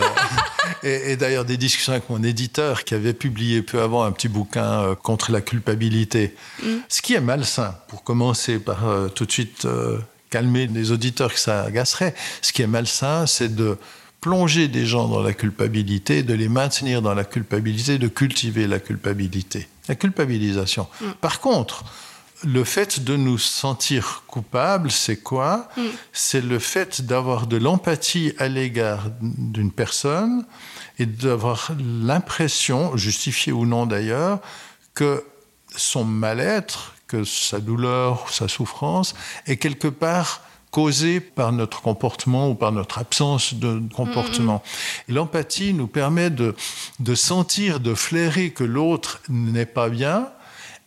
et, 0.83 1.15
d'ailleurs 1.15 1.45
des 1.45 1.57
discussions 1.57 1.93
avec 1.93 2.07
mon 2.11 2.21
éditeur 2.21 2.83
qui 2.83 2.93
avait 2.93 3.13
publié 3.13 3.63
peu 3.63 3.81
avant 3.81 4.03
un 4.03 4.11
petit 4.11 4.27
bouquin 4.27 4.83
euh, 4.83 4.95
contre 4.95 5.31
la 5.31 5.41
culpabilité. 5.41 6.35
Mm. 6.61 6.67
Ce 6.89 7.01
qui 7.01 7.15
est 7.15 7.21
malsain, 7.21 7.75
pour 7.87 8.03
commencer 8.03 8.59
par 8.59 8.87
euh, 8.87 9.07
tout 9.07 9.25
de 9.25 9.31
suite 9.31 9.67
calmer 10.33 10.65
les 10.65 10.91
auditeurs 10.91 11.31
que 11.31 11.39
ça 11.39 11.61
agacerait. 11.61 12.15
Ce 12.41 12.51
qui 12.51 12.63
est 12.63 12.67
malsain, 12.67 13.27
c'est 13.27 13.53
de 13.53 13.77
plonger 14.19 14.67
des 14.67 14.87
gens 14.87 15.07
dans 15.07 15.21
la 15.21 15.33
culpabilité, 15.33 16.23
de 16.23 16.33
les 16.33 16.49
maintenir 16.49 17.03
dans 17.03 17.13
la 17.13 17.23
culpabilité, 17.23 17.99
de 17.99 18.07
cultiver 18.07 18.65
la 18.65 18.79
culpabilité, 18.79 19.67
la 19.87 19.93
culpabilisation. 19.93 20.87
Mm. 21.01 21.05
Par 21.21 21.39
contre, 21.39 21.83
le 22.43 22.63
fait 22.63 23.03
de 23.03 23.15
nous 23.15 23.37
sentir 23.37 24.23
coupables, 24.25 24.89
c'est 24.89 25.17
quoi? 25.17 25.69
Mm. 25.77 25.81
C'est 26.13 26.41
le 26.41 26.57
fait 26.57 27.03
d'avoir 27.03 27.45
de 27.45 27.57
l'empathie 27.57 28.33
à 28.39 28.47
l'égard 28.47 29.11
d'une 29.21 29.71
personne 29.71 30.45
et 30.97 31.05
d'avoir 31.05 31.71
l'impression, 31.79 32.97
justifiée 32.97 33.51
ou 33.51 33.67
non 33.67 33.85
d'ailleurs, 33.85 34.39
que 34.95 35.23
son 35.75 36.05
mal-être, 36.05 36.92
que 37.07 37.23
sa 37.23 37.59
douleur, 37.59 38.29
sa 38.29 38.47
souffrance 38.47 39.15
est 39.45 39.57
quelque 39.57 39.87
part 39.87 40.41
causée 40.71 41.19
par 41.19 41.51
notre 41.51 41.81
comportement 41.81 42.49
ou 42.49 42.55
par 42.55 42.71
notre 42.71 42.97
absence 42.97 43.53
de 43.53 43.79
comportement. 43.95 44.63
Mm-hmm. 44.65 45.13
L'empathie 45.13 45.73
nous 45.73 45.85
permet 45.85 46.31
de, 46.31 46.55
de 46.99 47.15
sentir, 47.15 47.79
de 47.79 47.93
flairer 47.93 48.49
que 48.49 48.63
l'autre 48.63 49.21
n'est 49.29 49.67
pas 49.67 49.89
bien 49.89 50.29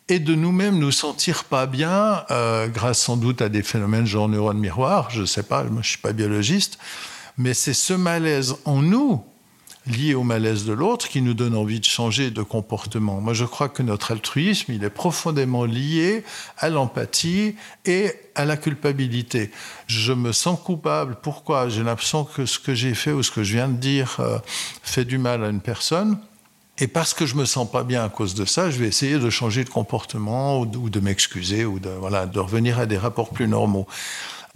et 0.09 0.18
de 0.18 0.35
nous-mêmes 0.35 0.79
nous 0.79 0.90
sentir 0.90 1.44
pas 1.44 1.66
bien, 1.66 2.24
euh, 2.31 2.68
grâce 2.68 2.98
sans 3.00 3.16
doute 3.16 3.42
à 3.42 3.48
des 3.48 3.62
phénomènes 3.62 4.07
genre 4.07 4.29
neurones 4.29 4.59
miroirs, 4.59 5.11
je 5.11 5.22
ne 5.22 5.26
sais 5.26 5.42
pas, 5.42 5.64
moi 5.64 5.83
je 5.83 5.90
suis 5.90 5.98
pas 5.98 6.12
biologiste, 6.12 6.79
mais 7.38 7.55
c'est 7.55 7.74
ce 7.74 7.92
malaise 7.92 8.57
en 8.64 8.83
nous 8.83 9.24
lié 9.87 10.14
au 10.14 10.22
malaise 10.22 10.64
de 10.64 10.72
l'autre 10.72 11.09
qui 11.09 11.22
nous 11.22 11.35
donne 11.35 11.57
envie 11.57 11.81
de 11.81 11.85
changer 11.85 12.31
de 12.31 12.42
comportement. 12.42 13.20
Moi, 13.20 13.35
je 13.35 13.44
crois 13.44 13.68
que 13.68 13.83
notre 13.83 14.12
altruisme, 14.12 14.72
il 14.72 14.85
est 14.85 14.90
profondément 14.90 15.64
lié 15.64 16.25
à 16.59 16.68
l'empathie 16.68 17.55
et 17.85 18.12
à 18.35 18.44
la 18.44 18.57
culpabilité. 18.57 19.51
Je 19.87 20.12
me 20.12 20.33
sens 20.33 20.59
coupable. 20.61 21.16
Pourquoi? 21.22 21.68
J'ai 21.68 21.83
l'impression 21.83 22.25
que 22.25 22.46
ce 22.46 22.59
que 22.59 22.75
j'ai 22.75 22.94
fait 22.94 23.12
ou 23.12 23.22
ce 23.22 23.31
que 23.31 23.42
je 23.42 23.55
viens 23.55 23.68
de 23.68 23.77
dire 23.77 24.16
euh, 24.20 24.38
fait 24.83 25.05
du 25.05 25.18
mal 25.18 25.44
à 25.44 25.49
une 25.49 25.61
personne. 25.61 26.18
Et 26.79 26.88
parce 26.88 27.14
que 27.14 27.25
je 27.25 27.37
me 27.37 27.46
sens 27.46 27.70
pas 27.70 27.85
bien 27.85 28.05
à 28.05 28.11
cause 28.11 28.35
de 28.35 28.44
ça, 28.44 28.70
je 28.70 28.79
vais 28.79 28.87
essayer 28.87 29.18
de 29.18 29.31
changer 29.31 29.64
de 29.64 29.70
comportement 29.70 30.61
ou 30.61 30.90
de, 30.90 31.01
m'excuser 31.01 31.64
ou 31.64 31.79
de, 31.79 31.88
revenir 32.38 32.79
à 32.79 32.85
des 32.85 32.99
rapports 32.99 33.31
plus 33.31 33.49
normaux. 33.49 33.87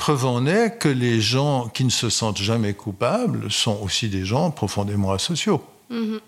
Preuve 0.01 0.25
en 0.25 0.47
est 0.47 0.79
que 0.79 0.89
les 0.89 1.21
gens 1.21 1.69
qui 1.69 1.85
ne 1.85 1.91
se 1.91 2.09
sentent 2.09 2.41
jamais 2.41 2.73
coupables 2.73 3.53
sont 3.53 3.79
aussi 3.83 4.09
des 4.09 4.25
gens 4.25 4.51
profondément 4.51 5.13
asociaux. 5.13 5.63
Mhm. 5.91 6.21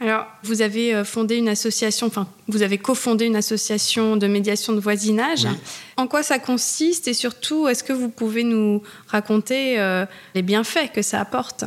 Alors, 0.00 0.26
vous 0.42 0.60
avez 0.60 0.96
euh, 0.96 1.04
fondé 1.04 1.36
une 1.36 1.48
association, 1.48 2.08
enfin, 2.08 2.26
vous 2.48 2.62
avez 2.62 2.76
cofondé 2.76 3.24
une 3.24 3.36
association 3.36 4.16
de 4.16 4.26
médiation 4.26 4.72
de 4.72 4.80
voisinage. 4.80 5.46
En 5.96 6.08
quoi 6.08 6.24
ça 6.24 6.40
consiste 6.40 7.06
et 7.06 7.14
surtout, 7.14 7.68
est-ce 7.68 7.84
que 7.84 7.92
vous 7.92 8.08
pouvez 8.08 8.42
nous 8.42 8.82
raconter 9.06 9.78
euh, 9.78 10.04
les 10.34 10.42
bienfaits 10.42 10.90
que 10.92 11.02
ça 11.02 11.20
apporte? 11.20 11.66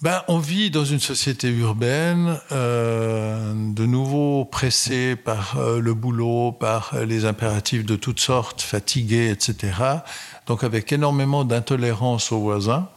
Ben, 0.00 0.22
on 0.28 0.38
vit 0.38 0.70
dans 0.70 0.84
une 0.84 1.00
société 1.00 1.48
urbaine, 1.48 2.38
euh, 2.52 3.52
de 3.52 3.84
nouveau 3.84 4.44
pressée 4.44 5.16
par 5.16 5.58
euh, 5.58 5.80
le 5.80 5.92
boulot, 5.92 6.52
par 6.52 6.92
euh, 6.94 7.04
les 7.04 7.24
impératifs 7.24 7.84
de 7.84 7.96
toutes 7.96 8.20
sortes, 8.20 8.62
fatiguée, 8.62 9.28
etc. 9.28 9.72
Donc 10.46 10.62
avec 10.62 10.92
énormément 10.92 11.44
d'intolérance 11.44 12.30
aux 12.30 12.38
voisins. 12.38 12.88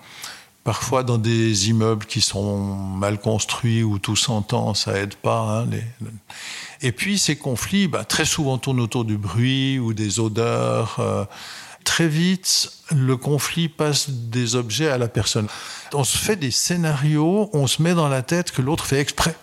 Parfois 0.64 1.02
dans 1.02 1.18
des 1.18 1.70
immeubles 1.70 2.06
qui 2.06 2.22
sont 2.22 2.60
mal 2.60 3.20
construits 3.20 3.82
ou 3.82 3.98
tout 3.98 4.16
s'entend, 4.16 4.76
ça 4.76 5.00
aide 5.00 5.16
pas. 5.16 5.66
Hein, 5.66 5.70
Et 6.82 6.92
puis 6.92 7.18
ces 7.18 7.36
conflits, 7.36 7.88
bah, 7.88 8.04
très 8.04 8.26
souvent 8.26 8.60
tournent 8.60 8.80
autour 8.80 9.06
du 9.06 9.18
bruit 9.18 9.80
ou 9.80 9.94
des 9.94 10.20
odeurs. 10.20 11.28
Très 11.84 12.08
vite, 12.08 12.72
le 12.92 13.18
conflit 13.18 13.70
passe 13.70 14.10
des 14.10 14.56
objets 14.56 14.90
à 14.90 14.98
la 14.98 15.08
personne. 15.08 15.48
On 15.94 16.04
se 16.04 16.18
fait 16.18 16.36
des 16.36 16.52
scénarios, 16.52 17.50
on 17.54 17.68
se 17.68 17.82
met 17.82 17.94
dans 17.94 18.10
la 18.10 18.22
tête 18.22 18.52
que 18.52 18.62
l'autre 18.62 18.86
fait 18.86 19.00
exprès. 19.00 19.36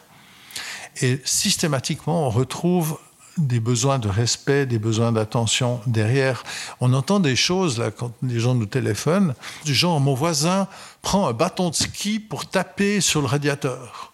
Et 1.00 1.20
systématiquement, 1.24 2.26
on 2.26 2.30
retrouve 2.30 2.98
des 3.38 3.60
besoins 3.60 3.98
de 3.98 4.08
respect, 4.08 4.66
des 4.66 4.78
besoins 4.78 5.12
d'attention 5.12 5.80
derrière. 5.86 6.42
On 6.80 6.92
entend 6.92 7.20
des 7.20 7.36
choses 7.36 7.78
là 7.78 7.90
quand 7.90 8.12
les 8.22 8.40
gens 8.40 8.54
nous 8.54 8.66
téléphonent, 8.66 9.34
du 9.64 9.74
genre 9.74 10.00
mon 10.00 10.14
voisin 10.14 10.66
prend 11.02 11.28
un 11.28 11.32
bâton 11.32 11.70
de 11.70 11.74
ski 11.74 12.18
pour 12.18 12.46
taper 12.46 13.00
sur 13.00 13.20
le 13.20 13.26
radiateur. 13.26 14.12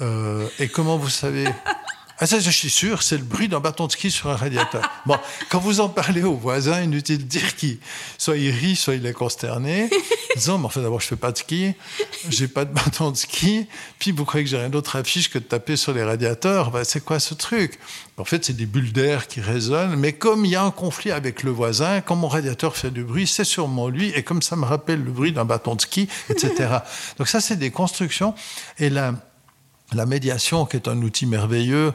Euh, 0.00 0.48
et 0.58 0.68
comment 0.68 0.96
vous 0.96 1.08
savez? 1.08 1.48
Ah 2.20 2.26
ça, 2.26 2.40
je 2.40 2.50
suis 2.50 2.70
sûr, 2.70 3.02
c'est 3.04 3.16
le 3.16 3.22
bruit 3.22 3.46
d'un 3.46 3.60
bâton 3.60 3.86
de 3.86 3.92
ski 3.92 4.10
sur 4.10 4.28
un 4.28 4.36
radiateur. 4.36 4.82
Bon, 5.06 5.16
quand 5.48 5.60
vous 5.60 5.80
en 5.80 5.88
parlez 5.88 6.22
aux 6.22 6.34
voisins, 6.34 6.82
inutile 6.82 7.18
de 7.18 7.22
dire 7.22 7.56
qu'il 7.56 7.78
soit 8.18 8.36
il 8.36 8.50
rit, 8.50 8.76
soit 8.76 8.96
il 8.96 9.06
est 9.06 9.12
consterné, 9.12 9.88
disant, 10.36 10.58
mais 10.58 10.66
en 10.66 10.68
fait, 10.68 10.82
d'abord, 10.82 11.00
je 11.00 11.06
fais 11.06 11.16
pas 11.16 11.32
de 11.32 11.38
ski, 11.38 11.72
j'ai 12.28 12.48
pas 12.48 12.64
de 12.64 12.72
bâton 12.74 13.10
de 13.12 13.16
ski, 13.16 13.66
puis 13.98 14.10
vous 14.10 14.24
croyez 14.24 14.44
que 14.44 14.50
j'ai 14.50 14.58
rien 14.58 14.68
d'autre 14.68 14.96
à 14.96 15.04
fiche 15.04 15.30
que 15.30 15.38
de 15.38 15.44
taper 15.44 15.76
sur 15.76 15.94
les 15.94 16.02
radiateurs? 16.02 16.70
Ben, 16.72 16.84
C'est 16.84 17.02
quoi 17.02 17.20
ce 17.20 17.34
truc? 17.34 17.78
En 18.18 18.24
fait, 18.24 18.44
c'est 18.44 18.52
des 18.52 18.66
bulles 18.66 18.92
d'air 18.92 19.28
qui 19.28 19.40
résonnent, 19.40 19.94
mais 19.96 20.12
comme 20.12 20.44
il 20.44 20.50
y 20.50 20.56
a 20.56 20.62
un 20.64 20.72
conflit 20.72 21.12
avec 21.12 21.44
le 21.44 21.52
voisin, 21.52 22.00
quand 22.00 22.16
mon 22.16 22.28
radiateur 22.28 22.76
fait 22.76 22.90
du 22.90 23.04
bruit, 23.04 23.28
c'est 23.28 23.44
sûrement 23.44 23.88
lui, 23.88 24.10
et 24.10 24.24
comme 24.24 24.42
ça 24.42 24.56
me 24.56 24.64
rappelle 24.64 25.02
le 25.04 25.12
bruit 25.12 25.32
d'un 25.32 25.44
bâton 25.44 25.76
de 25.76 25.80
ski, 25.80 26.08
etc. 26.28 26.78
Donc 27.18 27.28
ça, 27.28 27.40
c'est 27.40 27.56
des 27.56 27.70
constructions. 27.70 28.34
Et 28.78 28.90
là, 28.90 29.14
la 29.92 30.06
médiation, 30.06 30.66
qui 30.66 30.76
est 30.76 30.88
un 30.88 31.00
outil 31.02 31.26
merveilleux, 31.26 31.92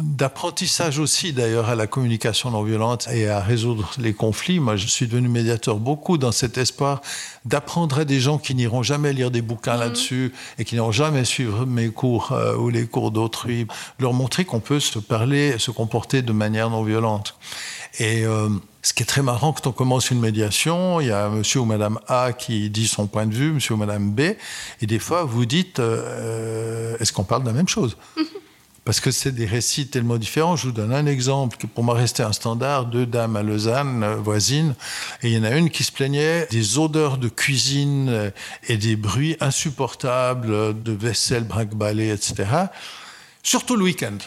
d'apprentissage 0.00 0.98
aussi 0.98 1.32
d'ailleurs 1.32 1.68
à 1.68 1.74
la 1.74 1.86
communication 1.86 2.50
non 2.50 2.62
violente 2.62 3.08
et 3.12 3.28
à 3.28 3.40
résoudre 3.40 3.90
les 3.98 4.12
conflits. 4.12 4.60
Moi, 4.60 4.76
je 4.76 4.86
suis 4.86 5.06
devenu 5.06 5.28
médiateur 5.28 5.76
beaucoup 5.76 6.18
dans 6.18 6.32
cet 6.32 6.58
espoir 6.58 7.00
d'apprendre 7.44 8.00
à 8.00 8.04
des 8.04 8.20
gens 8.20 8.38
qui 8.38 8.54
n'iront 8.54 8.82
jamais 8.82 9.12
lire 9.12 9.30
des 9.30 9.42
bouquins 9.42 9.74
mhm. 9.74 9.80
là-dessus 9.80 10.32
et 10.58 10.64
qui 10.64 10.74
n'iront 10.74 10.92
jamais 10.92 11.24
suivre 11.24 11.66
mes 11.66 11.88
cours 11.88 12.32
euh, 12.32 12.56
ou 12.56 12.68
les 12.68 12.86
cours 12.86 13.10
d'autrui, 13.10 13.66
leur 13.98 14.12
montrer 14.12 14.44
qu'on 14.44 14.60
peut 14.60 14.80
se 14.80 14.98
parler, 14.98 15.58
se 15.58 15.70
comporter 15.70 16.22
de 16.22 16.32
manière 16.32 16.70
non 16.70 16.82
violente. 16.82 17.36
Et 17.98 18.24
euh, 18.24 18.48
ce 18.82 18.92
qui 18.92 19.02
est 19.02 19.06
très 19.06 19.22
marrant, 19.22 19.52
quand 19.52 19.66
on 19.68 19.72
commence 19.72 20.10
une 20.10 20.20
médiation, 20.20 21.00
il 21.00 21.08
y 21.08 21.12
a 21.12 21.28
monsieur 21.28 21.60
ou 21.60 21.64
madame 21.64 21.98
A 22.08 22.32
qui 22.32 22.68
dit 22.70 22.86
son 22.86 23.06
point 23.06 23.26
de 23.26 23.34
vue, 23.34 23.52
monsieur 23.52 23.74
ou 23.74 23.78
madame 23.78 24.10
B, 24.10 24.20
et 24.20 24.86
des 24.86 24.98
fois 24.98 25.24
vous 25.24 25.46
dites, 25.46 25.78
euh, 25.78 26.96
est-ce 27.00 27.12
qu'on 27.12 27.24
parle 27.24 27.42
de 27.42 27.48
la 27.48 27.54
même 27.54 27.68
chose? 27.68 27.96
Parce 28.86 29.00
que 29.00 29.10
c'est 29.10 29.32
des 29.32 29.46
récits 29.46 29.88
tellement 29.88 30.16
différents. 30.16 30.54
Je 30.54 30.68
vous 30.68 30.72
donne 30.72 30.94
un 30.94 31.06
exemple, 31.06 31.56
que 31.56 31.66
pour 31.66 31.82
moi 31.82 31.96
rester 31.96 32.22
un 32.22 32.32
standard, 32.32 32.86
deux 32.86 33.04
dames 33.04 33.34
à 33.34 33.42
Lausanne, 33.42 34.04
euh, 34.04 34.14
voisines, 34.14 34.76
et 35.24 35.28
il 35.28 35.36
y 35.36 35.38
en 35.38 35.42
a 35.42 35.50
une 35.50 35.70
qui 35.70 35.82
se 35.82 35.90
plaignait 35.90 36.46
des 36.52 36.78
odeurs 36.78 37.18
de 37.18 37.28
cuisine 37.28 38.08
euh, 38.08 38.30
et 38.68 38.76
des 38.76 38.94
bruits 38.94 39.36
insupportables 39.40 40.80
de 40.80 40.92
vaisselle 40.92 41.42
brinque-ballée, 41.42 42.10
etc. 42.10 42.44
Surtout 43.42 43.74
le 43.74 43.82
week-end. 43.82 44.18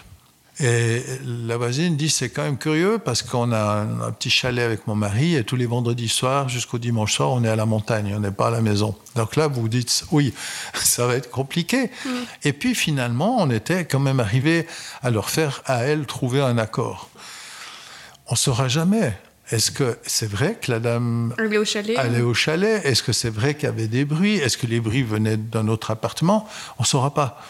Et 0.61 1.03
la 1.23 1.55
voisine 1.55 1.95
dit 1.95 2.09
c'est 2.09 2.29
quand 2.29 2.43
même 2.43 2.57
curieux 2.57 2.99
parce 2.99 3.21
qu'on 3.21 3.53
a 3.53 3.81
un, 3.81 4.11
petit 4.11 4.29
chalet 4.29 4.65
avec 4.65 4.87
mon 4.87 4.95
mari 4.95 5.35
et 5.35 5.45
tous 5.45 5.55
les 5.55 5.65
vendredis 5.65 6.09
soirs 6.09 6.49
jusqu'au 6.49 6.77
dimanche 6.77 7.13
soir 7.13 7.31
on 7.31 7.43
est 7.45 7.49
à 7.49 7.55
la 7.55 7.65
montagne, 7.65 8.13
on 8.15 8.19
n'est 8.19 8.31
pas 8.31 8.47
à 8.47 8.51
la 8.51 8.61
maison. 8.61 8.95
Donc 9.15 9.37
là 9.37 9.47
vous 9.47 9.61
vous 9.61 9.69
dites 9.69 10.03
oui 10.11 10.33
ça 10.73 11.07
va 11.07 11.15
être 11.15 11.29
compliqué. 11.29 11.91
Mm. 12.05 12.09
Et 12.43 12.53
puis 12.53 12.75
finalement 12.75 13.37
on 13.39 13.49
était 13.49 13.85
quand 13.85 13.99
même 13.99 14.19
arrivé 14.19 14.67
à 15.01 15.11
leur 15.11 15.29
faire 15.29 15.61
à 15.65 15.83
elle 15.83 16.05
trouver 16.05 16.41
un 16.41 16.57
accord. 16.57 17.09
On 18.27 18.35
saura 18.35 18.67
jamais. 18.67 19.17
Est-ce 19.51 19.71
que 19.71 19.97
c'est 20.05 20.29
vrai 20.29 20.59
que 20.61 20.71
la 20.71 20.79
dame 20.79 21.33
allait 21.39 21.57
au 21.57 21.65
chalet 21.65 21.97
Allait 21.97 22.21
au 22.21 22.35
chalet? 22.35 22.85
Est-ce 22.85 23.01
que 23.01 23.11
c'est 23.11 23.31
vrai 23.31 23.55
qu'il 23.55 23.63
y 23.63 23.67
avait 23.67 23.87
des 23.87 24.05
bruits? 24.05 24.35
Est-ce 24.35 24.57
que 24.57 24.67
les 24.67 24.79
bruits 24.79 25.01
venaient 25.01 25.37
d'un 25.37 25.67
autre 25.67 25.89
appartement? 25.89 26.47
On 26.77 26.83
ne 26.83 26.87
saura 26.87 27.15
pas. 27.15 27.41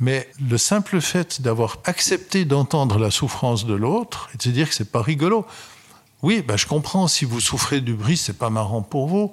Mais 0.00 0.28
le 0.50 0.58
simple 0.58 1.00
fait 1.00 1.42
d'avoir 1.42 1.78
accepté 1.84 2.44
d'entendre 2.44 2.98
la 2.98 3.12
souffrance 3.12 3.66
de 3.66 3.74
l'autre 3.74 4.28
et 4.34 4.36
de 4.36 4.42
se 4.42 4.48
dire 4.48 4.68
que 4.68 4.74
c'est 4.74 4.90
pas 4.90 5.02
rigolo. 5.02 5.46
Oui, 6.22 6.42
ben 6.42 6.56
je 6.56 6.66
comprends. 6.66 7.06
Si 7.06 7.24
vous 7.24 7.38
souffrez 7.38 7.80
du 7.80 7.94
bruit, 7.94 8.16
c'est 8.16 8.38
pas 8.38 8.50
marrant 8.50 8.82
pour 8.82 9.06
vous. 9.06 9.32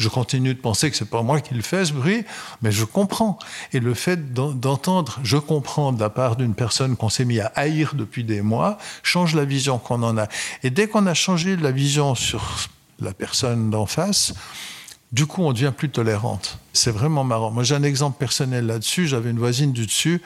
Je 0.00 0.08
continue 0.08 0.54
de 0.54 0.58
penser 0.58 0.90
que 0.90 0.96
c'est 0.96 1.10
pas 1.10 1.20
moi 1.20 1.42
qui 1.42 1.52
le 1.52 1.60
fais 1.60 1.84
ce 1.84 1.92
bruit, 1.92 2.24
mais 2.62 2.72
je 2.72 2.86
comprends. 2.86 3.38
Et 3.74 3.80
le 3.80 3.92
fait 3.92 4.32
d'entendre, 4.32 5.20
je 5.22 5.36
comprends 5.36 5.92
de 5.92 6.00
la 6.00 6.08
part 6.08 6.36
d'une 6.36 6.54
personne 6.54 6.96
qu'on 6.96 7.10
s'est 7.10 7.26
mis 7.26 7.38
à 7.38 7.52
haïr 7.54 7.92
depuis 7.94 8.24
des 8.24 8.40
mois, 8.40 8.78
change 9.02 9.34
la 9.34 9.44
vision 9.44 9.78
qu'on 9.78 10.02
en 10.02 10.16
a. 10.16 10.26
Et 10.62 10.70
dès 10.70 10.88
qu'on 10.88 11.06
a 11.06 11.12
changé 11.12 11.54
la 11.54 11.70
vision 11.70 12.14
sur 12.14 12.40
la 12.98 13.12
personne 13.12 13.68
d'en 13.68 13.84
face, 13.84 14.32
du 15.12 15.26
coup, 15.26 15.42
on 15.42 15.52
devient 15.52 15.72
plus 15.76 15.90
tolérante. 15.90 16.56
C'est 16.72 16.92
vraiment 16.92 17.22
marrant. 17.22 17.50
Moi, 17.50 17.62
j'ai 17.62 17.74
un 17.74 17.82
exemple 17.82 18.16
personnel 18.18 18.64
là-dessus. 18.64 19.06
J'avais 19.06 19.28
une 19.28 19.38
voisine 19.38 19.72
du 19.72 19.84
dessus. 19.84 20.22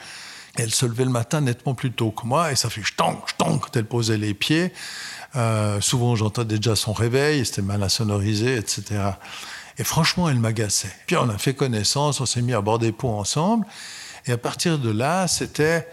Elle 0.55 0.71
se 0.71 0.85
levait 0.85 1.03
le 1.03 1.11
matin 1.11 1.41
nettement 1.41 1.73
plus 1.73 1.91
tôt 1.91 2.11
que 2.11 2.25
moi 2.25 2.53
et 2.53 2.55
ça 2.55 2.69
fait 2.69 2.81
chtong, 2.81 3.17
chtong 3.27 3.59
quand 3.59 3.75
elle 3.75 3.85
posait 3.85 4.17
les 4.17 4.33
pieds. 4.33 4.71
Euh, 5.35 5.81
souvent, 5.81 6.15
j'entendais 6.15 6.55
déjà 6.55 6.77
son 6.77 6.93
réveil, 6.93 7.45
c'était 7.45 7.61
mal 7.61 7.83
insonorisé, 7.83 8.55
etc. 8.55 9.01
Et 9.77 9.83
franchement, 9.83 10.29
elle 10.29 10.39
m'agaçait. 10.39 10.91
Puis 11.05 11.17
on 11.17 11.29
a 11.29 11.37
fait 11.37 11.53
connaissance, 11.53 12.21
on 12.21 12.25
s'est 12.25 12.41
mis 12.41 12.53
à 12.53 12.61
bord 12.61 12.79
des 12.79 12.91
ponts 12.91 13.19
ensemble. 13.19 13.65
Et 14.25 14.31
à 14.31 14.37
partir 14.37 14.79
de 14.79 14.89
là, 14.89 15.27
c'était, 15.27 15.87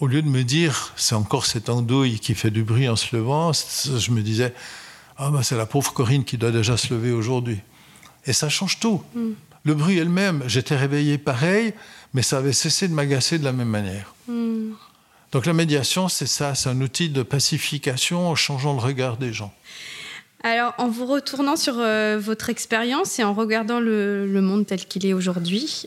au 0.00 0.06
lieu 0.06 0.22
de 0.22 0.28
me 0.28 0.42
dire, 0.42 0.92
c'est 0.96 1.14
encore 1.14 1.46
cette 1.46 1.68
andouille 1.68 2.18
qui 2.18 2.34
fait 2.34 2.50
du 2.50 2.64
bruit 2.64 2.88
en 2.88 2.96
se 2.96 3.14
levant, 3.16 3.52
je 3.52 4.10
me 4.10 4.20
disais, 4.20 4.52
ah 5.16 5.30
ben 5.30 5.42
c'est 5.42 5.56
la 5.56 5.66
pauvre 5.66 5.92
Corinne 5.92 6.24
qui 6.24 6.36
doit 6.36 6.50
déjà 6.50 6.76
se 6.76 6.92
lever 6.92 7.12
aujourd'hui. 7.12 7.60
Et 8.26 8.32
ça 8.32 8.48
change 8.48 8.80
tout. 8.80 9.02
Mm. 9.14 9.30
Le 9.64 9.74
bruit 9.74 9.98
elle-même, 9.98 10.42
j'étais 10.46 10.76
réveillé 10.76 11.18
pareil, 11.18 11.72
mais 12.14 12.22
ça 12.22 12.38
avait 12.38 12.52
cessé 12.52 12.88
de 12.88 12.94
m'agacer 12.94 13.38
de 13.38 13.44
la 13.44 13.52
même 13.52 13.68
manière. 13.68 14.14
Mm. 14.28 14.72
Donc 15.30 15.46
la 15.46 15.52
médiation, 15.54 16.08
c'est 16.08 16.26
ça, 16.26 16.54
c'est 16.54 16.68
un 16.68 16.80
outil 16.80 17.08
de 17.08 17.22
pacification 17.22 18.28
en 18.28 18.34
changeant 18.34 18.74
le 18.74 18.80
regard 18.80 19.16
des 19.16 19.32
gens. 19.32 19.52
Alors, 20.44 20.74
en 20.78 20.88
vous 20.88 21.06
retournant 21.06 21.56
sur 21.56 21.74
euh, 21.78 22.18
votre 22.20 22.50
expérience 22.50 23.18
et 23.18 23.24
en 23.24 23.32
regardant 23.32 23.78
le, 23.78 24.26
monde 24.40 24.66
tel 24.66 24.84
qu'il 24.86 25.06
est 25.06 25.12
aujourd'hui, 25.12 25.84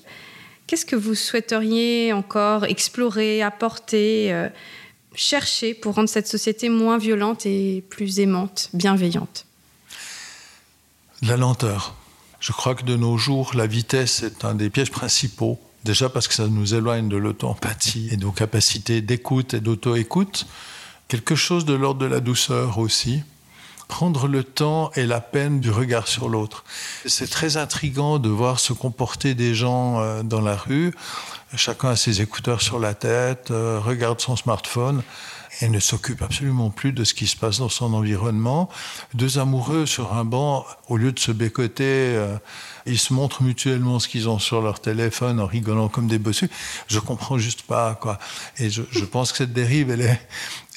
qu'est-ce 0.66 0.86
que 0.86 0.96
vous 0.96 1.14
souhaiteriez 1.14 2.14
encore 2.14 2.64
explorer, 2.64 3.42
apporter, 3.42 4.32
euh, 4.32 4.48
chercher 5.14 5.74
pour 5.74 5.96
rendre 5.96 6.08
cette 6.08 6.28
société 6.28 6.70
moins 6.70 6.98
violente 6.98 7.46
et 7.46 7.84
plus 7.90 8.20
aimante, 8.20 8.70
bienveillante? 8.74 9.46
La 11.22 11.36
lenteur. 11.36 11.96
Je 12.40 12.54
crois 12.54 12.76
que 12.76 12.84
de 12.84 12.96
nos 12.96 13.18
jours, 13.18 13.52
la 13.56 13.68
vitesse 13.68 14.24
est 14.24 14.46
un 14.46 14.56
des 14.56 14.70
pièges 14.70 14.92
principaux. 14.92 15.60
Déjà 15.84 16.10
parce 16.10 16.28
que 16.28 16.34
ça 16.34 16.48
nous 16.48 16.76
éloigne 16.76 17.10
de 17.10 17.18
l'auto-empathie 17.18 18.10
et 18.12 18.18
de 18.18 18.22
nos 18.22 18.32
capacités 18.32 19.02
d'écoute 19.02 19.54
et 19.54 19.60
d'auto-écoute. 19.60 20.48
Quelque 21.08 21.36
chose 21.36 21.66
de 21.66 21.74
l'ordre 21.74 22.00
de 22.00 22.06
la 22.06 22.22
douceur 22.22 22.80
aussi 22.80 23.22
prendre 23.88 24.28
le 24.28 24.44
temps 24.44 24.92
et 24.96 25.06
la 25.06 25.22
peine 25.22 25.60
du 25.60 25.72
regard 25.72 26.08
sur 26.08 26.30
l'autre. 26.30 26.64
C'est 27.06 27.30
très 27.30 27.58
intrigant 27.58 28.20
de 28.20 28.30
voir 28.30 28.60
se 28.60 28.74
comporter 28.74 29.36
des 29.36 29.54
gens 29.54 30.00
euh, 30.00 30.24
dans 30.24 30.42
la 30.42 30.56
rue. 30.56 30.94
Chacun 31.56 31.90
a 31.90 31.96
ses 31.96 32.22
écouteurs 32.22 32.62
sur 32.62 32.80
la 32.80 32.94
tête, 32.94 33.52
euh, 33.52 33.80
regarde 33.80 34.20
son 34.20 34.36
smartphone 34.36 35.04
et 35.62 35.70
ne 35.70 35.80
s'occupe 35.80 36.22
absolument 36.22 36.70
plus 36.70 36.92
de 36.92 37.04
ce 37.04 37.14
qui 37.14 37.28
se 37.28 37.38
passe 37.38 37.60
dans 37.60 37.70
son 37.70 37.94
environnement. 37.94 38.70
Deux 39.14 39.40
amoureux 39.40 39.86
sur 39.86 40.14
un 40.14 40.26
banc, 40.26 40.66
au 40.90 40.98
lieu 40.98 41.12
de 41.12 41.20
se 41.20 41.32
bécoter, 41.32 41.84
euh, 41.84 42.36
ils 42.86 43.00
se 43.00 43.14
montrent 43.14 43.42
mutuellement 43.42 44.00
ce 44.00 44.08
qu'ils 44.08 44.28
ont 44.28 44.40
sur 44.40 44.62
leur 44.62 44.80
téléphone 44.80 45.40
en 45.40 45.46
rigolant 45.46 45.88
comme 45.88 46.08
des 46.08 46.20
bossus. 46.20 46.50
Je 46.88 47.00
comprends 47.00 47.38
juste 47.38 47.62
pas, 47.64 47.96
quoi. 47.96 48.20
Et 48.58 48.70
je, 48.70 48.82
je 48.92 49.06
pense 49.06 49.32
que 49.32 49.40
cette 49.40 49.54
dérive, 49.54 49.92
elle 49.92 50.02
est, 50.02 50.28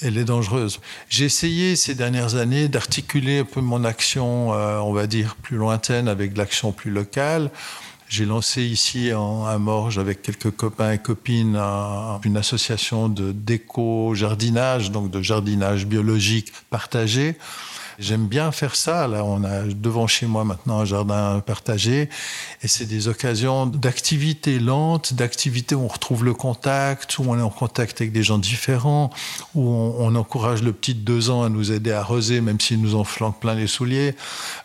elle 0.02 0.18
est 0.18 0.24
dangereuse. 0.24 0.80
J'ai 1.08 1.24
essayé 1.24 1.76
ces 1.76 1.94
dernières 1.94 2.36
années 2.36 2.68
d'articuler 2.68 3.40
un 3.40 3.44
peu 3.44 3.60
mon 3.60 3.84
action, 3.84 4.52
euh, 4.54 4.78
on 4.78 4.92
va 4.92 5.06
dire, 5.06 5.36
plus 5.36 5.56
lointaine 5.56 6.08
avec 6.08 6.36
l'action 6.36 6.72
plus 6.72 6.90
locale. 6.90 7.50
J'ai 8.08 8.24
lancé 8.24 8.62
ici 8.62 9.12
en, 9.12 9.44
à 9.44 9.58
Morges 9.58 9.98
avec 9.98 10.22
quelques 10.22 10.50
copains 10.50 10.92
et 10.92 10.98
copines 10.98 11.60
une 12.24 12.36
association 12.38 13.10
de 13.10 13.32
déco-jardinage, 13.32 14.90
donc 14.90 15.10
de 15.10 15.20
jardinage 15.20 15.86
biologique 15.86 16.52
partagé. 16.70 17.36
J'aime 17.98 18.28
bien 18.28 18.52
faire 18.52 18.76
ça. 18.76 19.08
Là, 19.08 19.24
on 19.24 19.42
a 19.42 19.62
devant 19.62 20.06
chez 20.06 20.26
moi 20.26 20.44
maintenant 20.44 20.78
un 20.78 20.84
jardin 20.84 21.40
partagé 21.40 22.08
et 22.62 22.68
c'est 22.68 22.84
des 22.84 23.08
occasions 23.08 23.66
d'activités 23.66 24.60
lentes, 24.60 25.14
d'activités 25.14 25.74
où 25.74 25.80
on 25.80 25.88
retrouve 25.88 26.24
le 26.24 26.32
contact, 26.32 27.18
où 27.18 27.24
on 27.26 27.36
est 27.36 27.42
en 27.42 27.50
contact 27.50 28.00
avec 28.00 28.12
des 28.12 28.22
gens 28.22 28.38
différents, 28.38 29.10
où 29.56 29.68
on, 29.68 30.14
encourage 30.14 30.62
le 30.62 30.72
petit 30.72 30.94
de 30.94 31.00
deux 31.00 31.30
ans 31.30 31.42
à 31.42 31.48
nous 31.48 31.72
aider 31.72 31.90
à 31.90 32.00
arroser 32.00 32.40
même 32.40 32.60
s'il 32.60 32.80
nous 32.80 32.94
en 32.94 33.02
flanque 33.02 33.40
plein 33.40 33.54
les 33.54 33.66
souliers, 33.66 34.14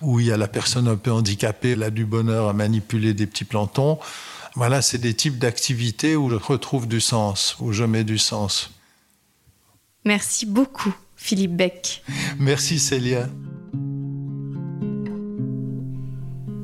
où 0.01 0.19
il 0.19 0.27
y 0.27 0.31
a 0.31 0.37
la 0.37 0.47
personne 0.47 0.87
un 0.87 0.95
peu 0.95 1.11
handicapée, 1.11 1.75
là 1.75 1.89
du 1.89 2.05
bonheur 2.05 2.49
à 2.49 2.53
manipuler 2.53 3.15
des 3.15 3.25
petits 3.25 3.45
plantons. 3.45 3.97
Voilà, 4.55 4.83
c'est 4.83 4.99
des 4.99 5.15
types 5.15 5.39
d'activités 5.39 6.15
où 6.15 6.29
je 6.29 6.35
retrouve 6.35 6.87
du 6.87 7.01
sens, 7.01 7.55
où 7.59 7.71
je 7.71 7.83
mets 7.83 8.03
du 8.03 8.19
sens. 8.19 8.71
Merci 10.05 10.45
beaucoup, 10.45 10.93
Philippe 11.23 11.55
Beck. 11.55 12.03
Merci, 12.37 12.79
Célia. 12.79 13.29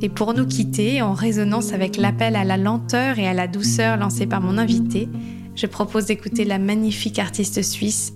Et 0.01 0.09
pour 0.09 0.33
nous 0.33 0.45
quitter, 0.45 1.01
en 1.01 1.13
résonance 1.13 1.71
avec 1.71 1.95
l'appel 1.95 2.35
à 2.35 2.43
la 2.43 2.57
lenteur 2.57 3.19
et 3.19 3.25
à 3.25 3.33
la 3.33 3.47
douceur 3.47 3.95
lancé 3.95 4.27
par 4.27 4.41
mon 4.41 4.57
invité, 4.57 5.07
je 5.55 5.65
propose 5.65 6.07
d'écouter 6.07 6.43
la 6.43 6.59
magnifique 6.59 7.19
artiste 7.19 7.61
suisse 7.61 8.11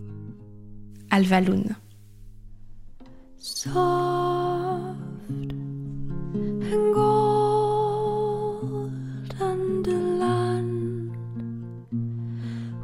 Alva. 1.12 1.40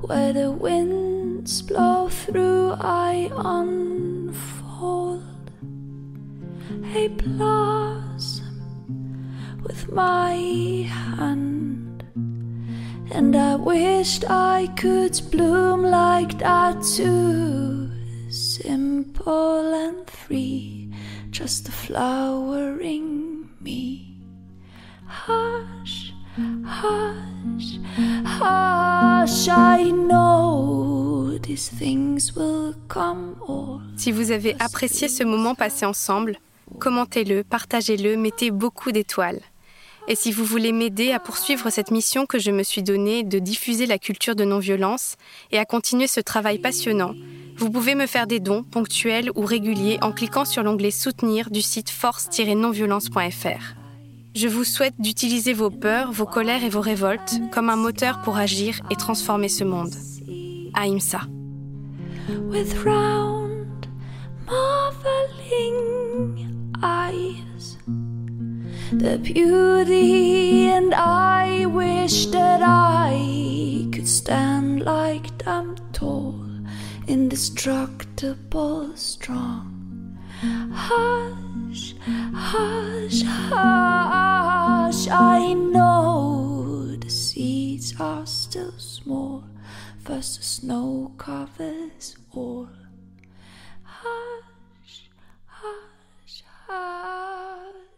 Where 0.07 0.33
the 0.33 1.08
blow 1.49 2.07
through, 2.09 2.75
I 2.79 3.31
unfold 3.35 5.23
a 6.93 7.07
blossom 7.07 8.61
with 9.63 9.91
my 9.91 10.33
hand. 10.85 12.03
And 13.11 13.35
I 13.35 13.55
wished 13.55 14.29
I 14.29 14.67
could 14.77 15.19
bloom 15.31 15.81
like 15.81 16.37
that 16.37 16.83
too. 16.83 17.89
Simple 18.29 19.73
and 19.73 20.07
free, 20.07 20.93
just 21.31 21.67
a 21.67 21.71
flowering 21.71 23.49
me. 23.59 24.21
Hush 25.07 26.13
si 33.97 34.11
vous 34.11 34.31
avez 34.31 34.55
apprécié 34.59 35.07
ce 35.07 35.23
moment 35.23 35.55
passé 35.55 35.85
ensemble, 35.85 36.37
commentez-le, 36.79 37.43
partagez-le, 37.43 38.17
mettez 38.17 38.51
beaucoup 38.51 38.91
d'étoiles. 38.91 39.41
Et 40.07 40.15
si 40.15 40.31
vous 40.31 40.43
voulez 40.43 40.71
m'aider 40.71 41.11
à 41.11 41.19
poursuivre 41.19 41.69
cette 41.69 41.91
mission 41.91 42.25
que 42.25 42.39
je 42.39 42.51
me 42.51 42.63
suis 42.63 42.81
donnée 42.81 43.23
de 43.23 43.37
diffuser 43.37 43.85
la 43.85 43.99
culture 43.99 44.35
de 44.35 44.43
non-violence 44.43 45.17
et 45.51 45.59
à 45.59 45.65
continuer 45.65 46.07
ce 46.07 46.19
travail 46.19 46.57
passionnant, 46.57 47.13
vous 47.57 47.69
pouvez 47.69 47.93
me 47.93 48.07
faire 48.07 48.25
des 48.25 48.39
dons 48.39 48.63
ponctuels 48.63 49.31
ou 49.35 49.41
réguliers 49.41 49.99
en 50.01 50.11
cliquant 50.11 50.45
sur 50.45 50.63
l'onglet 50.63 50.91
Soutenir 50.91 51.51
du 51.51 51.61
site 51.61 51.89
force-nonviolence.fr. 51.89 53.75
Je 54.35 54.47
vous 54.47 54.63
souhaite 54.63 54.95
d'utiliser 54.99 55.53
vos 55.53 55.69
peurs, 55.69 56.11
vos 56.11 56.25
colères 56.25 56.63
et 56.63 56.69
vos 56.69 56.81
révoltes 56.81 57.35
comme 57.51 57.69
un 57.69 57.75
moteur 57.75 58.21
pour 58.21 58.37
agir 58.37 58.79
et 58.89 58.95
transformer 58.95 59.49
ce 59.49 59.63
monde. 59.63 59.93
Aïmsa. 60.73 61.21
With 62.29 62.85
round, 62.85 63.87
marveling 64.45 65.85
eyes, 66.83 67.77
the 68.91 69.17
beauty, 69.17 70.67
and 70.67 70.93
I 70.93 71.65
wish 71.65 72.27
that 72.27 72.61
I 72.63 73.87
could 73.91 74.07
stand 74.07 74.83
like 74.83 75.39
them 75.39 75.75
tall, 75.91 76.45
indestructible, 77.07 78.95
strong. 78.95 80.19
Hush, 80.71 81.95
hush, 82.05 83.23
hush. 83.23 85.07
I 85.07 85.53
know 85.53 86.95
the 86.95 87.09
seeds 87.09 87.95
are 87.99 88.27
still 88.27 88.77
small 88.77 89.48
first 90.09 90.37
the 90.37 90.43
snow 90.43 91.11
covers 91.19 92.17
all. 92.31 92.67
Hush, 93.83 95.07
hush, 95.45 96.43
hush. 96.65 97.88